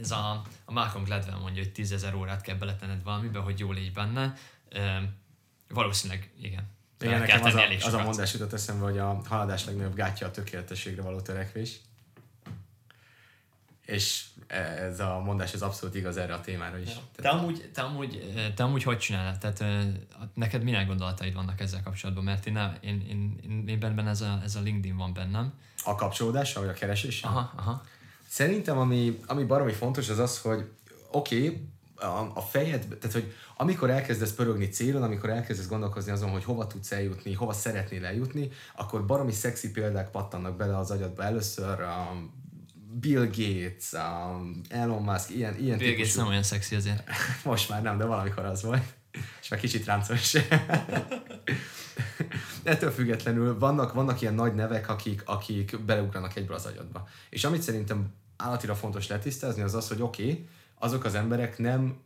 Ez 0.00 0.10
a, 0.10 0.42
a 0.64 0.72
Malcolm 0.72 1.04
Gladwell 1.04 1.38
mondja, 1.38 1.62
hogy 1.62 1.72
10 1.72 2.06
órát 2.14 2.40
kell 2.40 2.56
beletenned 2.56 3.02
valamibe, 3.02 3.38
hogy 3.38 3.58
jól 3.58 3.74
légy 3.74 3.92
benne. 3.92 4.34
E, 4.70 5.12
valószínűleg 5.68 6.32
igen, 6.40 6.68
igen, 7.00 7.18
nekem 7.18 7.42
az 7.44 7.54
a, 7.54 7.62
az 7.84 7.92
a 7.94 8.02
mondás 8.02 8.32
jutott 8.32 8.52
eszembe, 8.52 8.84
hogy 8.84 8.98
a 8.98 9.20
haladás 9.28 9.64
legnagyobb 9.64 9.94
gátja 9.94 10.26
a 10.26 10.30
tökéletességre 10.30 11.02
való 11.02 11.20
törekvés. 11.20 11.80
És 13.86 14.24
ez 14.46 15.00
a 15.00 15.18
mondás 15.18 15.52
ez 15.52 15.62
abszolút 15.62 15.94
igaz 15.94 16.16
erre 16.16 16.34
a 16.34 16.40
témára 16.40 16.78
is. 16.78 16.88
Ja. 16.88 17.00
Te, 17.16 17.28
amúgy, 17.28 17.70
te, 17.74 17.82
amúgy, 17.82 18.32
te 18.54 18.62
amúgy 18.62 18.82
hogy 18.82 18.98
csinálod? 18.98 19.38
Tehát 19.38 19.84
neked 20.34 20.62
milyen 20.62 20.86
gondolataid 20.86 21.34
vannak 21.34 21.60
ezzel 21.60 21.82
kapcsolatban? 21.82 22.24
Mert 22.24 22.46
én, 22.46 22.56
én, 22.80 23.00
én, 23.08 23.40
én, 23.42 23.64
én 23.68 23.78
bennem 23.78 24.06
ez 24.06 24.20
a, 24.20 24.40
ez 24.44 24.54
a 24.54 24.60
LinkedIn 24.60 24.96
van 24.96 25.12
bennem. 25.12 25.52
A 25.84 25.94
kapcsolódása, 25.94 26.60
vagy 26.60 26.68
a 26.68 26.72
kereséssel? 26.72 27.30
Aha, 27.30 27.52
aha. 27.56 27.84
Szerintem 28.28 28.78
ami, 28.78 29.20
ami 29.26 29.44
baromi 29.44 29.72
fontos 29.72 30.08
az 30.08 30.18
az, 30.18 30.40
hogy 30.40 30.70
oké, 31.10 31.46
okay, 31.46 31.68
a, 32.00 32.30
a 32.34 32.40
fejed, 32.40 32.86
tehát 32.86 33.12
hogy 33.12 33.34
amikor 33.56 33.90
elkezdesz 33.90 34.32
pörögni 34.32 34.68
célon, 34.68 35.02
amikor 35.02 35.30
elkezdesz 35.30 35.68
gondolkozni 35.68 36.12
azon, 36.12 36.30
hogy 36.30 36.44
hova 36.44 36.66
tudsz 36.66 36.92
eljutni, 36.92 37.32
hova 37.32 37.52
szeretnél 37.52 38.04
eljutni, 38.04 38.48
akkor 38.76 39.06
baromi 39.06 39.32
szexi 39.32 39.70
példák 39.70 40.10
pattannak 40.10 40.56
bele 40.56 40.76
az 40.76 40.90
agyadba. 40.90 41.22
Először 41.22 41.80
a 41.80 42.12
Bill 42.92 43.24
Gates, 43.24 43.92
a 43.92 44.40
Elon 44.68 45.02
Musk, 45.02 45.30
ilyen, 45.30 45.58
ilyen 45.58 45.78
Bill 45.78 45.94
Gates 45.96 46.14
nem 46.14 46.26
olyan 46.26 46.42
szexi 46.42 46.74
azért. 46.74 47.02
Most 47.44 47.68
már 47.68 47.82
nem, 47.82 47.98
de 47.98 48.04
valamikor 48.04 48.44
az 48.44 48.62
volt. 48.62 48.82
És 49.40 49.48
már 49.48 49.60
kicsit 49.60 49.84
ráncos. 49.84 50.34
Ettől 52.62 52.90
függetlenül 52.90 53.58
vannak, 53.58 53.92
vannak 53.92 54.20
ilyen 54.20 54.34
nagy 54.34 54.54
nevek, 54.54 54.88
akik, 54.88 55.22
akik 55.24 55.80
beleugranak 55.84 56.36
egyből 56.36 56.56
az 56.56 56.66
agyadba. 56.66 57.08
És 57.30 57.44
amit 57.44 57.62
szerintem 57.62 58.14
állatira 58.36 58.74
fontos 58.74 59.06
letisztázni, 59.08 59.62
az 59.62 59.74
az, 59.74 59.88
hogy 59.88 60.02
oké, 60.02 60.22
okay, 60.22 60.48
azok 60.80 61.04
az 61.04 61.14
emberek 61.14 61.58
nem 61.58 61.98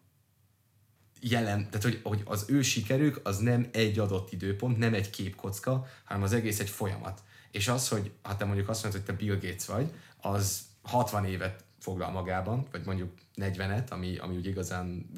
jelen, 1.20 1.64
tehát 1.64 1.82
hogy, 1.82 2.00
hogy 2.02 2.22
az 2.24 2.44
ő 2.48 2.62
sikerük 2.62 3.20
az 3.22 3.38
nem 3.38 3.68
egy 3.72 3.98
adott 3.98 4.32
időpont, 4.32 4.78
nem 4.78 4.94
egy 4.94 5.10
képkocka, 5.10 5.86
hanem 6.04 6.22
az 6.22 6.32
egész 6.32 6.60
egy 6.60 6.70
folyamat. 6.70 7.22
És 7.50 7.68
az, 7.68 7.88
hogy 7.88 8.12
ha 8.22 8.36
te 8.36 8.44
mondjuk 8.44 8.68
azt 8.68 8.82
mondod, 8.82 9.00
hogy 9.00 9.16
te 9.16 9.24
Bill 9.24 9.34
Gates 9.34 9.66
vagy, 9.66 9.92
az 10.20 10.62
60 10.82 11.24
évet 11.24 11.64
foglal 11.78 12.10
magában, 12.10 12.66
vagy 12.70 12.84
mondjuk 12.84 13.12
40-et, 13.36 13.90
ami, 13.90 14.16
ami 14.16 14.36
úgy 14.36 14.46
igazán 14.46 15.10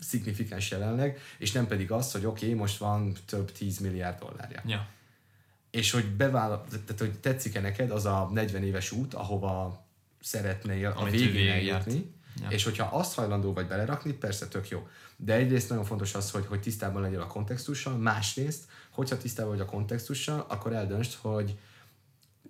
szignifikáns 0.00 0.70
jelenleg, 0.70 1.18
és 1.38 1.52
nem 1.52 1.66
pedig 1.66 1.90
az, 1.90 2.12
hogy 2.12 2.26
oké, 2.26 2.44
okay, 2.46 2.58
most 2.58 2.78
van 2.78 3.12
több 3.26 3.52
10 3.52 3.78
milliárd 3.78 4.18
dollárja. 4.18 4.62
Ja. 4.66 4.88
És 5.70 5.90
hogy 5.90 6.16
bevállal, 6.16 6.64
tehát 6.70 6.98
hogy 6.98 7.18
tetszik-e 7.18 7.60
neked 7.60 7.90
az 7.90 8.04
a 8.04 8.28
40 8.32 8.62
éves 8.62 8.92
út, 8.92 9.14
ahova 9.14 9.83
szeretnél 10.24 10.94
a 10.96 11.04
végén 11.04 11.50
eljutni, 11.50 12.12
Ja. 12.40 12.48
és 12.48 12.64
hogyha 12.64 12.84
azt 12.98 13.14
hajlandó 13.14 13.52
vagy 13.52 13.66
belerakni, 13.66 14.12
persze 14.12 14.48
tök 14.48 14.68
jó. 14.68 14.86
De 15.16 15.34
egyrészt 15.34 15.68
nagyon 15.68 15.84
fontos 15.84 16.14
az, 16.14 16.30
hogy, 16.30 16.46
hogy 16.46 16.60
tisztában 16.60 17.02
legyél 17.02 17.20
a 17.20 17.26
kontextussal, 17.26 17.96
másrészt, 17.96 18.64
hogyha 18.90 19.16
tisztában 19.16 19.50
vagy 19.50 19.60
a 19.60 19.64
kontextussal, 19.64 20.46
akkor 20.48 20.72
eldöntsd, 20.72 21.14
hogy 21.20 21.58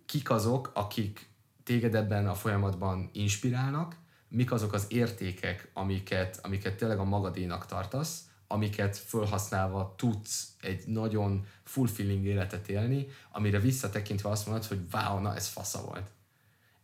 kik 0.06 0.30
azok, 0.30 0.70
akik 0.74 1.28
téged 1.64 1.94
ebben 1.94 2.28
a 2.28 2.34
folyamatban 2.34 3.10
inspirálnak, 3.12 3.96
mik 4.28 4.52
azok 4.52 4.72
az 4.72 4.86
értékek, 4.88 5.70
amiket, 5.72 6.38
amiket 6.42 6.74
tényleg 6.74 6.98
a 6.98 7.04
magadénak 7.04 7.66
tartasz, 7.66 8.20
amiket 8.46 8.96
felhasználva 8.96 9.94
tudsz 9.96 10.48
egy 10.60 10.86
nagyon 10.86 11.46
fulfilling 11.62 12.24
életet 12.24 12.68
élni, 12.68 13.06
amire 13.32 13.60
visszatekintve 13.60 14.28
azt 14.28 14.46
mondod, 14.46 14.64
hogy 14.64 14.80
wow, 14.92 15.20
na 15.20 15.34
ez 15.34 15.48
fasza 15.48 15.84
volt. 15.84 16.10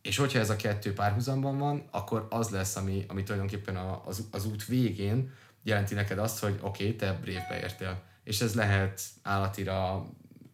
És 0.03 0.17
hogyha 0.17 0.39
ez 0.39 0.51
a 0.51 0.57
kettő 0.57 0.93
párhuzamban 0.93 1.59
van, 1.59 1.89
akkor 1.91 2.27
az 2.31 2.49
lesz, 2.49 2.77
ami, 2.77 3.05
ami 3.09 3.23
tulajdonképpen 3.23 3.77
a, 3.77 4.03
az, 4.07 4.29
az 4.31 4.47
út 4.47 4.67
végén 4.67 5.33
jelenti 5.63 5.95
neked 5.95 6.19
azt, 6.19 6.39
hogy 6.39 6.59
oké, 6.61 6.85
okay, 6.85 6.97
te 6.97 7.13
brévbe 7.13 7.61
értél. 7.61 8.03
És 8.25 8.41
ez 8.41 8.55
lehet 8.55 9.01
állatira 9.23 9.93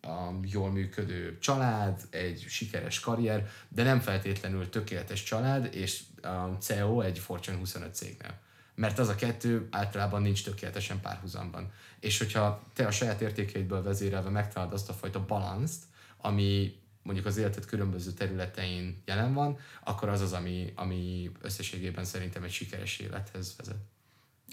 a 0.06 0.38
jól 0.42 0.70
működő 0.70 1.38
család, 1.38 2.00
egy 2.10 2.44
sikeres 2.48 3.00
karrier, 3.00 3.48
de 3.68 3.82
nem 3.82 4.00
feltétlenül 4.00 4.68
tökéletes 4.68 5.22
család, 5.22 5.74
és 5.74 6.02
a 6.22 6.56
CEO 6.60 7.00
egy 7.00 7.18
Fortune 7.18 7.58
25 7.58 7.94
cégnél. 7.94 8.38
Mert 8.74 8.98
az 8.98 9.08
a 9.08 9.14
kettő 9.14 9.68
általában 9.70 10.22
nincs 10.22 10.44
tökéletesen 10.44 11.00
párhuzamban. 11.00 11.72
És 12.00 12.18
hogyha 12.18 12.62
te 12.72 12.86
a 12.86 12.90
saját 12.90 13.20
értékeidből 13.20 13.82
vezérelve 13.82 14.30
megtalálod 14.30 14.72
azt 14.72 14.88
a 14.88 14.92
fajta 14.92 15.24
balanszt, 15.24 15.84
ami 16.16 16.78
mondjuk 17.06 17.26
az 17.26 17.36
életed 17.36 17.64
különböző 17.64 18.10
területein 18.10 19.02
jelen 19.04 19.34
van, 19.34 19.58
akkor 19.84 20.08
az 20.08 20.20
az, 20.20 20.32
ami, 20.32 20.72
ami 20.74 21.30
összességében 21.40 22.04
szerintem 22.04 22.42
egy 22.42 22.50
sikeres 22.50 22.98
élethez 22.98 23.54
vezet. 23.56 23.76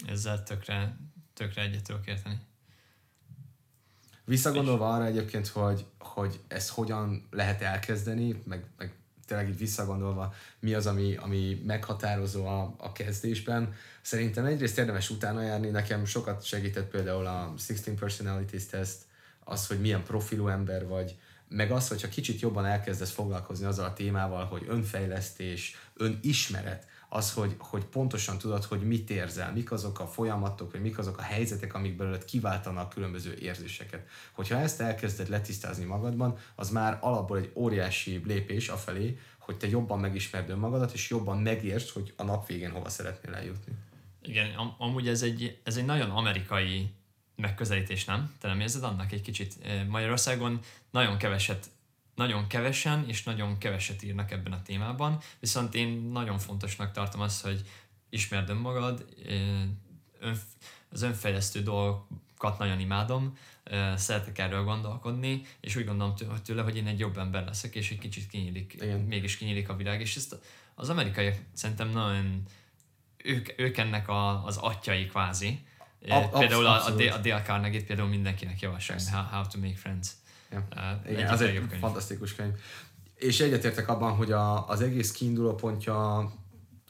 Ezzel 0.06 0.42
tökre, 0.42 0.96
tökre 1.32 1.62
egyet 1.62 1.82
tudok 1.82 2.06
érteni. 2.06 2.38
Visszagondolva 4.24 4.94
arra 4.94 5.04
egyébként, 5.04 5.48
hogy, 5.48 5.86
hogy 5.98 6.40
ezt 6.48 6.68
hogyan 6.68 7.28
lehet 7.30 7.62
elkezdeni, 7.62 8.42
meg, 8.44 8.66
meg 8.76 8.94
tényleg 9.26 9.48
így 9.48 9.58
visszagondolva, 9.58 10.34
mi 10.60 10.74
az, 10.74 10.86
ami, 10.86 11.16
ami 11.16 11.62
meghatározó 11.66 12.46
a, 12.46 12.74
a 12.78 12.92
kezdésben, 12.92 13.74
szerintem 14.02 14.44
egyrészt 14.44 14.78
érdemes 14.78 15.10
utána 15.10 15.42
járni, 15.42 15.68
nekem 15.68 16.04
sokat 16.04 16.44
segített 16.44 16.90
például 16.90 17.26
a 17.26 17.54
16 17.66 17.98
Personalities 17.98 18.66
Test, 18.66 18.96
az, 19.44 19.66
hogy 19.66 19.80
milyen 19.80 20.02
profilú 20.02 20.48
ember 20.48 20.86
vagy, 20.86 21.16
meg 21.54 21.70
az, 21.70 21.88
hogyha 21.88 22.08
kicsit 22.08 22.40
jobban 22.40 22.64
elkezdesz 22.64 23.10
foglalkozni 23.10 23.66
azzal 23.66 23.84
a 23.84 23.92
témával, 23.92 24.44
hogy 24.44 24.64
önfejlesztés, 24.68 25.76
önismeret, 25.94 26.86
az, 27.08 27.32
hogy, 27.32 27.54
hogy 27.58 27.84
pontosan 27.84 28.38
tudod, 28.38 28.64
hogy 28.64 28.80
mit 28.80 29.10
érzel, 29.10 29.52
mik 29.52 29.72
azok 29.72 30.00
a 30.00 30.06
folyamatok, 30.06 30.72
vagy 30.72 30.80
mik 30.80 30.98
azok 30.98 31.18
a 31.18 31.22
helyzetek, 31.22 31.74
amik 31.74 31.96
belőled 31.96 32.24
kiváltanak 32.24 32.88
különböző 32.88 33.34
érzéseket. 33.40 34.06
Hogyha 34.32 34.58
ezt 34.58 34.80
elkezded 34.80 35.28
letisztázni 35.28 35.84
magadban, 35.84 36.38
az 36.54 36.70
már 36.70 36.98
alapból 37.00 37.38
egy 37.38 37.50
óriási 37.54 38.22
lépés 38.24 38.68
afelé, 38.68 39.18
hogy 39.38 39.56
te 39.56 39.68
jobban 39.68 39.98
megismerd 39.98 40.50
önmagadat, 40.50 40.92
és 40.92 41.10
jobban 41.10 41.38
megértsd, 41.38 41.90
hogy 41.90 42.12
a 42.16 42.22
nap 42.22 42.46
végén 42.46 42.70
hova 42.70 42.88
szeretnél 42.88 43.34
eljutni. 43.34 43.72
Igen, 44.22 44.54
am- 44.56 44.74
amúgy 44.78 45.08
ez 45.08 45.22
egy, 45.22 45.58
ez 45.64 45.76
egy 45.76 45.84
nagyon 45.84 46.10
amerikai 46.10 46.90
megközelítés, 47.36 48.04
nem? 48.04 48.34
Te 48.40 48.48
nem 48.48 48.60
érzed 48.60 48.84
annak 48.84 49.12
egy 49.12 49.20
kicsit? 49.20 49.54
Magyarországon 49.88 50.60
nagyon 50.90 51.18
keveset 51.18 51.70
nagyon 52.14 52.46
kevesen 52.46 53.08
és 53.08 53.22
nagyon 53.22 53.58
keveset 53.58 54.02
írnak 54.02 54.30
ebben 54.30 54.52
a 54.52 54.62
témában, 54.62 55.20
viszont 55.40 55.74
én 55.74 55.88
nagyon 55.88 56.38
fontosnak 56.38 56.92
tartom 56.92 57.20
azt, 57.20 57.42
hogy 57.42 57.62
ismerd 58.08 58.48
önmagad, 58.48 59.06
ön, 60.20 60.42
az 60.90 61.02
önfejlesztő 61.02 61.62
dolgokat 61.62 62.58
nagyon 62.58 62.80
imádom, 62.80 63.36
szeretek 63.96 64.38
erről 64.38 64.64
gondolkodni, 64.64 65.42
és 65.60 65.76
úgy 65.76 65.84
gondolom 65.84 66.14
tő- 66.14 66.40
tőle, 66.44 66.62
hogy 66.62 66.76
én 66.76 66.86
egy 66.86 66.98
jobb 66.98 67.18
ember 67.18 67.44
leszek, 67.44 67.74
és 67.74 67.90
egy 67.90 67.98
kicsit 67.98 68.26
kinyílik, 68.28 68.74
Igen. 68.74 69.00
mégis 69.00 69.36
kinyílik 69.36 69.68
a 69.68 69.76
világ, 69.76 70.00
és 70.00 70.16
ezt 70.16 70.36
az 70.74 70.88
amerikaiak 70.88 71.36
szerintem 71.52 71.90
nagyon 71.90 72.42
ők, 73.16 73.60
ők 73.60 73.76
ennek 73.76 74.08
a, 74.08 74.44
az 74.44 74.56
atyai 74.56 75.06
kvázi. 75.06 75.66
Ab- 76.08 76.38
például 76.38 76.66
a, 76.66 76.86
a, 76.86 76.90
a 77.14 77.18
Dale 77.18 77.42
Carnegie-t 77.42 77.84
például 77.86 78.08
mindenkinek 78.08 78.60
javaslom, 78.60 78.98
how, 79.12 79.22
how 79.22 79.46
to 79.46 79.58
make 79.58 79.76
friends. 79.76 80.08
Ja. 80.50 80.66
Uh, 80.76 81.10
Igen, 81.10 81.28
az 81.28 81.40
egy 81.40 81.62
fantasztikus 81.80 82.34
könyv. 82.34 82.52
És 83.14 83.40
egyetértek 83.40 83.88
abban, 83.88 84.12
hogy 84.12 84.32
a, 84.32 84.68
az 84.68 84.80
egész 84.80 85.12
kiinduló 85.12 85.54
pontja 85.54 86.32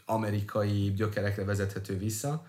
amerikai 0.04 0.92
gyökerekre 0.92 1.44
vezethető 1.44 1.98
vissza. 1.98 2.46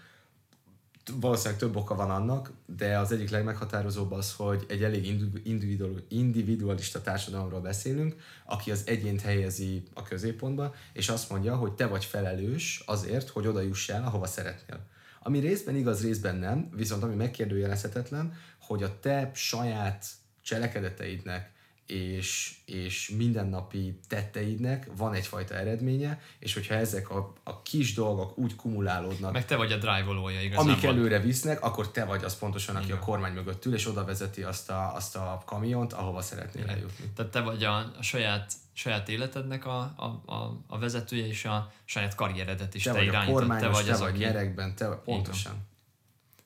Valószínűleg 1.14 1.60
több 1.60 1.76
oka 1.76 1.96
van 1.96 2.10
annak, 2.10 2.52
de 2.66 2.98
az 3.00 3.12
egyik 3.12 3.30
legmeghatározóbb 3.30 4.12
az, 4.12 4.34
hogy 4.34 4.66
egy 4.70 4.84
elég 4.84 5.06
individu- 5.06 5.46
individual- 5.46 6.04
individualista 6.10 7.02
társadalomról 7.02 7.62
beszélünk, 7.62 8.16
aki 8.46 8.72
az 8.72 8.84
egyént 8.86 9.22
helyezi 9.22 9.84
a 9.94 10.02
középpontba, 10.02 10.74
és 10.94 11.10
azt 11.10 11.30
mondja, 11.30 11.56
hogy 11.56 11.72
te 11.72 11.86
vagy 11.86 12.06
felelős 12.06 12.84
azért, 12.86 13.30
hogy 13.30 13.48
oda 13.48 13.62
juss 13.62 13.90
el, 13.90 14.04
ahova 14.04 14.26
szeretnél. 14.26 14.80
Ami 15.28 15.40
részben 15.40 15.76
igaz, 15.76 16.02
részben 16.04 16.36
nem, 16.36 16.70
viszont 16.76 17.04
ami 17.04 17.16
megkérdőjelezhetetlen, 17.16 18.34
hogy 18.60 18.84
a 18.84 19.00
te 19.00 19.32
saját 19.34 20.06
cselekedeteidnek 20.42 21.54
és, 21.86 22.56
és 22.66 23.10
mindennapi 23.18 24.00
tetteidnek 24.08 24.90
van 24.98 25.14
egyfajta 25.14 25.56
eredménye, 25.56 26.22
és 26.40 26.54
hogyha 26.54 26.74
ezek 26.74 27.10
a, 27.10 27.34
a 27.44 27.62
kis 27.62 27.94
dolgok 27.94 28.38
úgy 28.38 28.56
kumulálódnak, 28.56 29.32
Meg 29.34 29.46
te 29.46 29.56
vagy 29.56 29.72
a 29.72 29.78
drive-olója 29.78 30.42
igazából. 30.42 30.72
amik 30.72 30.84
előre 30.84 31.20
visznek, 31.20 31.62
akkor 31.64 31.92
te 31.92 32.06
vagy 32.06 32.24
az 32.24 32.38
pontosan, 32.38 32.76
aki 32.76 32.86
Igen. 32.86 32.98
a 32.98 33.00
kormány 33.00 33.34
mögött 33.34 33.66
ül, 33.66 33.74
és 33.74 33.88
oda 33.88 34.06
vezeti 34.06 34.44
azt 34.44 34.70
a, 34.70 34.96
azt 34.96 35.16
a 35.16 35.44
kamiont, 35.46 35.94
ahova 35.94 36.22
szeretnél 36.22 36.64
Igen. 36.64 36.76
eljutni. 36.76 37.06
Tehát 37.16 37.32
te 37.32 37.40
vagy 37.42 37.64
a, 37.64 37.78
a 37.78 38.02
saját, 38.02 38.54
saját 38.78 39.10
életednek 39.10 39.66
a, 39.66 39.80
a, 39.96 40.34
a, 40.34 40.64
a 40.68 40.80
vezetője, 40.80 41.28
és 41.28 41.46
a 41.46 41.72
saját 41.86 42.16
karrieredet 42.16 42.76
is 42.76 42.84
Te, 42.84 42.92
te, 42.92 43.04
irányítod. 43.04 43.34
kormányos, 43.34 43.64
te 43.64 43.70
vagy 43.70 43.86
te 43.86 43.92
az, 43.92 44.00
vagy 44.00 44.10
aki... 44.10 44.18
nyerekben, 44.18 44.76
te 44.76 44.88
vagy, 44.88 44.98
pontosan. 44.98 45.68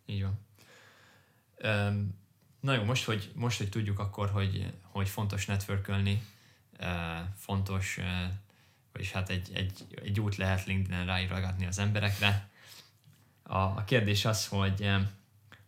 Így 0.05 0.21
van. 0.23 0.39
Um, 1.63 2.17
na 2.59 2.73
jó, 2.73 2.83
most 2.83 3.03
hogy, 3.03 3.31
most, 3.35 3.57
hogy 3.57 3.69
tudjuk 3.69 3.99
akkor, 3.99 4.29
hogy, 4.29 4.73
hogy 4.81 5.09
fontos 5.09 5.45
networkölni, 5.45 6.23
uh, 6.79 6.87
fontos, 7.35 7.97
uh, 7.97 8.05
vagyis 8.93 9.11
hát 9.11 9.29
egy, 9.29 9.49
egy, 9.53 9.85
egy 10.03 10.19
út 10.19 10.35
lehet 10.35 10.65
LinkedIn-en 10.65 11.05
ráírogatni 11.05 11.65
az 11.65 11.79
emberekre. 11.79 12.49
A, 13.43 13.57
a 13.57 13.83
kérdés 13.85 14.25
az, 14.25 14.47
hogy, 14.47 14.89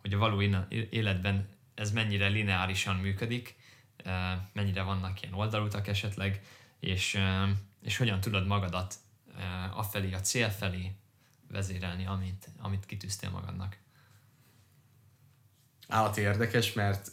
hogy 0.02 0.14
a 0.14 0.18
való 0.18 0.42
életben 0.90 1.48
ez 1.76 1.92
mennyire 1.92 2.28
lineárisan 2.28 2.96
működik, 2.96 3.56
mennyire 4.54 4.82
vannak 4.82 5.22
ilyen 5.22 5.34
oldalutak 5.34 5.88
esetleg, 5.88 6.42
és, 6.80 7.20
és 7.82 7.98
hogyan 7.98 8.20
tudod 8.20 8.48
magadat 8.48 8.96
afelé, 9.76 10.14
a 10.14 10.20
cél 10.20 10.50
felé 10.50 10.96
vezérelni, 11.48 12.06
amit, 12.06 12.50
amit 12.60 12.86
kitűztél 12.86 13.30
magadnak. 13.30 13.78
állati 15.88 16.22
érdekes, 16.22 16.74
mert 16.74 17.12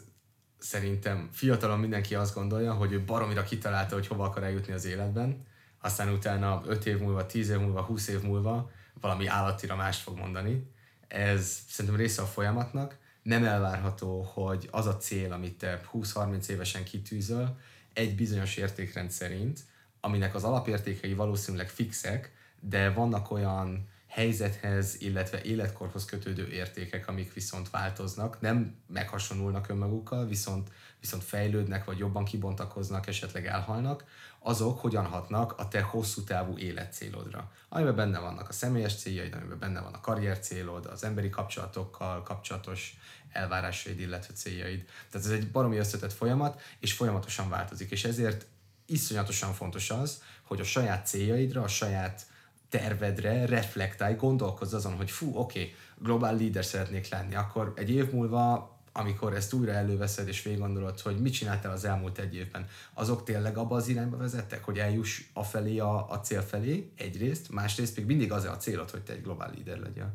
szerintem 0.59 1.29
fiatalon 1.33 1.79
mindenki 1.79 2.15
azt 2.15 2.35
gondolja, 2.35 2.75
hogy 2.75 2.93
ő 2.93 3.05
baromira 3.05 3.43
kitalálta, 3.43 3.95
hogy 3.95 4.07
hova 4.07 4.25
akar 4.25 4.43
eljutni 4.43 4.73
az 4.73 4.85
életben, 4.85 5.47
aztán 5.81 6.09
utána 6.09 6.63
5 6.67 6.87
év 6.87 6.99
múlva, 6.99 7.27
10 7.27 7.49
év 7.49 7.59
múlva, 7.59 7.83
20 7.83 8.09
év 8.09 8.23
múlva 8.23 8.71
valami 9.01 9.27
állatira 9.27 9.77
mást 9.77 10.01
fog 10.01 10.17
mondani. 10.17 10.73
Ez 11.09 11.65
szerintem 11.69 12.01
része 12.01 12.23
a 12.23 12.27
folyamatnak. 12.27 12.99
Nem 13.29 13.45
elvárható, 13.45 14.23
hogy 14.23 14.69
az 14.71 14.87
a 14.87 14.97
cél, 14.97 15.33
amit 15.33 15.59
te 15.59 15.81
20-30 15.93 16.49
évesen 16.49 16.85
kitűzöl, 16.85 17.59
egy 17.93 18.15
bizonyos 18.15 18.57
értékrend 18.57 19.11
szerint, 19.11 19.61
aminek 20.01 20.35
az 20.35 20.45
alapértékei 20.45 21.15
valószínűleg 21.15 21.69
fixek, 21.69 22.33
de 22.61 22.91
vannak 22.91 23.31
olyan 23.31 23.89
helyzethez, 24.07 24.97
illetve 25.01 25.43
életkorhoz 25.43 26.05
kötődő 26.05 26.49
értékek, 26.49 27.09
amik 27.09 27.33
viszont 27.33 27.71
változnak, 27.71 28.41
nem 28.41 28.75
meghasonulnak 28.87 29.69
önmagukkal, 29.69 30.27
viszont, 30.27 30.69
viszont 31.01 31.25
fejlődnek, 31.25 31.85
vagy 31.85 31.99
jobban 31.99 32.25
kibontakoznak, 32.25 33.07
esetleg 33.07 33.47
elhalnak, 33.47 34.05
azok 34.39 34.81
hogyan 34.81 35.05
hatnak 35.05 35.59
a 35.59 35.69
te 35.69 35.83
hosszú 35.83 36.23
távú 36.23 36.59
életcélodra. 36.59 37.53
Amiben 37.69 37.97
benne 37.97 38.19
vannak 38.19 38.49
a 38.49 38.53
személyes 38.53 38.97
céljaid, 38.97 39.35
amiben 39.35 39.59
benne 39.59 39.81
van 39.81 39.95
a 39.95 40.01
karrier 40.01 40.39
célod, 40.39 40.87
az 40.87 41.05
emberi 41.05 41.31
kapcsolatokkal 41.31 42.23
kapcsolatos 42.23 42.99
elvárásaid, 43.39 44.01
illetve 44.01 44.35
céljaid. 44.35 44.85
Tehát 45.11 45.27
ez 45.27 45.33
egy 45.33 45.51
baromi 45.51 45.77
összetett 45.77 46.13
folyamat, 46.13 46.61
és 46.79 46.93
folyamatosan 46.93 47.49
változik, 47.49 47.91
és 47.91 48.05
ezért 48.05 48.47
iszonyatosan 48.87 49.53
fontos 49.53 49.91
az, 49.91 50.23
hogy 50.43 50.61
a 50.61 50.65
saját 50.65 51.07
céljaidra, 51.07 51.63
a 51.63 51.69
saját 51.69 52.27
tervedre 52.69 53.47
reflektálj, 53.47 54.15
gondolkozz 54.15 54.75
azon, 54.75 54.97
hogy 54.97 55.11
fú, 55.11 55.37
oké, 55.37 55.61
okay, 55.61 55.75
globál 55.99 56.37
leader 56.37 56.65
szeretnék 56.65 57.09
lenni, 57.09 57.35
akkor 57.35 57.73
egy 57.77 57.91
év 57.91 58.11
múlva 58.11 58.77
amikor 58.93 59.35
ezt 59.35 59.53
újra 59.53 59.73
előveszed 59.73 60.29
és 60.29 60.43
végig 60.43 60.59
gondolod, 60.59 61.01
hogy 61.01 61.21
mit 61.21 61.33
csináltál 61.33 61.73
az 61.73 61.85
elmúlt 61.85 62.19
egy 62.19 62.35
évben, 62.35 62.67
azok 62.95 63.25
tényleg 63.25 63.57
abba 63.57 63.77
az 63.77 63.89
irányba 63.89 64.17
vezettek, 64.17 64.65
hogy 64.65 64.79
eljuss 64.79 65.23
a 65.33 65.45
felé 65.45 65.79
a, 65.79 66.11
a 66.11 66.21
cél 66.21 66.43
felé 66.43 66.93
egyrészt, 66.97 67.51
másrészt 67.51 67.97
még 67.97 68.07
mindig 68.07 68.33
az 68.33 68.45
a 68.45 68.57
célod, 68.57 68.91
hogy 68.91 69.03
te 69.03 69.13
egy 69.13 69.23
globál 69.23 69.53
líder 69.55 69.79
legyél. 69.79 70.15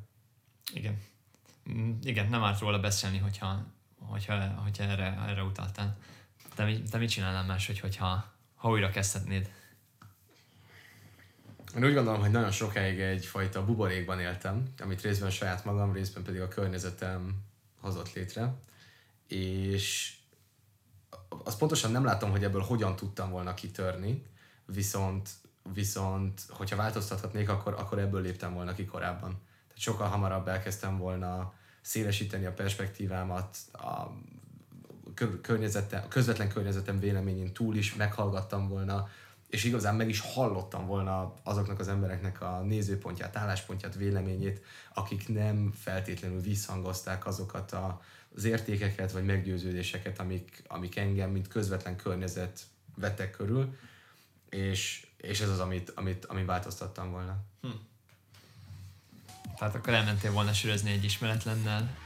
Igen. 0.74 0.98
Mm, 1.72 1.92
igen, 2.02 2.30
nem 2.30 2.44
árt 2.44 2.60
róla 2.60 2.80
beszélni, 2.80 3.18
hogyha, 3.18 3.66
hogyha, 4.00 4.48
hogyha 4.48 4.84
erre, 4.84 5.24
erre 5.28 5.44
utaltál. 5.44 5.98
Te, 6.56 6.78
te 6.92 6.98
mit 6.98 7.10
csinálnál 7.10 7.46
máshogy, 7.46 7.80
hogyha 7.80 8.34
ha 8.56 8.70
újra 8.70 8.90
kezdhetnéd? 8.90 9.52
Én 11.76 11.86
úgy 11.86 11.94
gondolom, 11.94 12.20
hogy 12.20 12.32
nagyon 12.32 12.52
sokáig 12.52 13.00
egyfajta 13.00 13.66
buborékban 13.66 14.20
éltem, 14.20 14.64
amit 14.80 15.02
részben 15.02 15.30
saját 15.30 15.66
magam, 15.66 15.94
részben 15.94 16.24
pedig 16.24 16.42
a 16.42 16.48
környezetem 16.48 17.44
hozott 17.82 18.14
létre, 18.14 18.54
és 19.28 20.16
azt 21.44 21.58
pontosan 21.58 21.92
nem 21.92 22.06
látom, 22.06 22.32
hogy 22.32 22.44
ebből 22.44 22.62
hogyan 22.62 22.96
tudtam 22.96 23.30
volna 23.30 23.54
kitörni, 23.54 24.26
viszont, 24.66 25.30
viszont 25.74 26.42
hogyha 26.50 26.76
változtathatnék, 26.76 27.50
akkor, 27.50 27.74
akkor 27.74 28.00
ebből 28.00 28.22
léptem 28.22 28.54
volna 28.54 28.74
ki 28.74 28.86
korábban. 28.86 29.42
Tehát 29.74 29.80
sokkal 29.80 30.08
hamarabb 30.08 30.48
elkezdtem 30.48 30.98
volna 30.98 31.54
szélesíteni 31.82 32.46
a 32.46 32.54
perspektívámat, 32.54 33.58
a 33.72 34.08
környezetem, 35.42 36.08
közvetlen 36.08 36.50
környezetem 36.50 37.00
véleményén 37.00 37.54
túl 37.54 37.76
is 37.76 37.96
meghallgattam 37.96 38.68
volna, 38.68 39.10
és 39.48 39.64
igazán 39.64 39.96
meg 39.96 40.10
is 40.10 40.20
hallottam 40.20 40.86
volna 40.86 41.34
azoknak 41.44 41.80
az 41.80 41.88
embereknek 41.88 42.42
a 42.42 42.62
nézőpontját, 42.62 43.36
álláspontját, 43.36 43.96
véleményét, 43.96 44.64
akik 44.94 45.28
nem 45.28 45.72
feltétlenül 45.72 46.42
visszhangozták 46.42 47.26
azokat 47.26 47.72
a, 47.72 48.02
az 48.36 48.44
értékeket 48.44 49.12
vagy 49.12 49.26
meggyőződéseket, 49.26 50.20
amik, 50.20 50.64
amik 50.68 50.96
engem, 50.96 51.30
mint 51.30 51.48
közvetlen 51.48 51.96
környezet 51.96 52.62
vettek 52.96 53.32
körül, 53.32 53.76
és, 54.50 55.08
és 55.18 55.42
ez 55.42 55.50
az, 55.50 55.60
amit, 55.60 55.90
amit, 55.96 56.26
amit 56.26 56.46
változtattam 56.46 57.12
volna. 57.12 57.38
Hm. 57.62 57.70
Tehát 59.58 59.76
akkor 59.76 59.94
elmentél 59.94 60.32
volna 60.32 60.54
sűrözni 60.54 60.92
egy 60.92 61.04
ismeretlennel, 61.04 61.98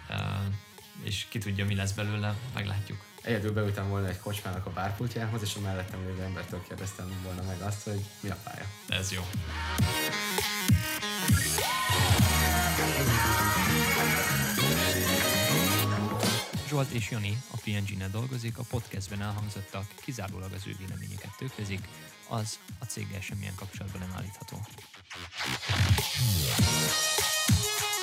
és 1.04 1.26
ki 1.30 1.40
tudja, 1.40 1.66
mi 1.66 1.76
lesz 1.76 1.92
belőle, 1.92 2.36
meglátjuk. 2.54 3.06
Egyedül 3.22 3.54
beültem 3.54 3.90
volna 3.90 4.08
egy 4.08 4.20
kocsmának 4.20 4.66
a 4.66 4.70
bárpultjához, 4.70 5.42
és 5.42 5.56
a 5.56 5.60
mellettem 5.60 6.00
lévő 6.06 6.22
embertől 6.22 6.64
kérdeztem 6.68 7.22
volna 7.24 7.42
meg 7.42 7.62
azt, 7.62 7.84
hogy 7.84 8.06
mi 8.20 8.30
a 8.30 8.38
pálya. 8.44 8.66
Ez 8.88 9.12
jó. 9.12 9.22
Zsolt 16.68 16.92
és 16.92 17.10
Jani 17.12 17.38
a 17.52 17.58
PNG-nél 17.64 18.10
dolgozik, 18.10 18.58
a 18.58 18.64
podcastben 18.70 19.22
elhangzottak 19.22 19.86
kizárólag 20.02 20.54
az 20.54 20.68
ő 20.68 20.76
véleményeket 20.78 21.36
tükrözik, 21.38 21.88
az 22.28 22.60
a 22.80 22.86
céggel 22.86 23.22
semmilyen 23.22 23.56
kapcsolatban 23.56 24.02
nem 24.02 24.14
állítható. 24.16 24.58
Thank 25.10 25.98
you. 27.82 27.97